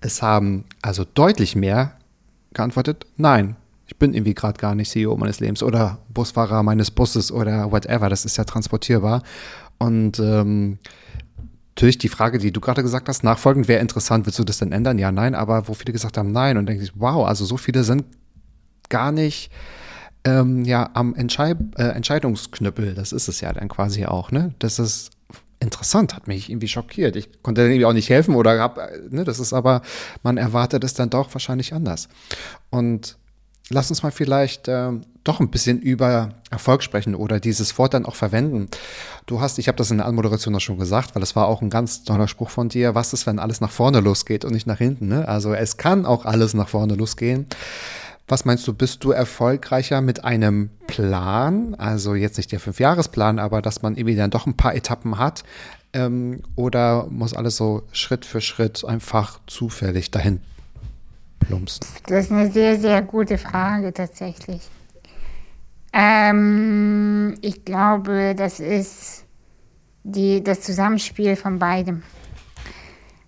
Es 0.00 0.22
haben 0.22 0.64
also 0.80 1.04
deutlich 1.04 1.54
mehr 1.54 1.92
geantwortet, 2.54 3.06
nein, 3.16 3.56
ich 3.86 3.96
bin 3.96 4.14
irgendwie 4.14 4.34
gerade 4.34 4.58
gar 4.58 4.74
nicht 4.74 4.90
CEO 4.90 5.16
meines 5.16 5.40
Lebens 5.40 5.62
oder 5.62 5.98
Busfahrer 6.12 6.62
meines 6.62 6.90
Busses 6.90 7.32
oder 7.32 7.72
whatever, 7.72 8.08
das 8.08 8.24
ist 8.24 8.36
ja 8.36 8.44
transportierbar. 8.44 9.22
Und 9.78 10.18
ähm, 10.18 10.78
natürlich 11.78 11.98
die 11.98 12.08
Frage, 12.08 12.38
die 12.38 12.50
du 12.50 12.60
gerade 12.60 12.82
gesagt 12.82 13.08
hast, 13.08 13.22
nachfolgend 13.22 13.68
wäre 13.68 13.80
interessant, 13.80 14.26
willst 14.26 14.40
du 14.40 14.42
das 14.42 14.58
denn 14.58 14.72
ändern? 14.72 14.98
Ja, 14.98 15.12
nein, 15.12 15.36
aber 15.36 15.68
wo 15.68 15.74
viele 15.74 15.92
gesagt 15.92 16.18
haben, 16.18 16.32
nein, 16.32 16.58
und 16.58 16.66
denke 16.66 16.82
ich, 16.82 16.90
wow, 16.96 17.24
also 17.24 17.44
so 17.44 17.56
viele 17.56 17.84
sind 17.84 18.04
gar 18.88 19.12
nicht 19.12 19.52
ähm, 20.24 20.64
ja, 20.64 20.90
am 20.94 21.14
Entschei 21.14 21.54
äh, 21.76 21.84
Entscheidungsknüppel, 21.84 22.94
das 22.94 23.12
ist 23.12 23.28
es 23.28 23.40
ja 23.40 23.52
dann 23.52 23.68
quasi 23.68 24.06
auch, 24.06 24.32
ne? 24.32 24.54
Das 24.58 24.80
ist 24.80 25.10
interessant, 25.60 26.16
hat 26.16 26.26
mich 26.26 26.50
irgendwie 26.50 26.66
schockiert. 26.66 27.14
Ich 27.14 27.42
konnte 27.42 27.62
irgendwie 27.62 27.84
auch 27.84 27.92
nicht 27.92 28.10
helfen 28.10 28.34
oder 28.34 28.58
hab, 28.58 28.78
äh, 28.78 28.98
ne, 29.10 29.22
das 29.22 29.38
ist 29.38 29.52
aber, 29.52 29.82
man 30.24 30.36
erwartet 30.36 30.82
es 30.82 30.94
dann 30.94 31.10
doch 31.10 31.32
wahrscheinlich 31.32 31.74
anders. 31.74 32.08
Und 32.70 33.16
lass 33.70 33.88
uns 33.88 34.02
mal 34.02 34.10
vielleicht 34.10 34.66
ähm, 34.66 35.02
doch 35.28 35.40
ein 35.40 35.50
bisschen 35.50 35.80
über 35.80 36.30
Erfolg 36.50 36.82
sprechen 36.82 37.14
oder 37.14 37.38
dieses 37.38 37.76
Wort 37.78 37.94
dann 37.94 38.06
auch 38.06 38.14
verwenden. 38.14 38.68
Du 39.26 39.40
hast, 39.40 39.58
ich 39.58 39.68
habe 39.68 39.76
das 39.76 39.90
in 39.90 39.98
der 39.98 40.06
Anmoderation 40.06 40.54
auch 40.54 40.60
schon 40.60 40.78
gesagt, 40.78 41.14
weil 41.14 41.20
das 41.20 41.36
war 41.36 41.46
auch 41.46 41.60
ein 41.60 41.70
ganz 41.70 42.04
toller 42.04 42.28
Spruch 42.28 42.50
von 42.50 42.68
dir. 42.68 42.94
Was 42.94 43.12
ist, 43.12 43.26
wenn 43.26 43.38
alles 43.38 43.60
nach 43.60 43.70
vorne 43.70 44.00
losgeht 44.00 44.44
und 44.44 44.52
nicht 44.52 44.66
nach 44.66 44.78
hinten? 44.78 45.08
Ne? 45.08 45.28
Also 45.28 45.52
es 45.52 45.76
kann 45.76 46.06
auch 46.06 46.24
alles 46.24 46.54
nach 46.54 46.68
vorne 46.68 46.94
losgehen. 46.94 47.46
Was 48.26 48.44
meinst 48.44 48.66
du, 48.66 48.74
bist 48.74 49.04
du 49.04 49.10
erfolgreicher 49.10 50.00
mit 50.00 50.24
einem 50.24 50.70
Plan? 50.86 51.74
Also 51.74 52.14
jetzt 52.14 52.36
nicht 52.36 52.52
der 52.52 52.60
Fünfjahresplan, 52.60 53.38
aber 53.38 53.62
dass 53.62 53.80
man 53.82 53.96
irgendwie 53.96 54.16
dann 54.16 54.30
doch 54.30 54.46
ein 54.46 54.56
paar 54.56 54.74
Etappen 54.74 55.18
hat? 55.18 55.44
Ähm, 55.94 56.42
oder 56.54 57.06
muss 57.10 57.32
alles 57.32 57.56
so 57.56 57.82
Schritt 57.92 58.26
für 58.26 58.42
Schritt 58.42 58.84
einfach 58.84 59.40
zufällig 59.46 60.10
dahin 60.10 60.40
plumpsen? 61.40 61.86
Das 62.06 62.26
ist 62.26 62.32
eine 62.32 62.50
sehr, 62.50 62.78
sehr 62.78 63.00
gute 63.00 63.38
Frage 63.38 63.94
tatsächlich. 63.94 64.60
Ähm, 66.00 67.34
ich 67.40 67.64
glaube, 67.64 68.36
das 68.36 68.60
ist 68.60 69.24
die, 70.04 70.44
das 70.44 70.60
Zusammenspiel 70.60 71.34
von 71.34 71.58
beidem. 71.58 72.04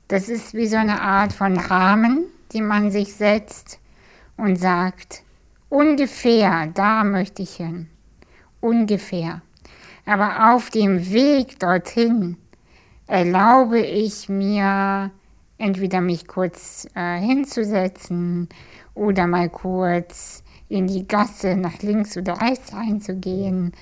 Das 0.07 0.29
ist 0.29 0.55
wie 0.55 0.69
so 0.69 0.77
eine 0.77 1.03
Art 1.03 1.33
von 1.33 1.59
Rahmen, 1.59 2.27
die 2.53 2.63
man 2.63 2.93
sich 2.93 3.13
setzt 3.13 3.81
und 4.37 4.55
sagt, 4.55 5.25
ungefähr, 5.69 6.69
da 6.73 7.03
möchte 7.03 7.43
ich 7.43 7.57
hin. 7.57 7.89
Ungefähr. 8.61 9.43
Aber 10.07 10.55
auf 10.55 10.71
dem 10.71 11.11
Weg 11.11 11.59
dorthin 11.59 12.37
erlaube 13.09 13.81
ich 13.81 14.29
mir, 14.29 15.11
entweder 15.59 16.01
mich 16.01 16.29
kurz 16.29 16.87
äh, 16.95 17.19
hinzusetzen 17.19 18.49
oder 18.95 19.27
mal 19.27 19.49
kurz 19.49 20.45
in 20.71 20.87
die 20.87 21.07
Gasse 21.07 21.57
nach 21.57 21.83
links 21.83 22.17
oder 22.17 22.41
rechts 22.41 22.73
einzugehen. 22.73 23.73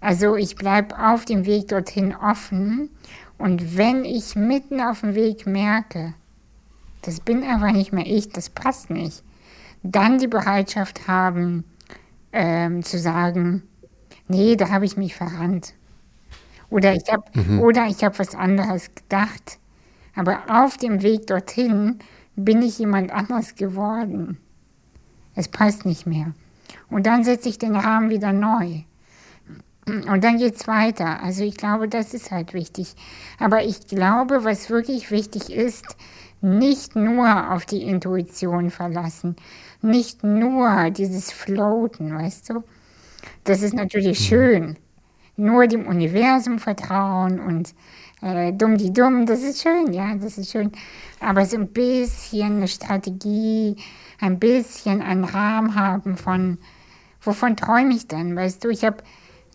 Also 0.00 0.36
ich 0.36 0.54
bleibe 0.54 0.96
auf 0.98 1.24
dem 1.24 1.46
Weg 1.46 1.68
dorthin 1.68 2.14
offen 2.14 2.90
und 3.38 3.76
wenn 3.76 4.04
ich 4.04 4.36
mitten 4.36 4.80
auf 4.80 5.00
dem 5.00 5.14
Weg 5.14 5.46
merke, 5.46 6.14
das 7.02 7.20
bin 7.20 7.42
einfach 7.42 7.72
nicht 7.72 7.92
mehr 7.92 8.06
ich, 8.06 8.28
das 8.28 8.50
passt 8.50 8.90
nicht, 8.90 9.24
dann 9.82 10.18
die 10.18 10.28
Bereitschaft 10.28 11.08
haben 11.08 11.64
ähm, 12.32 12.82
zu 12.82 12.98
sagen, 12.98 13.62
nee, 14.28 14.56
da 14.56 14.68
habe 14.68 14.84
ich 14.84 14.96
mich 14.96 15.14
verrannt. 15.14 15.74
Oder 16.68 16.94
ich 16.94 17.04
habe 17.10 17.24
oder 17.60 17.86
ich 17.86 18.04
habe 18.04 18.18
was 18.18 18.34
anderes 18.34 18.94
gedacht. 18.94 19.58
Aber 20.14 20.40
auf 20.48 20.76
dem 20.76 21.02
Weg 21.02 21.26
dorthin 21.28 21.98
bin 22.34 22.60
ich 22.62 22.78
jemand 22.78 23.12
anders 23.12 23.54
geworden. 23.54 24.38
Es 25.36 25.48
passt 25.48 25.86
nicht 25.86 26.06
mehr. 26.06 26.34
Und 26.90 27.06
dann 27.06 27.22
setze 27.22 27.48
ich 27.48 27.58
den 27.58 27.76
Rahmen 27.76 28.10
wieder 28.10 28.32
neu. 28.32 28.82
Und 29.86 30.24
dann 30.24 30.38
geht 30.38 30.56
es 30.56 30.66
weiter. 30.66 31.22
Also 31.22 31.44
ich 31.44 31.56
glaube, 31.56 31.88
das 31.88 32.12
ist 32.12 32.32
halt 32.32 32.54
wichtig. 32.54 32.94
Aber 33.38 33.62
ich 33.62 33.86
glaube, 33.86 34.42
was 34.42 34.68
wirklich 34.68 35.12
wichtig 35.12 35.50
ist, 35.50 35.96
nicht 36.40 36.96
nur 36.96 37.52
auf 37.52 37.66
die 37.66 37.82
Intuition 37.82 38.70
verlassen, 38.70 39.36
nicht 39.82 40.24
nur 40.24 40.90
dieses 40.90 41.30
Floaten, 41.30 42.14
weißt 42.14 42.50
du? 42.50 42.64
Das 43.44 43.62
ist 43.62 43.74
natürlich 43.74 44.18
schön. 44.18 44.76
nur 45.36 45.66
dem 45.66 45.86
Universum 45.86 46.58
vertrauen 46.58 47.40
und 47.40 47.74
äh, 48.22 48.52
dumm 48.52 48.76
die 48.76 48.92
dumm, 48.92 49.26
das 49.26 49.42
ist 49.42 49.62
schön, 49.62 49.92
ja, 49.92 50.14
das 50.14 50.38
ist 50.38 50.50
schön. 50.50 50.72
Aber 51.20 51.44
so 51.44 51.56
ein 51.56 51.68
bisschen 51.68 52.56
eine 52.56 52.68
Strategie, 52.68 53.76
ein 54.20 54.38
bisschen 54.38 55.02
einen 55.02 55.24
Rahmen 55.24 55.74
haben 55.74 56.16
von, 56.16 56.58
wovon 57.20 57.56
träume 57.56 57.94
ich 57.94 58.08
denn? 58.08 58.36
Weißt 58.36 58.64
du, 58.64 58.68
ich 58.68 58.84
habe 58.84 58.98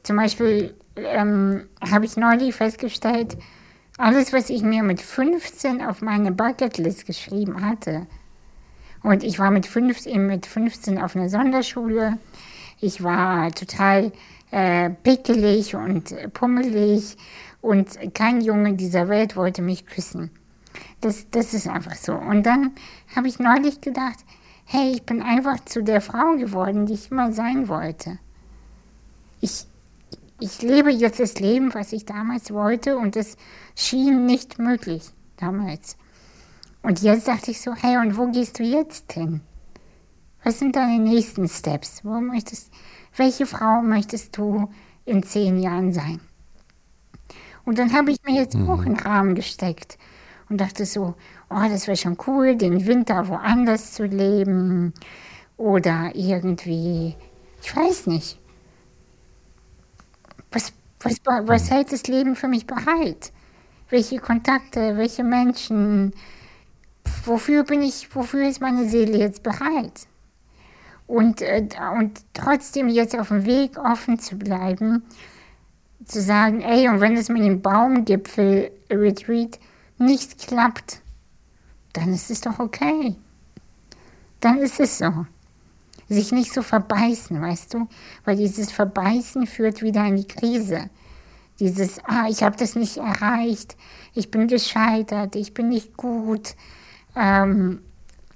zum 0.04 0.18
Beispiel, 0.18 0.76
ähm, 0.96 1.68
habe 1.90 2.06
ich 2.06 2.18
neulich 2.18 2.56
festgestellt, 2.56 3.38
alles, 3.98 4.34
was 4.34 4.50
ich 4.50 4.64
mir 4.64 4.84
mit 4.84 5.02
15 5.02 5.84
auf 5.84 6.02
meine 6.02 6.32
Bucketlist 6.32 7.06
geschrieben 7.06 7.66
hatte, 7.66 8.08
und 9.04 9.24
ich 9.24 9.40
war 9.40 9.50
mit 9.50 9.66
15, 9.66 10.28
mit 10.28 10.46
15 10.46 11.02
auf 11.02 11.16
einer 11.16 11.30
Sonderschule, 11.30 12.18
ich 12.80 13.04
war 13.04 13.52
total 13.52 14.12
äh, 14.52 14.90
pickelig 14.90 15.76
und 15.76 16.16
pummelig 16.34 17.18
und 17.62 18.14
kein 18.14 18.42
Junge 18.42 18.74
dieser 18.74 19.08
Welt 19.08 19.36
wollte 19.36 19.62
mich 19.62 19.86
küssen. 19.86 20.32
Das, 21.02 21.30
das 21.32 21.54
ist 21.54 21.68
einfach 21.68 21.96
so. 21.96 22.14
Und 22.14 22.44
dann 22.46 22.72
habe 23.16 23.28
ich 23.28 23.40
neulich 23.40 23.82
gedacht, 23.82 24.20
hey, 24.66 24.92
ich 24.92 25.04
bin 25.04 25.22
einfach 25.22 25.64
zu 25.66 25.84
der 25.84 26.02
Frau 26.02 26.36
geworden, 26.38 26.86
die 26.86 26.94
ich 26.94 27.12
immer 27.12 27.32
sein 27.32 27.68
wollte. 27.68 28.20
Ich, 29.42 29.66
ich 30.40 30.62
lebe 30.62 30.92
jetzt 30.92 31.20
das 31.20 31.40
Leben, 31.40 31.74
was 31.74 31.94
ich 31.94 32.06
damals 32.06 32.52
wollte 32.52 32.98
und 32.98 33.16
es 33.16 33.38
schien 33.76 34.26
nicht 34.26 34.60
möglich 34.60 35.12
damals. 35.38 35.98
Und 36.84 37.02
jetzt 37.02 37.28
dachte 37.28 37.52
ich 37.52 37.62
so, 37.62 37.74
hey, 37.74 37.98
und 37.98 38.18
wo 38.18 38.28
gehst 38.28 38.60
du 38.60 38.64
jetzt 38.64 39.14
hin? 39.14 39.42
Was 40.44 40.60
sind 40.60 40.76
deine 40.76 41.00
nächsten 41.00 41.48
Steps? 41.48 42.04
Wo 42.04 42.20
möchtest, 42.20 42.72
welche 43.16 43.46
Frau 43.46 43.82
möchtest 43.82 44.38
du 44.38 44.70
in 45.06 45.24
zehn 45.24 45.60
Jahren 45.60 45.92
sein? 45.94 46.20
Und 47.66 47.78
dann 47.78 47.94
habe 47.94 48.12
ich 48.12 48.18
mir 48.24 48.36
jetzt 48.36 48.56
mhm. 48.56 48.70
auch 48.70 48.86
einen 48.86 48.98
Rahmen 48.98 49.36
gesteckt 49.36 49.98
und 50.50 50.60
dachte 50.60 50.86
so, 50.86 51.16
oh, 51.50 51.64
das 51.70 51.88
wäre 51.88 51.98
schon 51.98 52.18
cool, 52.28 52.56
den 52.56 52.86
Winter 52.86 53.28
woanders 53.28 53.94
zu 53.94 54.04
leben 54.04 54.94
oder 55.58 56.12
irgendwie, 56.14 57.16
ich 57.62 57.76
weiß 57.76 58.08
nicht. 58.08 58.40
Was, 60.52 60.74
was, 61.00 61.18
was 61.26 61.70
mhm. 61.70 61.74
hält 61.74 61.92
das 61.94 62.08
Leben 62.08 62.36
für 62.36 62.48
mich 62.48 62.66
bereit? 62.66 63.32
Welche 63.90 64.20
Kontakte, 64.20 64.98
welche 64.98 65.24
Menschen, 65.24 66.14
wofür 67.26 67.64
bin 67.64 67.82
ich, 67.82 68.14
wofür 68.16 68.48
ist 68.48 68.62
meine 68.62 68.88
Seele 68.88 69.18
jetzt 69.18 69.44
bereit? 69.44 70.08
Und, 71.12 71.42
äh, 71.42 71.68
und 72.00 72.22
trotzdem 72.34 72.88
jetzt 72.88 73.20
auf 73.20 73.28
dem 73.28 73.46
Weg 73.46 73.78
offen 73.78 74.18
zu 74.18 74.38
bleiben, 74.38 75.04
zu 76.06 76.22
sagen, 76.22 76.62
ey, 76.62 76.88
und 76.88 77.02
wenn 77.02 77.18
es 77.18 77.28
mit 77.28 77.44
dem 77.44 77.62
Baumgipfel-Retreat 77.62 79.60
nicht 79.98 80.48
klappt, 80.48 81.02
dann 81.92 82.14
ist 82.14 82.32
es 82.32 82.40
doch 82.40 82.60
okay. 82.60 83.18
Dann 84.40 84.60
ist 84.60 84.80
es 84.80 85.00
so. 85.00 85.26
Sich 86.08 86.32
nicht 86.32 86.54
so 86.54 86.62
verbeißen, 86.62 87.42
weißt 87.42 87.74
du? 87.74 87.90
Weil 88.24 88.38
dieses 88.38 88.72
Verbeißen 88.72 89.48
führt 89.48 89.82
wieder 89.82 90.06
in 90.06 90.16
die 90.16 90.28
Krise. 90.28 90.90
Dieses, 91.60 92.00
ah, 92.06 92.28
ich 92.30 92.42
habe 92.42 92.56
das 92.56 92.78
nicht 92.78 92.96
erreicht, 92.96 93.76
ich 94.14 94.32
bin 94.32 94.48
gescheitert, 94.48 95.36
ich 95.36 95.54
bin 95.54 95.68
nicht 95.68 95.98
gut, 95.98 96.56
ähm, 97.18 97.82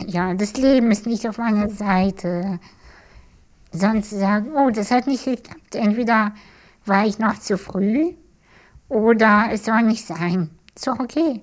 ja, 0.06 0.34
das 0.34 0.58
Leben 0.58 0.92
ist 0.92 1.06
nicht 1.06 1.28
auf 1.28 1.38
meiner 1.38 1.70
Seite. 1.70 2.60
Sonst 3.72 4.10
sagen, 4.12 4.52
oh, 4.56 4.70
das 4.70 4.92
hat 4.92 5.08
nicht 5.08 5.26
geklappt. 5.26 5.76
Entweder 5.76 6.34
war 6.86 7.06
ich 7.06 7.20
noch 7.20 7.40
zu 7.40 7.58
früh 7.58 8.14
oder 8.90 9.48
es 9.52 9.66
soll 9.66 9.84
nicht 9.84 10.06
sein. 10.06 10.50
Ist 10.76 10.88
doch 10.88 11.00
okay. 11.00 11.42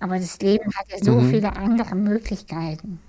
Aber 0.00 0.18
das 0.18 0.38
Leben 0.40 0.70
hat 0.74 0.90
ja 0.90 0.98
so 1.02 1.12
mhm. 1.12 1.30
viele 1.30 1.56
andere 1.56 1.94
Möglichkeiten. 1.94 3.00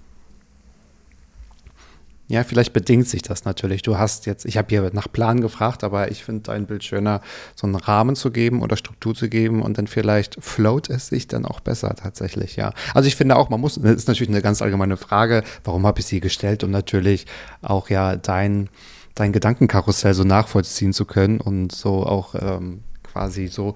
Ja, 2.34 2.44
vielleicht 2.44 2.74
bedingt 2.74 3.08
sich 3.08 3.22
das 3.22 3.46
natürlich. 3.46 3.84
Du 3.84 4.00
hast 4.00 4.26
jetzt, 4.26 4.46
ich 4.46 4.58
habe 4.58 4.68
hier 4.70 4.90
nach 4.92 5.08
Plan 5.12 5.40
gefragt, 5.40 5.84
aber 5.84 6.10
ich 6.10 6.24
finde 6.24 6.42
dein 6.42 6.66
Bild 6.66 6.84
schöner, 6.84 7.22
so 7.54 7.68
einen 7.68 7.76
Rahmen 7.76 8.16
zu 8.16 8.32
geben 8.32 8.64
oder 8.64 8.76
Struktur 8.76 9.14
zu 9.14 9.30
geben 9.30 9.62
und 9.62 9.78
dann 9.78 9.86
vielleicht 9.86 10.44
float 10.44 10.90
es 10.90 11.10
sich 11.10 11.28
dann 11.28 11.46
auch 11.46 11.60
besser 11.60 11.94
tatsächlich, 11.96 12.56
ja. 12.56 12.74
Also 12.96 13.08
ich 13.08 13.16
finde 13.16 13.36
auch, 13.36 13.50
man 13.50 13.62
muss, 13.62 13.76
das 13.76 13.92
ist 13.92 14.08
natürlich 14.08 14.30
eine 14.30 14.42
ganz 14.42 14.64
allgemeine 14.64 14.98
Frage, 14.98 15.44
warum 15.64 15.86
habe 15.86 16.00
ich 16.00 16.08
sie 16.08 16.22
gestellt, 16.22 16.64
um 16.64 16.72
natürlich 16.72 17.28
auch 17.62 17.92
ja 17.92 18.16
dein, 18.16 18.68
dein 19.14 19.32
Gedankenkarussell 19.32 20.16
so 20.16 20.24
nachvollziehen 20.24 20.92
zu 20.92 21.06
können 21.06 21.40
und 21.40 21.72
so 21.72 22.04
auch 22.04 22.34
ähm, 22.34 22.80
quasi 23.04 23.46
so 23.46 23.76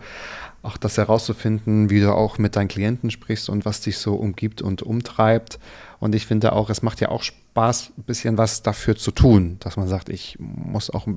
auch 0.67 0.77
das 0.77 0.97
herauszufinden, 0.97 1.89
wie 1.89 2.01
du 2.01 2.13
auch 2.13 2.37
mit 2.37 2.55
deinen 2.55 2.67
Klienten 2.67 3.09
sprichst 3.09 3.49
und 3.49 3.65
was 3.65 3.81
dich 3.81 3.97
so 3.97 4.15
umgibt 4.15 4.61
und 4.61 4.83
umtreibt. 4.83 5.59
Und 5.99 6.13
ich 6.13 6.25
finde 6.27 6.51
auch, 6.53 6.69
es 6.69 6.81
macht 6.81 6.99
ja 7.01 7.09
auch 7.09 7.23
Spaß, 7.23 7.93
ein 7.97 8.03
bisschen 8.03 8.37
was 8.37 8.61
dafür 8.61 8.95
zu 8.95 9.11
tun, 9.11 9.57
dass 9.61 9.77
man 9.77 9.87
sagt, 9.87 10.09
ich 10.09 10.37
muss 10.39 10.89
auch 10.89 11.07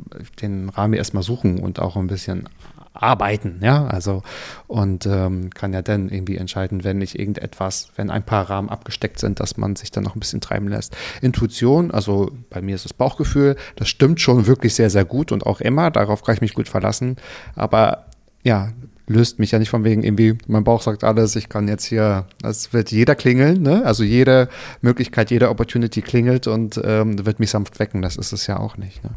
den 0.40 0.68
Rahmen 0.68 0.94
erstmal 0.94 1.22
suchen 1.22 1.58
und 1.58 1.80
auch 1.80 1.96
ein 1.96 2.06
bisschen 2.06 2.48
arbeiten, 2.92 3.60
ja, 3.62 3.86
also 3.86 4.22
und 4.66 5.06
ähm, 5.06 5.50
kann 5.50 5.72
ja 5.72 5.80
dann 5.80 6.08
irgendwie 6.08 6.36
entscheiden, 6.36 6.82
wenn 6.82 6.98
nicht 6.98 7.18
irgendetwas, 7.18 7.92
wenn 7.94 8.10
ein 8.10 8.24
paar 8.24 8.50
Rahmen 8.50 8.68
abgesteckt 8.68 9.20
sind, 9.20 9.38
dass 9.38 9.56
man 9.56 9.76
sich 9.76 9.90
dann 9.90 10.02
noch 10.02 10.16
ein 10.16 10.20
bisschen 10.20 10.40
treiben 10.40 10.68
lässt. 10.68 10.96
Intuition, 11.22 11.92
also 11.92 12.32
bei 12.50 12.60
mir 12.60 12.74
ist 12.74 12.84
das 12.84 12.92
Bauchgefühl, 12.92 13.56
das 13.76 13.88
stimmt 13.88 14.20
schon 14.20 14.46
wirklich 14.46 14.74
sehr, 14.74 14.90
sehr 14.90 15.04
gut 15.04 15.30
und 15.30 15.46
auch 15.46 15.60
immer, 15.60 15.90
darauf 15.90 16.24
kann 16.24 16.34
ich 16.34 16.40
mich 16.40 16.54
gut 16.54 16.68
verlassen, 16.68 17.16
aber 17.54 18.06
ja, 18.42 18.72
löst 19.10 19.40
mich 19.40 19.50
ja 19.50 19.58
nicht 19.58 19.70
von 19.70 19.82
wegen 19.82 20.04
irgendwie, 20.04 20.38
mein 20.46 20.62
Bauch 20.62 20.82
sagt 20.82 21.02
alles, 21.02 21.34
ich 21.34 21.48
kann 21.48 21.66
jetzt 21.66 21.84
hier, 21.84 22.26
es 22.44 22.72
wird 22.72 22.92
jeder 22.92 23.16
klingeln, 23.16 23.60
ne? 23.60 23.84
Also 23.84 24.04
jede 24.04 24.48
Möglichkeit, 24.82 25.30
jede 25.30 25.50
Opportunity 25.50 26.00
klingelt 26.00 26.46
und 26.46 26.80
ähm, 26.84 27.26
wird 27.26 27.40
mich 27.40 27.50
sanft 27.50 27.80
wecken. 27.80 28.02
Das 28.02 28.16
ist 28.16 28.32
es 28.32 28.46
ja 28.46 28.58
auch 28.58 28.76
nicht. 28.76 29.02
Ne? 29.02 29.10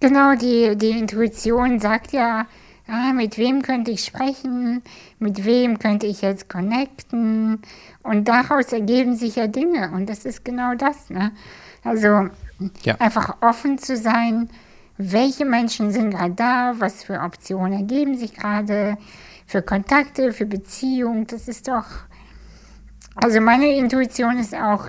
Genau, 0.00 0.34
die, 0.34 0.76
die 0.76 0.90
Intuition 0.90 1.80
sagt 1.80 2.12
ja, 2.12 2.46
ah, 2.86 3.12
mit 3.14 3.38
wem 3.38 3.62
könnte 3.62 3.90
ich 3.90 4.04
sprechen, 4.04 4.82
mit 5.18 5.44
wem 5.46 5.78
könnte 5.78 6.06
ich 6.06 6.20
jetzt 6.20 6.50
connecten. 6.50 7.60
Und 8.02 8.28
daraus 8.28 8.72
ergeben 8.72 9.16
sich 9.16 9.36
ja 9.36 9.46
Dinge. 9.46 9.90
Und 9.92 10.10
das 10.10 10.26
ist 10.26 10.44
genau 10.44 10.74
das. 10.74 11.08
Ne? 11.08 11.32
Also 11.82 12.28
ja. 12.84 12.96
einfach 12.98 13.36
offen 13.40 13.78
zu 13.78 13.96
sein, 13.96 14.50
welche 14.98 15.46
Menschen 15.46 15.92
sind 15.92 16.10
gerade 16.10 16.34
da, 16.34 16.74
was 16.78 17.04
für 17.04 17.20
Optionen 17.20 17.72
ergeben 17.72 18.18
sich 18.18 18.34
gerade, 18.34 18.98
für 19.50 19.62
Kontakte, 19.62 20.32
für 20.32 20.46
Beziehungen. 20.46 21.26
Das 21.26 21.48
ist 21.48 21.66
doch. 21.66 21.86
Also 23.16 23.40
meine 23.40 23.74
Intuition 23.76 24.38
ist 24.38 24.54
auch 24.54 24.88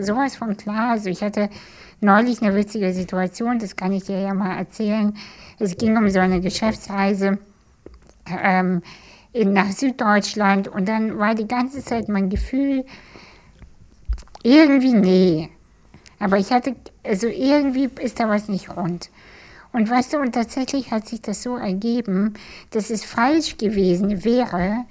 sowas 0.00 0.36
von 0.36 0.56
klar. 0.56 0.92
Also 0.92 1.10
ich 1.10 1.22
hatte 1.22 1.50
neulich 2.00 2.40
eine 2.40 2.54
witzige 2.54 2.92
Situation, 2.92 3.58
das 3.58 3.74
kann 3.74 3.92
ich 3.92 4.04
dir 4.04 4.20
ja 4.20 4.32
mal 4.32 4.56
erzählen. 4.56 5.16
Es 5.58 5.76
ging 5.76 5.96
um 5.96 6.08
so 6.08 6.20
eine 6.20 6.40
Geschäftsreise 6.40 7.38
ähm, 8.26 8.82
in, 9.32 9.52
nach 9.52 9.72
Süddeutschland 9.72 10.68
und 10.68 10.88
dann 10.88 11.18
war 11.18 11.34
die 11.34 11.48
ganze 11.48 11.82
Zeit 11.82 12.08
mein 12.08 12.30
Gefühl, 12.30 12.84
irgendwie 14.44 14.92
nee. 14.92 15.50
Aber 16.20 16.38
ich 16.38 16.52
hatte, 16.52 16.76
also 17.02 17.26
irgendwie 17.26 17.90
ist 18.00 18.20
da 18.20 18.28
was 18.28 18.48
nicht 18.48 18.76
rund. 18.76 19.10
Und 19.76 19.90
weißt 19.90 20.14
du, 20.14 20.20
und 20.20 20.32
tatsächlich 20.32 20.90
hat 20.90 21.06
sich 21.06 21.20
das 21.20 21.42
so 21.42 21.58
ergeben, 21.58 22.32
dass 22.70 22.88
es 22.88 23.04
falsch 23.04 23.58
gewesen 23.58 24.24
wäre, 24.24 24.86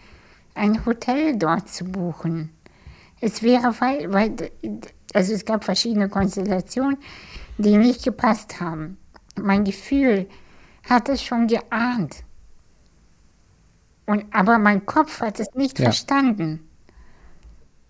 ein 0.54 0.86
Hotel 0.86 1.36
dort 1.38 1.68
zu 1.70 1.86
buchen. 1.86 2.52
Es 3.20 3.42
wäre, 3.42 3.74
weil, 3.80 4.52
also 5.12 5.34
es 5.34 5.44
gab 5.44 5.64
verschiedene 5.64 6.08
Konstellationen, 6.08 6.98
die 7.58 7.78
nicht 7.78 8.04
gepasst 8.04 8.62
haben. 8.62 9.00
Mein 9.42 9.64
Gefühl 9.64 10.30
hat 10.88 11.10
es 11.10 11.24
schon 11.24 11.48
geahnt. 11.48 12.18
Und, 14.06 14.26
aber 14.30 14.60
mein 14.60 14.86
Kopf 14.86 15.20
hat 15.20 15.40
es 15.40 15.52
nicht 15.56 15.80
ja. 15.80 15.86
verstanden. 15.86 16.60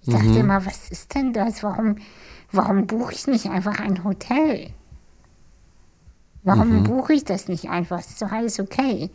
Ich 0.01 0.13
dachte 0.13 0.29
mhm. 0.29 0.37
immer, 0.37 0.65
was 0.65 0.89
ist 0.89 1.13
denn 1.13 1.33
das? 1.33 1.61
Warum, 1.61 1.97
warum 2.53 2.87
buche 2.87 3.11
ich 3.11 3.27
nicht 3.27 3.47
einfach 3.47 3.81
ein 3.81 4.05
Hotel? 4.05 4.71
Warum 6.45 6.79
mhm. 6.79 6.83
buche 6.83 7.13
ich 7.13 7.25
das 7.25 7.47
nicht 7.47 7.69
einfach? 7.69 7.99
Es 7.99 8.11
ist 8.11 8.21
doch 8.21 8.31
alles 8.31 8.59
okay. 8.59 9.09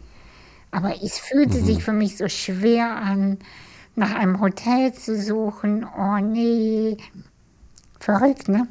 Aber 0.73 1.03
es 1.03 1.19
fühlte 1.19 1.59
mhm. 1.59 1.65
sich 1.65 1.85
für 1.85 1.93
mich 1.93 2.17
so 2.17 2.29
schwer 2.29 2.97
an, 2.97 3.39
nach 3.97 4.15
einem 4.15 4.41
Hotel 4.41 4.93
zu 4.93 5.21
suchen. 5.21 5.87
Oh 5.97 6.19
nee. 6.19 6.97
Verrückt, 7.99 8.49
ne? 8.49 8.67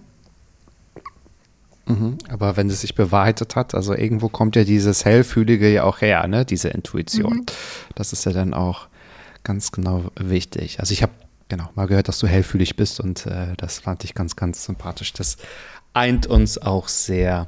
Mhm. 1.85 2.17
Aber 2.29 2.57
wenn 2.57 2.69
es 2.69 2.81
sich 2.81 2.95
bewahrheitet 2.95 3.55
hat, 3.55 3.73
also 3.73 3.95
irgendwo 3.95 4.27
kommt 4.27 4.55
ja 4.55 4.63
dieses 4.63 5.05
Hellfühlige 5.05 5.71
ja 5.71 5.83
auch 5.83 6.01
her, 6.01 6.27
ne? 6.27 6.45
Diese 6.45 6.67
Intuition. 6.67 7.37
Mhm. 7.37 7.45
Das 7.95 8.11
ist 8.13 8.25
ja 8.25 8.33
dann 8.33 8.53
auch 8.53 8.87
ganz 9.43 9.71
genau 9.71 10.05
wichtig. 10.19 10.79
Also 10.81 10.91
ich 10.91 11.01
habe 11.01 11.13
genau, 11.49 11.69
mal 11.75 11.87
gehört, 11.87 12.07
dass 12.07 12.19
du 12.19 12.27
hellfühlig 12.27 12.75
bist 12.77 12.99
und 12.99 13.25
äh, 13.25 13.55
das 13.57 13.79
fand 13.79 14.03
ich 14.03 14.13
ganz, 14.15 14.35
ganz 14.35 14.63
sympathisch. 14.63 15.11
Das 15.13 15.37
eint 15.93 16.27
uns 16.27 16.57
auch 16.57 16.87
sehr. 16.87 17.47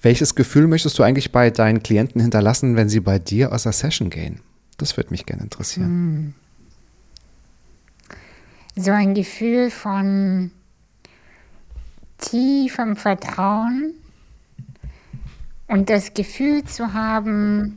Welches 0.00 0.34
Gefühl 0.34 0.68
möchtest 0.68 0.98
du 0.98 1.02
eigentlich 1.02 1.32
bei 1.32 1.50
deinen 1.50 1.82
Klienten 1.82 2.20
hinterlassen, 2.20 2.76
wenn 2.76 2.88
sie 2.88 3.00
bei 3.00 3.18
dir 3.18 3.52
aus 3.52 3.64
der 3.64 3.72
Session 3.72 4.08
gehen? 4.08 4.40
Das 4.78 4.96
würde 4.96 5.10
mich 5.10 5.26
gerne 5.26 5.42
interessieren. 5.42 6.34
So 8.74 8.90
ein 8.90 9.14
Gefühl 9.14 9.70
von 9.70 10.50
tiefem 12.18 12.96
Vertrauen 12.96 13.94
und 15.66 15.90
das 15.90 16.14
Gefühl 16.14 16.64
zu 16.64 16.94
haben, 16.94 17.74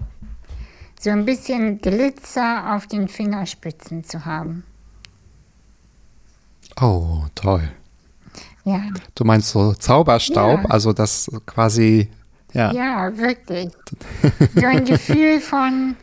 so 0.99 1.09
ein 1.09 1.25
bisschen 1.25 1.79
Glitzer 1.79 2.75
auf 2.75 2.87
den 2.87 3.07
Fingerspitzen 3.07 4.03
zu 4.03 4.25
haben. 4.25 4.63
Oh, 6.81 7.23
toll. 7.35 7.69
Ja, 8.65 8.81
Du 9.13 9.23
meinst 9.25 9.49
so 9.49 9.73
Zauberstaub, 9.73 10.63
Ja. 10.63 10.69
also 10.69 10.91
das 10.91 11.29
quasi, 11.45 12.09
ja. 12.53 12.71
ja, 12.73 13.17
wirklich. 13.17 13.69
So 14.55 14.65
ein 14.65 14.85
Gefühl 14.85 15.39
von, 15.39 15.95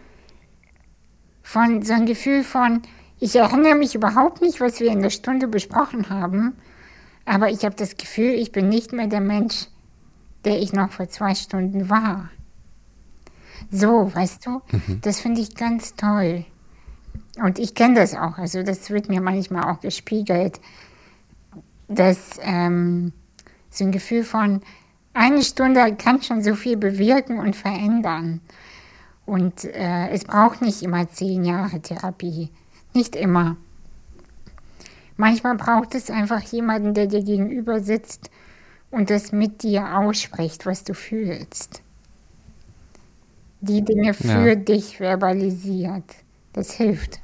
von, 1.42 1.82
so 1.82 1.92
ein 1.92 2.06
Gefühl 2.06 2.44
von, 2.44 2.82
ich 3.18 3.34
erinnere 3.36 3.74
mich 3.74 3.94
überhaupt 3.94 4.40
nicht, 4.42 4.60
was 4.60 4.78
wir 4.80 4.90
in 4.92 5.02
der 5.02 5.10
Stunde 5.10 5.48
besprochen 5.48 6.08
haben, 6.08 6.54
aber 7.24 7.50
ich 7.50 7.64
habe 7.64 7.74
das 7.74 7.96
Gefühl, 7.96 8.34
ich 8.34 8.52
bin 8.52 8.68
nicht 8.68 8.92
mehr 8.92 9.08
der 9.08 9.20
Mensch, 9.20 9.66
der 10.44 10.60
ich 10.60 10.72
noch 10.72 10.90
vor 10.92 11.08
zwei 11.08 11.34
Stunden 11.34 11.88
war. 11.90 12.30
So, 13.70 14.12
weißt 14.14 14.46
du, 14.46 14.60
das 15.02 15.20
finde 15.20 15.40
ich 15.40 15.54
ganz 15.54 15.94
toll. 15.96 16.44
Und 17.38 17.58
ich 17.58 17.74
kenne 17.74 17.94
das 17.94 18.14
auch, 18.14 18.38
also 18.38 18.62
das 18.62 18.90
wird 18.90 19.08
mir 19.08 19.20
manchmal 19.20 19.64
auch 19.64 19.80
gespiegelt, 19.80 20.60
dass 21.88 22.38
ähm, 22.42 23.12
so 23.70 23.84
ein 23.84 23.92
Gefühl 23.92 24.24
von, 24.24 24.60
eine 25.14 25.42
Stunde 25.42 25.94
kann 25.96 26.22
schon 26.22 26.42
so 26.42 26.54
viel 26.54 26.76
bewirken 26.76 27.38
und 27.38 27.56
verändern. 27.56 28.40
Und 29.26 29.64
äh, 29.64 30.08
es 30.10 30.24
braucht 30.24 30.62
nicht 30.62 30.82
immer 30.82 31.08
zehn 31.08 31.44
Jahre 31.44 31.80
Therapie. 31.80 32.50
Nicht 32.94 33.16
immer. 33.16 33.56
Manchmal 35.16 35.56
braucht 35.56 35.94
es 35.94 36.10
einfach 36.10 36.42
jemanden, 36.42 36.94
der 36.94 37.06
dir 37.06 37.22
gegenüber 37.22 37.80
sitzt 37.80 38.30
und 38.90 39.10
das 39.10 39.32
mit 39.32 39.62
dir 39.62 39.98
ausspricht, 39.98 40.66
was 40.66 40.84
du 40.84 40.94
fühlst. 40.94 41.82
Die 43.60 43.82
Dinge 43.84 44.14
für 44.14 44.52
Ja. 44.52 44.54
dich 44.56 44.98
verbalisiert. 44.98 46.04
Das 46.52 46.72
hilft. 46.72 47.20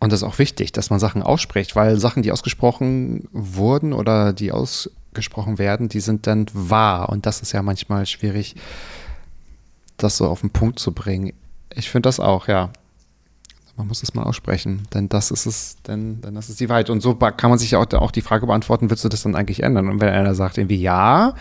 Und 0.00 0.12
das 0.12 0.22
ist 0.22 0.28
auch 0.28 0.38
wichtig, 0.38 0.72
dass 0.72 0.90
man 0.90 0.98
Sachen 0.98 1.22
ausspricht, 1.22 1.76
weil 1.76 1.98
Sachen, 1.98 2.22
die 2.22 2.32
ausgesprochen 2.32 3.28
wurden 3.32 3.92
oder 3.92 4.32
die 4.32 4.50
ausgesprochen 4.50 5.58
werden, 5.58 5.88
die 5.88 6.00
sind 6.00 6.26
dann 6.26 6.46
wahr. 6.52 7.10
Und 7.10 7.26
das 7.26 7.42
ist 7.42 7.52
ja 7.52 7.62
manchmal 7.62 8.06
schwierig, 8.06 8.56
das 9.98 10.16
so 10.16 10.26
auf 10.26 10.40
den 10.40 10.50
Punkt 10.50 10.78
zu 10.78 10.92
bringen. 10.92 11.34
Ich 11.74 11.90
finde 11.90 12.08
das 12.08 12.18
auch, 12.18 12.48
ja. 12.48 12.70
Man 13.76 13.86
muss 13.86 14.02
es 14.02 14.12
mal 14.12 14.24
aussprechen, 14.24 14.82
denn 14.92 15.08
das 15.08 15.30
ist 15.30 15.46
es, 15.46 15.76
denn, 15.86 16.20
denn 16.20 16.34
das 16.34 16.50
ist 16.50 16.60
die 16.60 16.68
Wahrheit. 16.68 16.90
Und 16.90 17.00
so 17.00 17.14
kann 17.14 17.48
man 17.48 17.58
sich 17.58 17.76
auch, 17.76 17.90
auch 17.94 18.10
die 18.10 18.20
Frage 18.20 18.46
beantworten, 18.46 18.90
willst 18.90 19.04
du 19.04 19.08
das 19.08 19.22
dann 19.22 19.34
eigentlich 19.34 19.62
ändern? 19.62 19.88
Und 19.88 20.00
wenn 20.02 20.10
einer 20.10 20.34
sagt 20.34 20.58
irgendwie 20.58 20.80
ja, 20.80 21.34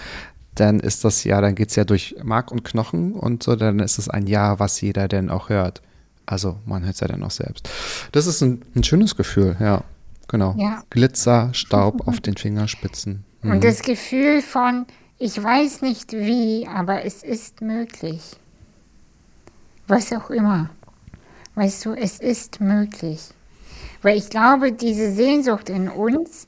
dann 0.55 0.79
ist 0.79 1.05
das 1.05 1.23
ja, 1.23 1.41
dann 1.41 1.55
geht 1.55 1.69
es 1.69 1.75
ja 1.75 1.85
durch 1.85 2.15
Mark 2.23 2.51
und 2.51 2.63
Knochen 2.63 3.13
und 3.13 3.43
so, 3.43 3.55
dann 3.55 3.79
ist 3.79 3.97
es 3.97 4.09
ein 4.09 4.27
Ja, 4.27 4.59
was 4.59 4.81
jeder 4.81 5.07
denn 5.07 5.29
auch 5.29 5.49
hört. 5.49 5.81
Also 6.25 6.57
man 6.65 6.83
hört 6.83 6.95
es 6.95 6.99
ja 6.99 7.07
dann 7.07 7.23
auch 7.23 7.31
selbst. 7.31 7.69
Das 8.11 8.27
ist 8.27 8.41
ein, 8.41 8.63
ein 8.75 8.83
schönes 8.83 9.15
Gefühl, 9.15 9.55
ja. 9.59 9.83
Genau. 10.27 10.53
Ja. 10.57 10.83
Glitzer, 10.91 11.49
Staub 11.53 12.07
auf 12.07 12.21
den 12.21 12.37
Fingerspitzen. 12.37 13.25
Mhm. 13.41 13.51
Und 13.51 13.63
das 13.63 13.81
Gefühl 13.81 14.41
von, 14.41 14.85
ich 15.17 15.41
weiß 15.41 15.81
nicht 15.81 16.13
wie, 16.13 16.67
aber 16.67 17.03
es 17.03 17.23
ist 17.23 17.61
möglich. 17.61 18.21
Was 19.87 20.13
auch 20.13 20.29
immer. 20.29 20.69
Weißt 21.55 21.85
du, 21.85 21.93
es 21.93 22.19
ist 22.19 22.61
möglich. 22.61 23.19
Weil 24.01 24.17
ich 24.17 24.29
glaube, 24.29 24.71
diese 24.71 25.11
Sehnsucht 25.11 25.69
in 25.69 25.89
uns, 25.89 26.47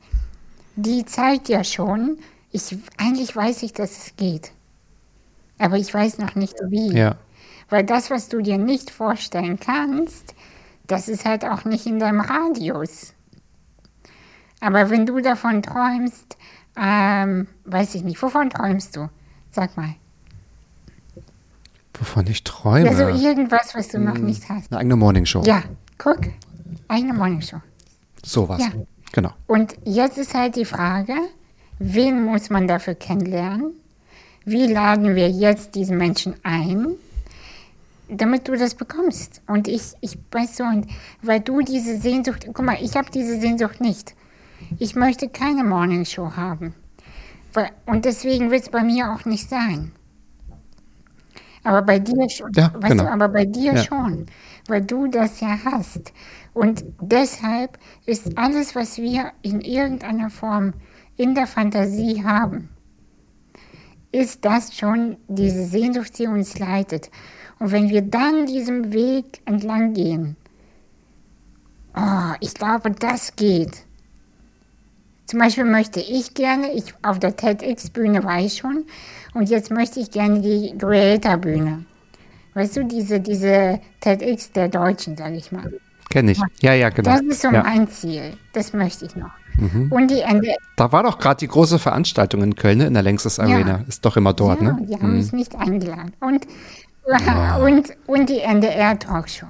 die 0.76 1.04
zeigt 1.06 1.50
ja 1.50 1.64
schon, 1.64 2.18
ich, 2.52 2.78
eigentlich 2.98 3.36
weiß 3.36 3.64
ich, 3.64 3.74
dass 3.74 3.98
es 3.98 4.16
geht. 4.16 4.52
Aber 5.58 5.78
ich 5.78 5.94
weiß 5.94 6.18
noch 6.18 6.36
nicht 6.36 6.56
wie. 6.68 6.94
Ja. 6.94 7.16
Weil 7.70 7.84
das, 7.84 8.10
was 8.10 8.30
du 8.30 8.42
dir 8.42 8.58
nicht 8.58 8.90
vorstellen 8.90 9.60
kannst, 9.60 10.36
das 10.88 11.08
ist 11.08 11.26
halt 11.26 11.46
auch 11.46 11.66
nicht 11.66 11.86
in 11.86 12.00
deinem 12.00 12.20
Radius. 12.20 13.14
Aber 14.60 14.90
wenn 14.90 15.06
du 15.06 15.22
davon 15.22 15.62
träumst, 15.62 16.38
ähm, 16.76 17.48
weiß 17.66 17.96
ich 17.96 18.04
nicht, 18.04 18.22
wovon 18.22 18.50
träumst 18.50 18.96
du? 18.96 19.10
Sag 19.52 19.76
mal. 19.78 19.96
Wovon 21.94 22.28
ich 22.28 22.44
träume. 22.44 22.86
Ja, 22.88 22.96
so 22.96 23.08
irgendwas, 23.08 23.76
was 23.76 23.90
du 23.90 24.00
noch 24.00 24.18
nicht 24.18 24.50
hast. 24.50 24.72
Eine 24.72 24.80
eigene 24.80 24.96
Morningshow. 24.96 25.44
Ja, 25.44 25.64
guck. 25.98 26.20
Eine 26.88 27.14
Morningshow. 27.14 27.62
Sowas. 28.24 28.62
Ja. 28.62 28.72
Genau. 29.12 29.32
Und 29.48 29.76
jetzt 29.84 30.18
ist 30.18 30.34
halt 30.34 30.56
die 30.56 30.66
Frage, 30.66 31.14
wen 31.82 32.24
muss 32.26 32.50
man 32.50 32.68
dafür 32.68 32.96
kennenlernen? 32.96 33.74
Wie 34.46 34.68
laden 34.68 35.16
wir 35.16 35.30
jetzt 35.30 35.76
diesen 35.76 35.98
Menschen 35.98 36.36
ein, 36.44 36.88
damit 38.08 38.48
du 38.48 38.56
das 38.56 38.76
bekommst? 38.76 39.42
Und 39.48 39.68
ich, 39.68 39.94
ich 40.02 40.18
weiß 40.32 40.58
so, 40.58 40.64
und 40.64 40.88
weil 41.22 41.40
du 41.40 41.62
diese 41.62 41.98
Sehnsucht, 41.98 42.46
guck 42.48 42.64
mal, 42.66 42.78
ich 42.82 42.96
habe 42.96 43.10
diese 43.12 43.40
Sehnsucht 43.40 43.82
nicht. 43.82 44.16
Ich 44.80 44.96
möchte 44.96 45.28
keine 45.30 45.64
Morningshow 45.64 46.36
haben. 46.36 46.74
Weil- 47.54 47.72
Und 47.86 48.06
deswegen 48.06 48.52
wird 48.52 48.64
es 48.64 48.70
bei 48.70 48.84
mir 48.84 49.12
auch 49.12 49.26
nicht 49.26 49.50
sein. 49.50 49.92
Aber 51.64 51.82
bei 51.82 52.00
dir 52.00 52.30
schon. 52.30 52.52
Ja, 52.56 52.72
weißt 52.74 52.92
genau. 52.92 53.04
du, 53.04 53.12
aber 53.12 53.28
bei 53.28 53.46
dir 53.46 53.74
Ja. 53.74 53.84
schon. 53.84 54.26
Weil 54.68 54.82
du 54.82 55.08
das 55.08 55.40
ja 55.42 55.58
hast. 55.66 56.14
Und 56.54 56.84
deshalb 57.00 57.78
ist 58.06 58.38
alles, 58.38 58.76
was 58.76 58.98
wir 58.98 59.32
in 59.42 59.62
irgendeiner 59.62 60.30
Form 60.30 60.74
in 61.18 61.36
der 61.36 61.48
Fantasie 61.48 62.24
haben, 62.24 62.70
ist 64.12 64.44
das 64.44 64.76
schon 64.76 65.18
diese 65.28 65.66
Sehnsucht, 65.66 66.18
die 66.18 66.28
uns 66.28 66.60
leitet. 66.60 67.10
Und 67.60 67.72
wenn 67.72 67.90
wir 67.90 68.02
dann 68.02 68.46
diesem 68.46 68.92
Weg 68.92 69.42
entlang 69.46 69.94
gehen, 69.94 70.36
oh, 71.96 72.34
ich 72.40 72.54
glaube, 72.54 72.92
das 72.92 73.36
geht. 73.36 73.84
Zum 75.26 75.40
Beispiel 75.40 75.64
möchte 75.64 76.02
ich 76.02 76.34
gerne, 76.34 76.74
ich 76.74 76.94
auf 77.04 77.20
der 77.20 77.36
TEDx-Bühne 77.36 78.24
war 78.24 78.40
ich 78.40 78.58
schon, 78.58 78.86
und 79.34 79.50
jetzt 79.50 79.72
möchte 79.72 80.00
ich 80.00 80.12
gerne 80.12 80.42
die 80.42 80.78
Creator-Bühne. 80.78 81.86
Weißt 82.54 82.76
du, 82.76 82.84
diese, 82.84 83.22
diese 83.22 83.80
TEDx 84.02 84.52
der 84.52 84.68
Deutschen, 84.68 85.16
sage 85.16 85.38
ich 85.38 85.52
mal. 85.54 85.72
Kenne 86.10 86.32
ich. 86.32 86.42
Ja, 86.60 86.74
ja, 86.74 86.90
genau. 86.90 87.10
Das 87.10 87.22
ist 87.22 87.42
so 87.42 87.50
ja. 87.50 87.64
mein 87.64 87.88
Ziel. 87.88 88.34
Das 88.52 88.74
möchte 88.74 89.06
ich 89.06 89.16
noch. 89.16 89.32
Und 89.90 90.10
die 90.10 90.22
Ende. 90.22 90.48
Da 90.76 90.92
war 90.92 91.04
doch 91.04 91.18
gerade 91.20 91.38
die 91.38 91.48
große 91.48 91.80
Veranstaltung 91.80 92.42
in 92.44 92.56
Köln, 92.56 92.80
ne, 92.80 92.88
in 92.88 92.94
der 92.94 93.04
Längstes 93.04 93.40
Arena. 93.40 93.84
Ist 93.88 94.06
doch 94.06 94.18
immer 94.18 94.34
dort, 94.34 94.62
ja, 94.62 94.74
ne? 94.74 94.86
die 94.88 94.96
haben 94.96 95.18
mich 95.18 95.32
nicht 95.32 95.56
eingeladen. 95.56 96.14
Und, 96.20 96.48
und, 97.64 97.90
und 98.08 98.30
die 98.30 98.40
NDR-Talkshow. 98.40 99.48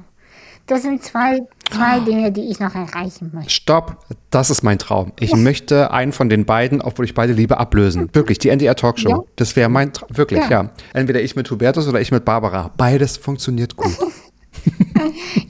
Das 0.68 0.84
sind 0.84 1.04
zwei, 1.04 1.39
zwei 1.70 1.97
Ah. 1.97 1.99
Dinge, 1.99 2.32
die 2.32 2.49
ich 2.49 2.60
noch 2.60 2.76
erreichen 2.76 3.32
möchte. 3.34 3.49
Stopp, 3.49 3.97
das 4.30 4.49
ist 4.49 4.64
mein 4.64 4.80
Traum. 4.80 5.12
Ich 5.20 5.36
möchte 5.36 5.91
einen 5.91 6.14
von 6.14 6.30
den 6.30 6.45
beiden, 6.45 6.82
obwohl 6.82 7.04
ich 7.06 7.14
beide 7.14 7.34
liebe, 7.34 7.58
ablösen. 7.58 8.10
Wirklich, 8.14 8.39
die 8.39 8.49
NDR 8.49 8.76
Talkshow. 8.76 9.10
Ja. 9.10 9.20
Das 9.36 9.56
wäre 9.56 9.70
mein 9.70 9.91
Traum. 9.91 10.10
Wirklich, 10.16 10.41
ja. 10.49 10.64
Ja. 10.64 10.70
Entweder 10.93 11.22
ich 11.22 11.36
mit 11.36 11.49
Hubertus 11.52 11.88
oder 11.88 11.99
ich 11.99 12.12
mit 12.12 12.24
Barbara. 12.24 12.72
Beides 12.78 13.18
funktioniert 13.18 13.76
gut. 13.76 13.97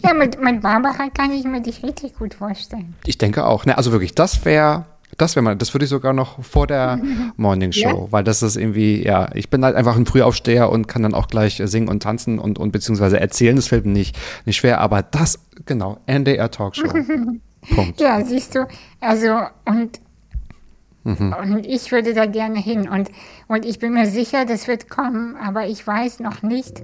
Ja, 0.03 0.13
mit, 0.13 0.41
mit 0.41 0.61
Barbara 0.61 1.09
kann 1.13 1.31
ich 1.31 1.43
mir 1.43 1.61
dich 1.61 1.83
richtig 1.83 2.15
gut 2.17 2.33
vorstellen. 2.35 2.95
Ich 3.05 3.17
denke 3.17 3.45
auch. 3.45 3.65
Ne, 3.65 3.77
also 3.77 3.91
wirklich, 3.91 4.15
das 4.15 4.45
wäre, 4.45 4.85
das 5.17 5.35
wäre 5.35 5.43
mal, 5.43 5.55
das 5.55 5.73
würde 5.73 5.83
ich 5.85 5.89
sogar 5.89 6.13
noch 6.13 6.41
vor 6.43 6.67
der 6.67 6.99
Morning 7.35 7.71
Show, 7.73 8.07
weil 8.11 8.23
das 8.23 8.41
ist 8.43 8.55
irgendwie, 8.55 9.03
ja, 9.05 9.29
ich 9.35 9.49
bin 9.49 9.63
halt 9.65 9.75
einfach 9.75 9.95
ein 9.97 10.05
Frühaufsteher 10.05 10.69
und 10.69 10.87
kann 10.87 11.03
dann 11.03 11.13
auch 11.13 11.27
gleich 11.27 11.59
äh, 11.59 11.67
singen 11.67 11.89
und 11.89 12.01
tanzen 12.03 12.39
und, 12.39 12.59
und 12.59 12.71
beziehungsweise 12.71 13.19
erzählen. 13.19 13.55
Das 13.55 13.67
fällt 13.67 13.85
mir 13.85 13.91
nicht, 13.91 14.17
nicht 14.45 14.57
schwer, 14.57 14.79
aber 14.79 15.01
das, 15.03 15.39
genau, 15.65 15.97
NDR 16.05 16.49
Talkshow. 16.49 16.87
Punkt. 17.75 17.99
Ja, 17.99 18.23
siehst 18.25 18.55
du, 18.55 18.67
also 18.99 19.37
und, 19.65 19.99
Mhm. 21.03 21.33
und 21.41 21.65
ich 21.65 21.91
würde 21.91 22.13
da 22.13 22.27
gerne 22.27 22.59
hin 22.59 22.87
und, 22.87 23.09
und 23.47 23.65
ich 23.65 23.79
bin 23.79 23.93
mir 23.93 24.05
sicher, 24.05 24.45
das 24.45 24.67
wird 24.67 24.87
kommen, 24.87 25.35
aber 25.35 25.65
ich 25.65 25.85
weiß 25.87 26.19
noch 26.19 26.43
nicht, 26.43 26.83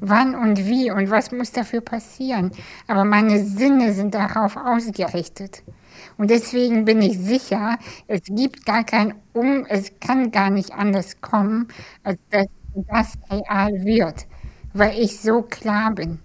wann 0.00 0.34
und 0.34 0.66
wie 0.66 0.90
und 0.90 1.10
was 1.10 1.32
muss 1.32 1.52
dafür 1.52 1.80
passieren. 1.80 2.50
Aber 2.86 3.04
meine 3.04 3.44
Sinne 3.44 3.92
sind 3.92 4.14
darauf 4.14 4.56
ausgerichtet. 4.56 5.62
Und 6.16 6.30
deswegen 6.30 6.84
bin 6.84 7.02
ich 7.02 7.18
sicher, 7.18 7.78
es 8.06 8.22
gibt 8.24 8.64
gar 8.66 8.84
kein 8.84 9.14
Um, 9.34 9.64
es 9.68 9.92
kann 10.00 10.30
gar 10.32 10.50
nicht 10.50 10.72
anders 10.72 11.20
kommen, 11.20 11.68
als 12.02 12.18
dass 12.30 12.46
das 12.74 13.14
real 13.30 13.70
wird, 13.84 14.26
weil 14.72 14.98
ich 14.98 15.20
so 15.20 15.42
klar 15.42 15.92
bin. 15.94 16.18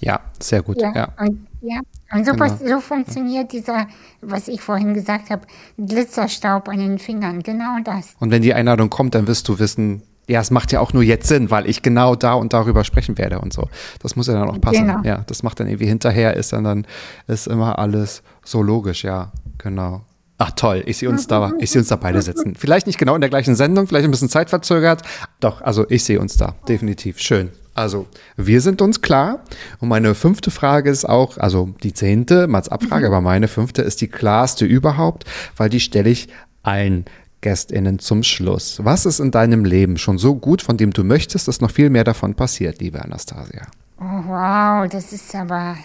Ja, 0.00 0.20
sehr 0.40 0.62
gut. 0.62 0.80
Ja, 0.80 0.92
Ja. 0.94 1.08
und, 1.18 1.46
ja. 1.60 1.80
und 2.12 2.26
so, 2.26 2.32
Genau. 2.32 2.56
so 2.66 2.80
funktioniert 2.80 3.52
dieser, 3.52 3.86
was 4.20 4.48
ich 4.48 4.60
vorhin 4.60 4.94
gesagt 4.94 5.30
habe, 5.30 5.46
Glitzerstaub 5.78 6.68
an 6.68 6.78
den 6.78 6.98
Fingern. 6.98 7.42
Genau 7.42 7.78
das. 7.84 8.14
Und 8.18 8.30
wenn 8.30 8.42
die 8.42 8.54
Einladung 8.54 8.90
kommt, 8.90 9.14
dann 9.14 9.26
wirst 9.26 9.48
du 9.48 9.58
wissen, 9.58 10.02
ja, 10.28 10.40
es 10.40 10.50
macht 10.50 10.72
ja 10.72 10.80
auch 10.80 10.92
nur 10.92 11.02
jetzt 11.02 11.28
Sinn, 11.28 11.50
weil 11.50 11.68
ich 11.68 11.82
genau 11.82 12.16
da 12.16 12.34
und 12.34 12.52
darüber 12.52 12.84
sprechen 12.84 13.16
werde 13.18 13.38
und 13.38 13.52
so. 13.52 13.68
Das 14.02 14.16
muss 14.16 14.26
ja 14.26 14.34
dann 14.34 14.48
auch 14.48 14.60
passen. 14.60 14.86
Genau. 14.86 15.00
Ja, 15.04 15.24
das 15.26 15.42
macht 15.42 15.60
dann 15.60 15.68
irgendwie 15.68 15.86
hinterher, 15.86 16.34
ist 16.34 16.52
dann, 16.52 16.64
dann 16.64 16.86
ist 17.26 17.46
immer 17.46 17.78
alles 17.78 18.22
so 18.44 18.62
logisch, 18.62 19.04
ja, 19.04 19.32
genau. 19.58 20.02
Ach 20.38 20.50
toll, 20.50 20.82
ich 20.84 20.98
sehe 20.98 21.08
uns 21.08 21.26
da, 21.26 21.52
ich 21.58 21.70
sehe 21.70 21.80
uns 21.80 21.88
da 21.88 21.96
beide 21.96 22.20
sitzen. 22.20 22.56
Vielleicht 22.56 22.86
nicht 22.86 22.98
genau 22.98 23.14
in 23.14 23.22
der 23.22 23.30
gleichen 23.30 23.54
Sendung, 23.54 23.86
vielleicht 23.86 24.04
ein 24.04 24.10
bisschen 24.10 24.28
zeitverzögert. 24.28 25.02
Doch, 25.40 25.62
also 25.62 25.86
ich 25.88 26.04
sehe 26.04 26.20
uns 26.20 26.36
da, 26.36 26.54
definitiv. 26.68 27.18
Schön. 27.20 27.50
Also, 27.74 28.06
wir 28.36 28.60
sind 28.60 28.82
uns 28.82 29.02
klar. 29.02 29.40
Und 29.80 29.88
meine 29.88 30.14
fünfte 30.14 30.50
Frage 30.50 30.90
ist 30.90 31.06
auch, 31.06 31.38
also 31.38 31.70
die 31.82 31.92
zehnte, 31.92 32.48
Mats 32.48 32.68
Abfrage, 32.68 33.06
aber 33.06 33.20
meine 33.20 33.48
fünfte 33.48 33.82
ist 33.82 34.00
die 34.00 34.08
klarste 34.08 34.64
überhaupt, 34.64 35.24
weil 35.56 35.68
die 35.68 35.80
stelle 35.80 36.10
ich 36.10 36.28
allen 36.62 37.04
GästInnen 37.46 38.00
zum 38.00 38.24
Schluss. 38.24 38.80
Was 38.82 39.06
ist 39.06 39.20
in 39.20 39.30
deinem 39.30 39.64
Leben 39.64 39.98
schon 39.98 40.18
so 40.18 40.34
gut, 40.34 40.62
von 40.62 40.76
dem 40.76 40.92
du 40.92 41.04
möchtest, 41.04 41.46
dass 41.46 41.60
noch 41.60 41.70
viel 41.70 41.90
mehr 41.90 42.02
davon 42.02 42.34
passiert, 42.34 42.80
liebe 42.80 43.00
Anastasia? 43.00 43.62
Oh, 44.00 44.02
wow, 44.26 44.88
das 44.90 45.12
ist 45.12 45.32
aber, 45.32 45.76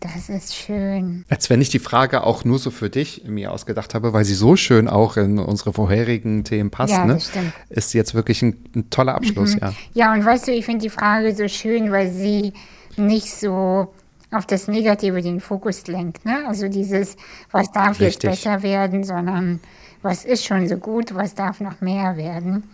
das 0.00 0.30
ist 0.30 0.54
schön. 0.56 1.26
Als 1.28 1.50
wenn 1.50 1.60
ich 1.60 1.68
die 1.68 1.78
Frage 1.78 2.24
auch 2.24 2.42
nur 2.42 2.58
so 2.58 2.70
für 2.70 2.88
dich 2.88 3.24
mir 3.26 3.52
ausgedacht 3.52 3.92
habe, 3.92 4.14
weil 4.14 4.24
sie 4.24 4.32
so 4.32 4.56
schön 4.56 4.88
auch 4.88 5.18
in 5.18 5.38
unsere 5.38 5.74
vorherigen 5.74 6.42
Themen 6.42 6.70
passt, 6.70 6.94
Ja, 6.94 7.04
ne? 7.04 7.12
das 7.14 7.28
stimmt. 7.28 7.52
ist 7.68 7.90
sie 7.90 7.98
jetzt 7.98 8.14
wirklich 8.14 8.40
ein, 8.40 8.56
ein 8.74 8.88
toller 8.88 9.16
Abschluss, 9.16 9.56
ja. 9.60 9.74
Ja, 9.92 10.14
und 10.14 10.24
weißt 10.24 10.48
du, 10.48 10.52
ich 10.52 10.64
finde 10.64 10.80
die 10.84 10.90
Frage 10.90 11.34
so 11.34 11.48
schön, 11.48 11.92
weil 11.92 12.10
sie 12.10 12.54
nicht 12.96 13.30
so 13.30 13.92
auf 14.30 14.46
das 14.46 14.68
Negative 14.68 15.20
den 15.20 15.40
Fokus 15.40 15.86
lenkt. 15.86 16.24
Ne? 16.24 16.48
Also 16.48 16.68
dieses, 16.68 17.16
was 17.50 17.70
darf 17.72 18.00
jetzt 18.00 18.24
Richtig. 18.24 18.30
besser 18.30 18.62
werden, 18.62 19.04
sondern 19.04 19.60
was 20.04 20.24
ist 20.24 20.44
schon 20.44 20.68
so 20.68 20.76
gut, 20.76 21.14
was 21.14 21.34
darf 21.34 21.60
noch 21.60 21.80
mehr 21.80 22.16
werden. 22.16 22.64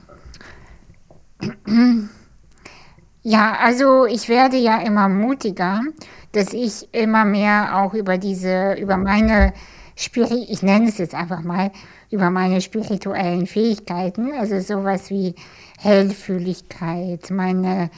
Ja, 3.23 3.57
also 3.61 4.05
ich 4.07 4.29
werde 4.29 4.57
ja 4.57 4.81
immer 4.81 5.09
mutiger, 5.09 5.81
dass 6.33 6.53
ich 6.53 6.93
immer 6.93 7.25
mehr 7.25 7.79
auch 7.79 7.95
über 7.95 8.19
diese, 8.19 8.75
über 8.75 8.97
meine 8.97 9.53
Spiri 9.95 10.47
ich 10.49 10.63
nenne 10.63 10.89
es 10.89 10.99
jetzt 10.99 11.15
einfach 11.15 11.43
mal, 11.43 11.71
über 12.11 12.31
meine 12.31 12.61
spirituellen 12.61 13.47
Fähigkeiten, 13.47 14.33
also 14.33 14.59
sowas 14.61 15.11
wie 15.11 15.35
Hellfühligkeit, 15.79 17.31
meine, 17.31 17.91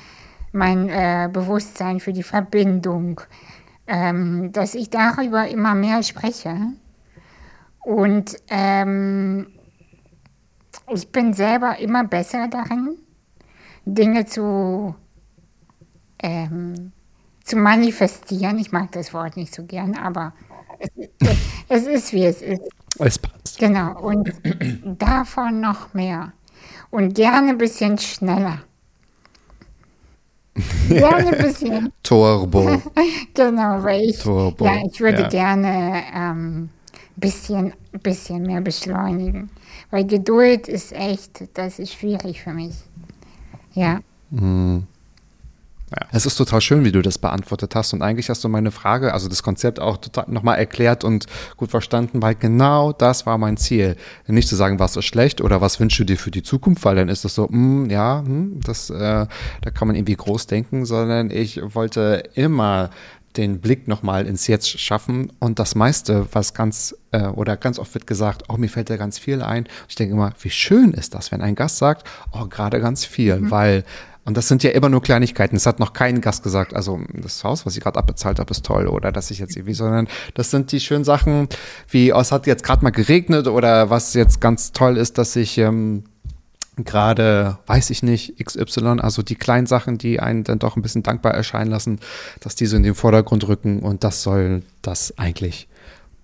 mein 0.53 0.89
äh, 0.89 1.31
Bewusstsein 1.33 2.01
für 2.01 2.13
die 2.13 2.25
Verbindung, 2.25 3.21
ähm, 3.87 4.51
dass 4.53 4.75
ich 4.75 4.91
darüber 4.91 5.49
immer 5.49 5.75
mehr 5.75 6.03
spreche. 6.03 6.73
Und 7.83 8.37
ähm, 8.49 9.49
ich 10.95 11.09
bin 11.11 11.33
selber 11.33 11.79
immer 11.79 12.05
besser 12.05 12.49
darin, 12.49 12.97
Dinge 13.85 14.25
zu, 14.27 14.95
ähm, 16.21 16.93
zu 17.45 17.57
manifestieren. 17.57 18.59
Ich 18.59 18.73
mag 18.73 18.93
das 18.93 19.13
Wort 19.13 19.37
nicht 19.37 19.55
so 19.55 19.65
gern, 19.65 19.97
aber 19.97 20.33
es, 20.79 20.91
es, 21.69 21.87
ist, 21.87 22.13
wie 22.13 22.25
es 22.25 22.43
ist. 22.43 22.63
Es 22.99 23.19
passt. 23.19 23.59
Genau, 23.59 24.01
und 24.01 24.33
davon 24.85 25.61
noch 25.61 25.95
mehr. 25.95 26.33
Und 26.91 27.15
gerne 27.15 27.51
ein 27.51 27.59
bisschen 27.59 27.99
schneller. 27.99 28.59
Gerne 30.89 31.29
ein 31.29 31.43
bisschen, 31.43 31.93
Turbo. 32.03 32.83
genau, 33.35 33.83
weil 33.83 34.03
ich, 34.03 34.19
Turbo, 34.19 34.67
ja, 34.67 34.83
ich 34.85 35.01
würde 35.01 35.23
ja. 35.23 35.29
gerne 35.29 36.03
ähm, 36.15 36.69
bisschen, 37.17 37.73
bisschen 38.03 38.43
mehr 38.43 38.61
beschleunigen. 38.61 39.51
Weil 39.91 40.07
Geduld 40.07 40.69
ist 40.69 40.93
echt, 40.93 41.45
das 41.55 41.79
ist 41.79 41.93
schwierig 41.93 42.43
für 42.43 42.53
mich. 42.53 42.75
Ja. 43.75 44.01
Ja. 45.93 46.07
Es 46.11 46.25
ist 46.25 46.37
total 46.37 46.63
schön, 46.63 46.85
wie 46.85 46.93
du 46.93 47.03
das 47.03 47.19
beantwortet 47.19 47.75
hast. 47.75 47.93
Und 47.93 48.01
eigentlich 48.01 48.31
hast 48.31 48.43
du 48.43 48.49
meine 48.49 48.71
Frage, 48.71 49.13
also 49.13 49.29
das 49.29 49.43
Konzept 49.43 49.79
auch 49.79 49.99
total 49.99 50.25
nochmal 50.29 50.59
erklärt 50.59 51.05
und 51.05 51.27
gut 51.59 51.71
verstanden, 51.71 52.23
weil 52.23 52.35
genau 52.35 52.93
das 52.93 53.27
war 53.27 53.37
mein 53.37 53.59
Ziel. 53.59 53.97
Nicht 54.27 54.49
zu 54.49 54.57
sagen, 54.57 54.79
was 54.79 54.97
ist 54.97 55.05
schlecht 55.05 55.43
oder 55.43 55.61
was 55.61 55.81
wünschst 55.81 56.01
du 56.01 56.05
dir 56.05 56.17
für 56.17 56.31
die 56.31 56.43
Zukunft, 56.43 56.85
weil 56.87 56.97
dann 56.97 57.11
ist 57.11 57.27
das 57.27 57.35
so, 57.35 57.47
mm, 57.47 57.91
ja, 57.91 58.23
hm, 58.25 58.61
das, 58.65 58.89
äh, 58.89 59.27
da 59.61 59.71
kann 59.75 59.89
man 59.89 59.95
irgendwie 59.95 60.17
groß 60.17 60.47
denken, 60.47 60.87
sondern 60.87 61.31
ich 61.31 61.61
wollte 61.75 62.23
immer 62.35 62.89
den 63.37 63.61
Blick 63.61 63.89
nochmal 63.89 64.27
ins 64.27 64.47
Jetzt 64.47 64.79
schaffen 64.81 65.33
und 65.39 65.59
das 65.59 65.75
meiste, 65.75 66.27
was 66.33 66.55
ganz 66.55 66.95
äh, 67.13 67.27
oder 67.27 67.57
ganz 67.57 67.79
oft 67.79 67.95
wird 67.95 68.07
gesagt, 68.07 68.45
oh, 68.49 68.57
mir 68.57 68.69
fällt 68.69 68.91
da 68.91 68.97
ganz 68.97 69.19
viel 69.19 69.43
ein. 69.43 69.67
Ich 69.89 69.95
denke 69.95 70.15
immer, 70.15 70.33
wie 70.41 70.51
schön 70.51 70.93
ist 70.93 71.15
das, 71.15 71.33
wenn 71.33 71.41
ein 71.41 71.55
Gast 71.55 71.79
sagt, 71.79 72.07
oh, 72.33 72.47
gerade 72.47 72.81
ganz 72.81 73.05
viel, 73.05 73.51
weil 73.51 73.85
und 74.25 74.37
das 74.37 74.47
sind 74.47 74.63
ja 74.63 74.71
immer 74.71 74.89
nur 74.89 75.03
Kleinigkeiten. 75.03 75.57
Es 75.57 75.67
hat 75.67 75.81
noch 75.81 75.95
kein 75.95 76.21
Gast 76.21 76.45
gesagt, 76.45 76.75
also 76.75 77.01
das 77.13 77.43
Haus, 77.43 77.67
was 77.67 77.77
ich 77.77 77.83
gerade 77.83 77.99
abbezahlt 77.99 78.39
habe, 78.39 78.53
ist 78.53 78.65
toll 78.65 78.87
oder 78.87 79.11
dass 79.11 79.33
ich 79.33 79.39
jetzt 79.39 79.57
irgendwie, 79.57 79.75
sondern 79.75 80.07
das 80.35 80.51
sind 80.51 80.71
die 80.71 80.79
schönen 80.79 81.05
Sachen, 81.05 81.49
wie 81.89 82.13
oh, 82.13 82.21
es 82.21 82.31
hat 82.31 82.47
jetzt 82.47 82.63
gerade 82.63 82.85
mal 82.85 82.91
geregnet 82.91 83.49
oder 83.49 83.91
was 83.91 84.15
jetzt 84.15 84.41
ganz 84.41 84.71
toll 84.71 84.97
ist, 84.97 85.19
dass 85.19 85.35
ich 85.35 85.59
ähm, 85.59 86.05
gerade, 86.77 87.59
weiß 87.67 87.91
ich 87.91 88.03
nicht, 88.03 88.43
XY, 88.43 89.01
also 89.01 89.23
die 89.23 89.35
kleinen 89.35 89.67
Sachen, 89.67 89.99
die 89.99 90.21
einen 90.21 90.45
dann 90.45 90.59
doch 90.59 90.77
ein 90.77 90.83
bisschen 90.83 91.03
dankbar 91.03 91.35
erscheinen 91.35 91.71
lassen, 91.71 92.01
dass 92.41 92.55
die 92.55 92.67
so 92.67 92.77
in 92.77 92.83
den 92.83 92.95
Vordergrund 92.95 93.47
rücken 93.47 93.81
und 93.81 94.05
das 94.05 94.23
soll 94.23 94.63
das 94.81 95.19
eigentlich 95.19 95.69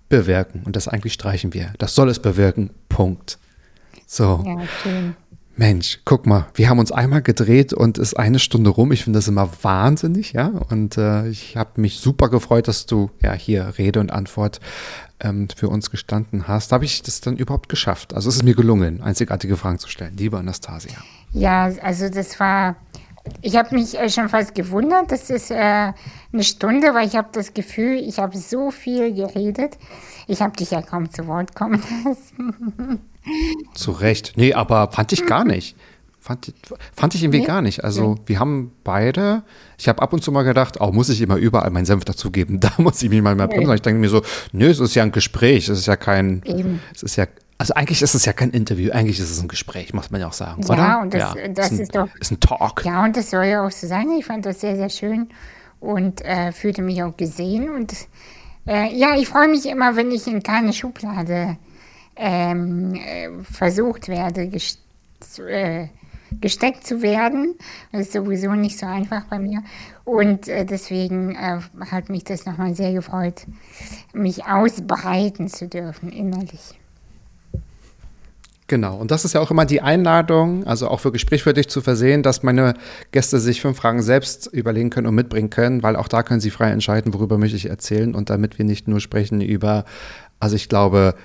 bewirken 0.09 0.63
und 0.65 0.75
das 0.75 0.87
eigentlich 0.87 1.13
streichen 1.13 1.53
wir. 1.53 1.73
Das 1.77 1.93
soll 1.93 2.09
es 2.09 2.19
bewirken. 2.19 2.71
Punkt. 2.89 3.37
So. 4.07 4.43
Ja, 4.45 4.57
schön. 4.81 5.15
Mensch, 5.59 5.99
guck 6.05 6.25
mal, 6.25 6.47
wir 6.53 6.69
haben 6.69 6.79
uns 6.79 6.93
einmal 6.93 7.21
gedreht 7.21 7.73
und 7.73 7.97
ist 7.97 8.13
eine 8.13 8.39
Stunde 8.39 8.69
rum. 8.69 8.93
Ich 8.93 9.03
finde 9.03 9.19
das 9.19 9.27
immer 9.27 9.49
wahnsinnig, 9.61 10.31
ja. 10.31 10.53
Und 10.69 10.97
äh, 10.97 11.27
ich 11.27 11.57
habe 11.57 11.81
mich 11.81 11.99
super 11.99 12.29
gefreut, 12.29 12.69
dass 12.69 12.85
du 12.85 13.11
ja 13.21 13.33
hier 13.33 13.73
Rede 13.77 13.99
und 13.99 14.09
Antwort 14.09 14.61
ähm, 15.19 15.49
für 15.53 15.67
uns 15.67 15.91
gestanden 15.91 16.47
hast. 16.47 16.71
Habe 16.71 16.85
ich 16.85 17.01
das 17.01 17.19
dann 17.19 17.35
überhaupt 17.35 17.67
geschafft? 17.67 18.13
Also 18.13 18.29
es 18.29 18.37
ist 18.37 18.43
mir 18.43 18.55
gelungen, 18.55 19.01
einzigartige 19.03 19.57
Fragen 19.57 19.79
zu 19.79 19.89
stellen. 19.89 20.15
Liebe 20.15 20.37
Anastasia. 20.37 20.95
Ja, 21.33 21.65
also 21.83 22.07
das 22.07 22.39
war, 22.39 22.77
ich 23.41 23.57
habe 23.57 23.75
mich 23.75 23.99
äh, 23.99 24.09
schon 24.09 24.29
fast 24.29 24.55
gewundert, 24.55 25.11
das 25.11 25.29
ist 25.29 25.51
äh, 25.51 25.55
eine 25.57 26.43
Stunde, 26.43 26.93
weil 26.93 27.05
ich 27.05 27.17
habe 27.17 27.27
das 27.33 27.53
Gefühl, 27.53 27.97
ich 27.97 28.17
habe 28.19 28.37
so 28.37 28.71
viel 28.71 29.13
geredet. 29.13 29.77
Ich 30.25 30.41
habe 30.41 30.55
dich 30.55 30.71
ja 30.71 30.81
kaum 30.81 31.11
zu 31.11 31.27
Wort 31.27 31.53
kommen 31.53 31.83
lassen. 32.05 33.01
Zu 33.73 33.91
Recht. 33.91 34.33
Nee, 34.35 34.53
aber 34.53 34.91
fand 34.91 35.11
ich 35.13 35.25
gar 35.25 35.43
nicht. 35.43 35.75
Fand, 36.21 36.53
fand 36.95 37.15
ich 37.15 37.23
irgendwie 37.23 37.39
Nee? 37.39 37.45
gar 37.45 37.61
nicht. 37.61 37.83
Also 37.85 38.15
wir 38.25 38.39
haben 38.39 38.73
beide, 38.83 39.43
ich 39.77 39.87
habe 39.87 40.01
ab 40.01 40.11
und 40.11 40.21
zu 40.21 40.31
mal 40.33 40.43
gedacht, 40.43 40.75
oh, 40.81 40.91
muss 40.91 41.07
ich 41.09 41.21
immer 41.21 41.37
überall 41.37 41.69
meinen 41.71 41.85
Senf 41.85 42.03
dazugeben? 42.03 42.59
Da 42.59 42.71
muss 42.77 43.01
ich 43.01 43.09
mich 43.09 43.21
mal 43.21 43.35
mal 43.35 43.47
bremsen. 43.47 43.73
Ich 43.73 43.81
denke 43.81 44.01
mir 44.01 44.09
so, 44.09 44.21
nö, 44.51 44.67
es 44.69 44.79
ist 44.79 44.95
ja 44.95 45.03
ein 45.03 45.13
Gespräch, 45.13 45.69
es 45.69 45.79
ist 45.79 45.85
ja 45.87 45.95
kein, 45.95 46.41
Eben. 46.45 46.81
es 46.93 47.03
ist 47.03 47.15
ja, 47.15 47.25
also 47.57 47.73
eigentlich 47.73 48.01
ist 48.01 48.15
es 48.15 48.25
ja 48.25 48.33
kein 48.33 48.51
Interview, 48.51 48.91
eigentlich 48.91 49.17
ist 49.19 49.31
es 49.31 49.41
ein 49.41 49.47
Gespräch, 49.47 49.93
muss 49.93 50.11
man 50.11 50.19
ja 50.21 50.27
auch 50.27 50.33
sagen, 50.33 50.61
Ja, 50.63 50.73
oder? 50.73 51.01
und 51.01 51.13
das- 51.13 51.35
das 51.53 51.65
ist, 51.71 51.71
ein, 51.71 51.79
ist 51.83 51.95
doch- 51.95 52.09
ist 52.19 52.31
ein 52.31 52.39
Talk. 52.41 52.83
Ja, 52.85 53.03
und 53.05 53.15
das 53.15 53.29
soll 53.31 53.45
ja 53.45 53.65
auch 53.65 53.71
so 53.71 53.87
sein. 53.87 54.09
Ich 54.19 54.25
fand 54.25 54.45
das 54.45 54.59
sehr, 54.59 54.75
sehr 54.75 54.89
schön 54.89 55.29
und 55.79 56.19
äh, 56.25 56.51
fühlte 56.51 56.81
mich 56.81 57.01
auch 57.01 57.15
gesehen. 57.15 57.69
Und 57.69 57.93
äh, 58.67 58.93
ja, 58.93 59.15
ich 59.17 59.29
freue 59.29 59.47
mich 59.47 59.65
immer, 59.65 59.95
wenn 59.95 60.11
ich 60.11 60.27
in 60.27 60.43
keine 60.43 60.73
Schublade 60.73 61.57
ähm, 62.19 62.93
äh, 62.95 63.29
versucht 63.43 64.09
werde, 64.09 64.47
gest 64.47 64.79
äh, 65.47 65.87
gesteckt 66.41 66.85
zu 66.85 67.01
werden. 67.01 67.55
Das 67.91 68.01
ist 68.01 68.13
sowieso 68.13 68.53
nicht 68.53 68.77
so 68.77 68.85
einfach 68.85 69.23
bei 69.25 69.39
mir. 69.39 69.63
Und 70.03 70.47
äh, 70.47 70.65
deswegen 70.65 71.35
äh, 71.35 71.59
hat 71.89 72.09
mich 72.09 72.23
das 72.23 72.45
nochmal 72.45 72.75
sehr 72.75 72.93
gefreut, 72.93 73.45
mich 74.13 74.45
ausbreiten 74.45 75.47
zu 75.47 75.67
dürfen 75.67 76.11
innerlich. 76.11 76.75
Genau, 78.67 78.97
und 78.97 79.09
das 79.09 79.25
ist 79.25 79.33
ja 79.33 79.41
auch 79.41 79.49
immer 79.49 79.65
die 79.65 79.81
Einladung, 79.81 80.67
also 80.67 80.89
auch 80.89 80.99
für 80.99 81.11
Gespräch 81.11 81.41
für 81.41 81.53
dich 81.53 81.69
zu 81.69 81.81
versehen, 81.81 82.21
dass 82.21 82.43
meine 82.43 82.75
Gäste 83.11 83.39
sich 83.39 83.61
fünf 83.61 83.77
Fragen 83.77 84.03
selbst 84.03 84.45
überlegen 84.45 84.91
können 84.91 85.07
und 85.07 85.15
mitbringen 85.15 85.49
können, 85.49 85.81
weil 85.81 85.95
auch 85.95 86.07
da 86.07 86.21
können 86.21 86.39
sie 86.39 86.51
frei 86.51 86.69
entscheiden, 86.69 87.15
worüber 87.15 87.39
möchte 87.39 87.57
ich 87.57 87.67
erzählen 87.67 88.13
und 88.13 88.29
damit 88.29 88.59
wir 88.59 88.65
nicht 88.65 88.87
nur 88.87 88.99
sprechen 88.99 89.41
über, 89.41 89.85
also 90.39 90.55
ich 90.55 90.69
glaube, 90.69 91.15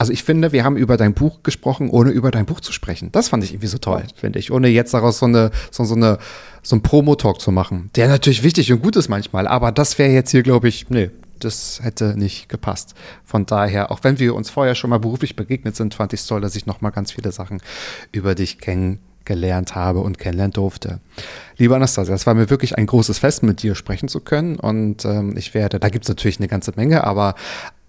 also 0.00 0.14
ich 0.14 0.24
finde, 0.24 0.50
wir 0.52 0.64
haben 0.64 0.78
über 0.78 0.96
dein 0.96 1.12
Buch 1.12 1.42
gesprochen, 1.42 1.90
ohne 1.90 2.08
über 2.08 2.30
dein 2.30 2.46
Buch 2.46 2.60
zu 2.60 2.72
sprechen. 2.72 3.12
Das 3.12 3.28
fand 3.28 3.44
ich 3.44 3.52
irgendwie 3.52 3.66
so 3.66 3.76
toll, 3.76 4.04
finde 4.14 4.38
ich. 4.38 4.50
Ohne 4.50 4.68
jetzt 4.68 4.94
daraus 4.94 5.18
so 5.18 5.26
eine, 5.26 5.50
so, 5.70 5.84
so 5.84 5.94
eine, 5.94 6.16
so 6.62 6.74
ein 6.74 6.80
Promo-Talk 6.80 7.38
zu 7.38 7.52
machen. 7.52 7.90
Der 7.96 8.08
natürlich 8.08 8.42
wichtig 8.42 8.72
und 8.72 8.80
gut 8.80 8.96
ist 8.96 9.10
manchmal, 9.10 9.46
aber 9.46 9.72
das 9.72 9.98
wäre 9.98 10.10
jetzt 10.10 10.30
hier, 10.30 10.42
glaube 10.42 10.68
ich, 10.68 10.88
nee, 10.88 11.10
das 11.38 11.80
hätte 11.82 12.18
nicht 12.18 12.48
gepasst. 12.48 12.94
Von 13.26 13.44
daher, 13.44 13.90
auch 13.90 14.02
wenn 14.02 14.18
wir 14.18 14.34
uns 14.34 14.48
vorher 14.48 14.74
schon 14.74 14.88
mal 14.88 15.00
beruflich 15.00 15.36
begegnet 15.36 15.76
sind, 15.76 15.92
fand 15.92 16.14
ich 16.14 16.20
es 16.20 16.26
toll, 16.26 16.40
dass 16.40 16.56
ich 16.56 16.64
noch 16.64 16.80
mal 16.80 16.88
ganz 16.88 17.12
viele 17.12 17.30
Sachen 17.30 17.60
über 18.10 18.34
dich 18.34 18.58
kennengelernt 18.58 19.04
gelernt 19.24 19.74
habe 19.76 20.00
und 20.00 20.18
kennenlernen 20.18 20.52
durfte. 20.52 20.98
Liebe 21.56 21.76
Anastasia, 21.76 22.14
es 22.14 22.26
war 22.26 22.34
mir 22.34 22.50
wirklich 22.50 22.78
ein 22.78 22.86
großes 22.86 23.18
Fest, 23.18 23.42
mit 23.42 23.62
dir 23.62 23.76
sprechen 23.76 24.08
zu 24.08 24.20
können. 24.20 24.56
Und 24.56 25.04
ähm, 25.04 25.36
ich 25.36 25.54
werde, 25.54 25.78
da 25.78 25.88
gibt 25.88 26.04
es 26.04 26.08
natürlich 26.08 26.38
eine 26.38 26.48
ganze 26.48 26.72
Menge, 26.74 27.04
aber 27.04 27.34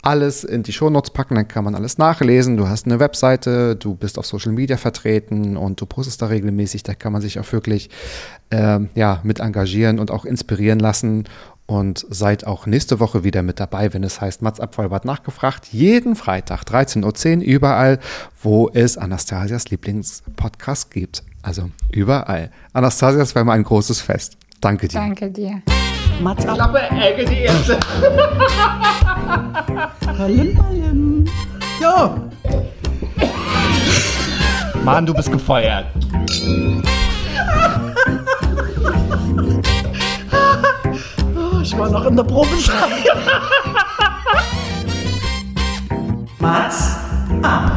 alles 0.02 0.44
in 0.44 0.64
die 0.64 0.74
Shownotes 0.74 1.12
packen, 1.12 1.36
dann 1.36 1.48
kann 1.48 1.64
man 1.64 1.76
alles 1.76 1.98
nachlesen. 1.98 2.58
Du 2.58 2.68
hast 2.68 2.86
eine 2.86 3.00
Webseite, 3.00 3.76
du 3.76 3.96
bist 3.96 4.18
auf 4.18 4.26
Social 4.26 4.52
Media 4.52 4.78
vertreten 4.78 5.58
und 5.58 5.80
du 5.80 5.86
postest 5.86 6.22
da 6.22 6.28
regelmäßig. 6.28 6.84
Da 6.84 6.94
kann 6.96 7.14
man 7.14 7.22
sich 7.22 7.40
auch 7.40 7.52
wirklich 7.52 7.90
ähm, 8.50 8.90
ja, 8.96 9.20
mit 9.24 9.40
engagieren 9.40 10.00
und 10.00 10.12
auch 10.12 10.26
inspirieren 10.26 10.80
lassen. 10.80 11.26
Und 11.68 12.06
seid 12.10 12.46
auch 12.46 12.66
nächste 12.66 13.00
Woche 13.00 13.24
wieder 13.24 13.44
mit 13.44 13.62
dabei, 13.62 13.94
wenn 13.94 14.04
es 14.04 14.20
heißt 14.20 14.42
Mats 14.42 14.60
Abfallbad 14.60 15.06
nachgefragt. 15.06 15.68
Jeden 15.72 16.18
Freitag 16.18 16.64
13.10 16.64 17.38
Uhr 17.38 17.44
überall, 17.44 18.00
wo 18.42 18.70
es 18.74 18.98
Anastasias 18.98 19.70
Lieblingspodcast 19.70 20.92
gibt. 20.92 21.24
Also 21.42 21.70
überall. 21.92 22.52
Anastasia, 22.74 23.22
es 23.22 23.36
war 23.36 23.44
immer 23.44 23.54
ein 23.54 23.64
großes 23.64 24.02
Fest. 24.02 24.38
Danke 24.62 24.88
dir. 24.88 25.00
Danke 25.00 25.30
dir. 25.32 25.62
Mats 26.22 26.46
ab. 26.46 26.56
Klappe, 26.56 26.80
Ecke, 26.82 27.26
die 27.26 27.40
erste. 27.42 27.80
Palim, 30.18 30.56
palim. 30.56 31.26
So, 31.80 32.16
Mann, 34.84 35.06
du 35.06 35.14
bist 35.16 35.32
gefeuert. 35.32 35.88
ich 41.64 41.78
war 41.78 41.90
noch 41.90 42.06
in 42.06 42.16
der 42.16 42.24
Probezeit. 42.24 42.90
Mats 46.40 46.98
ab. 47.42 47.72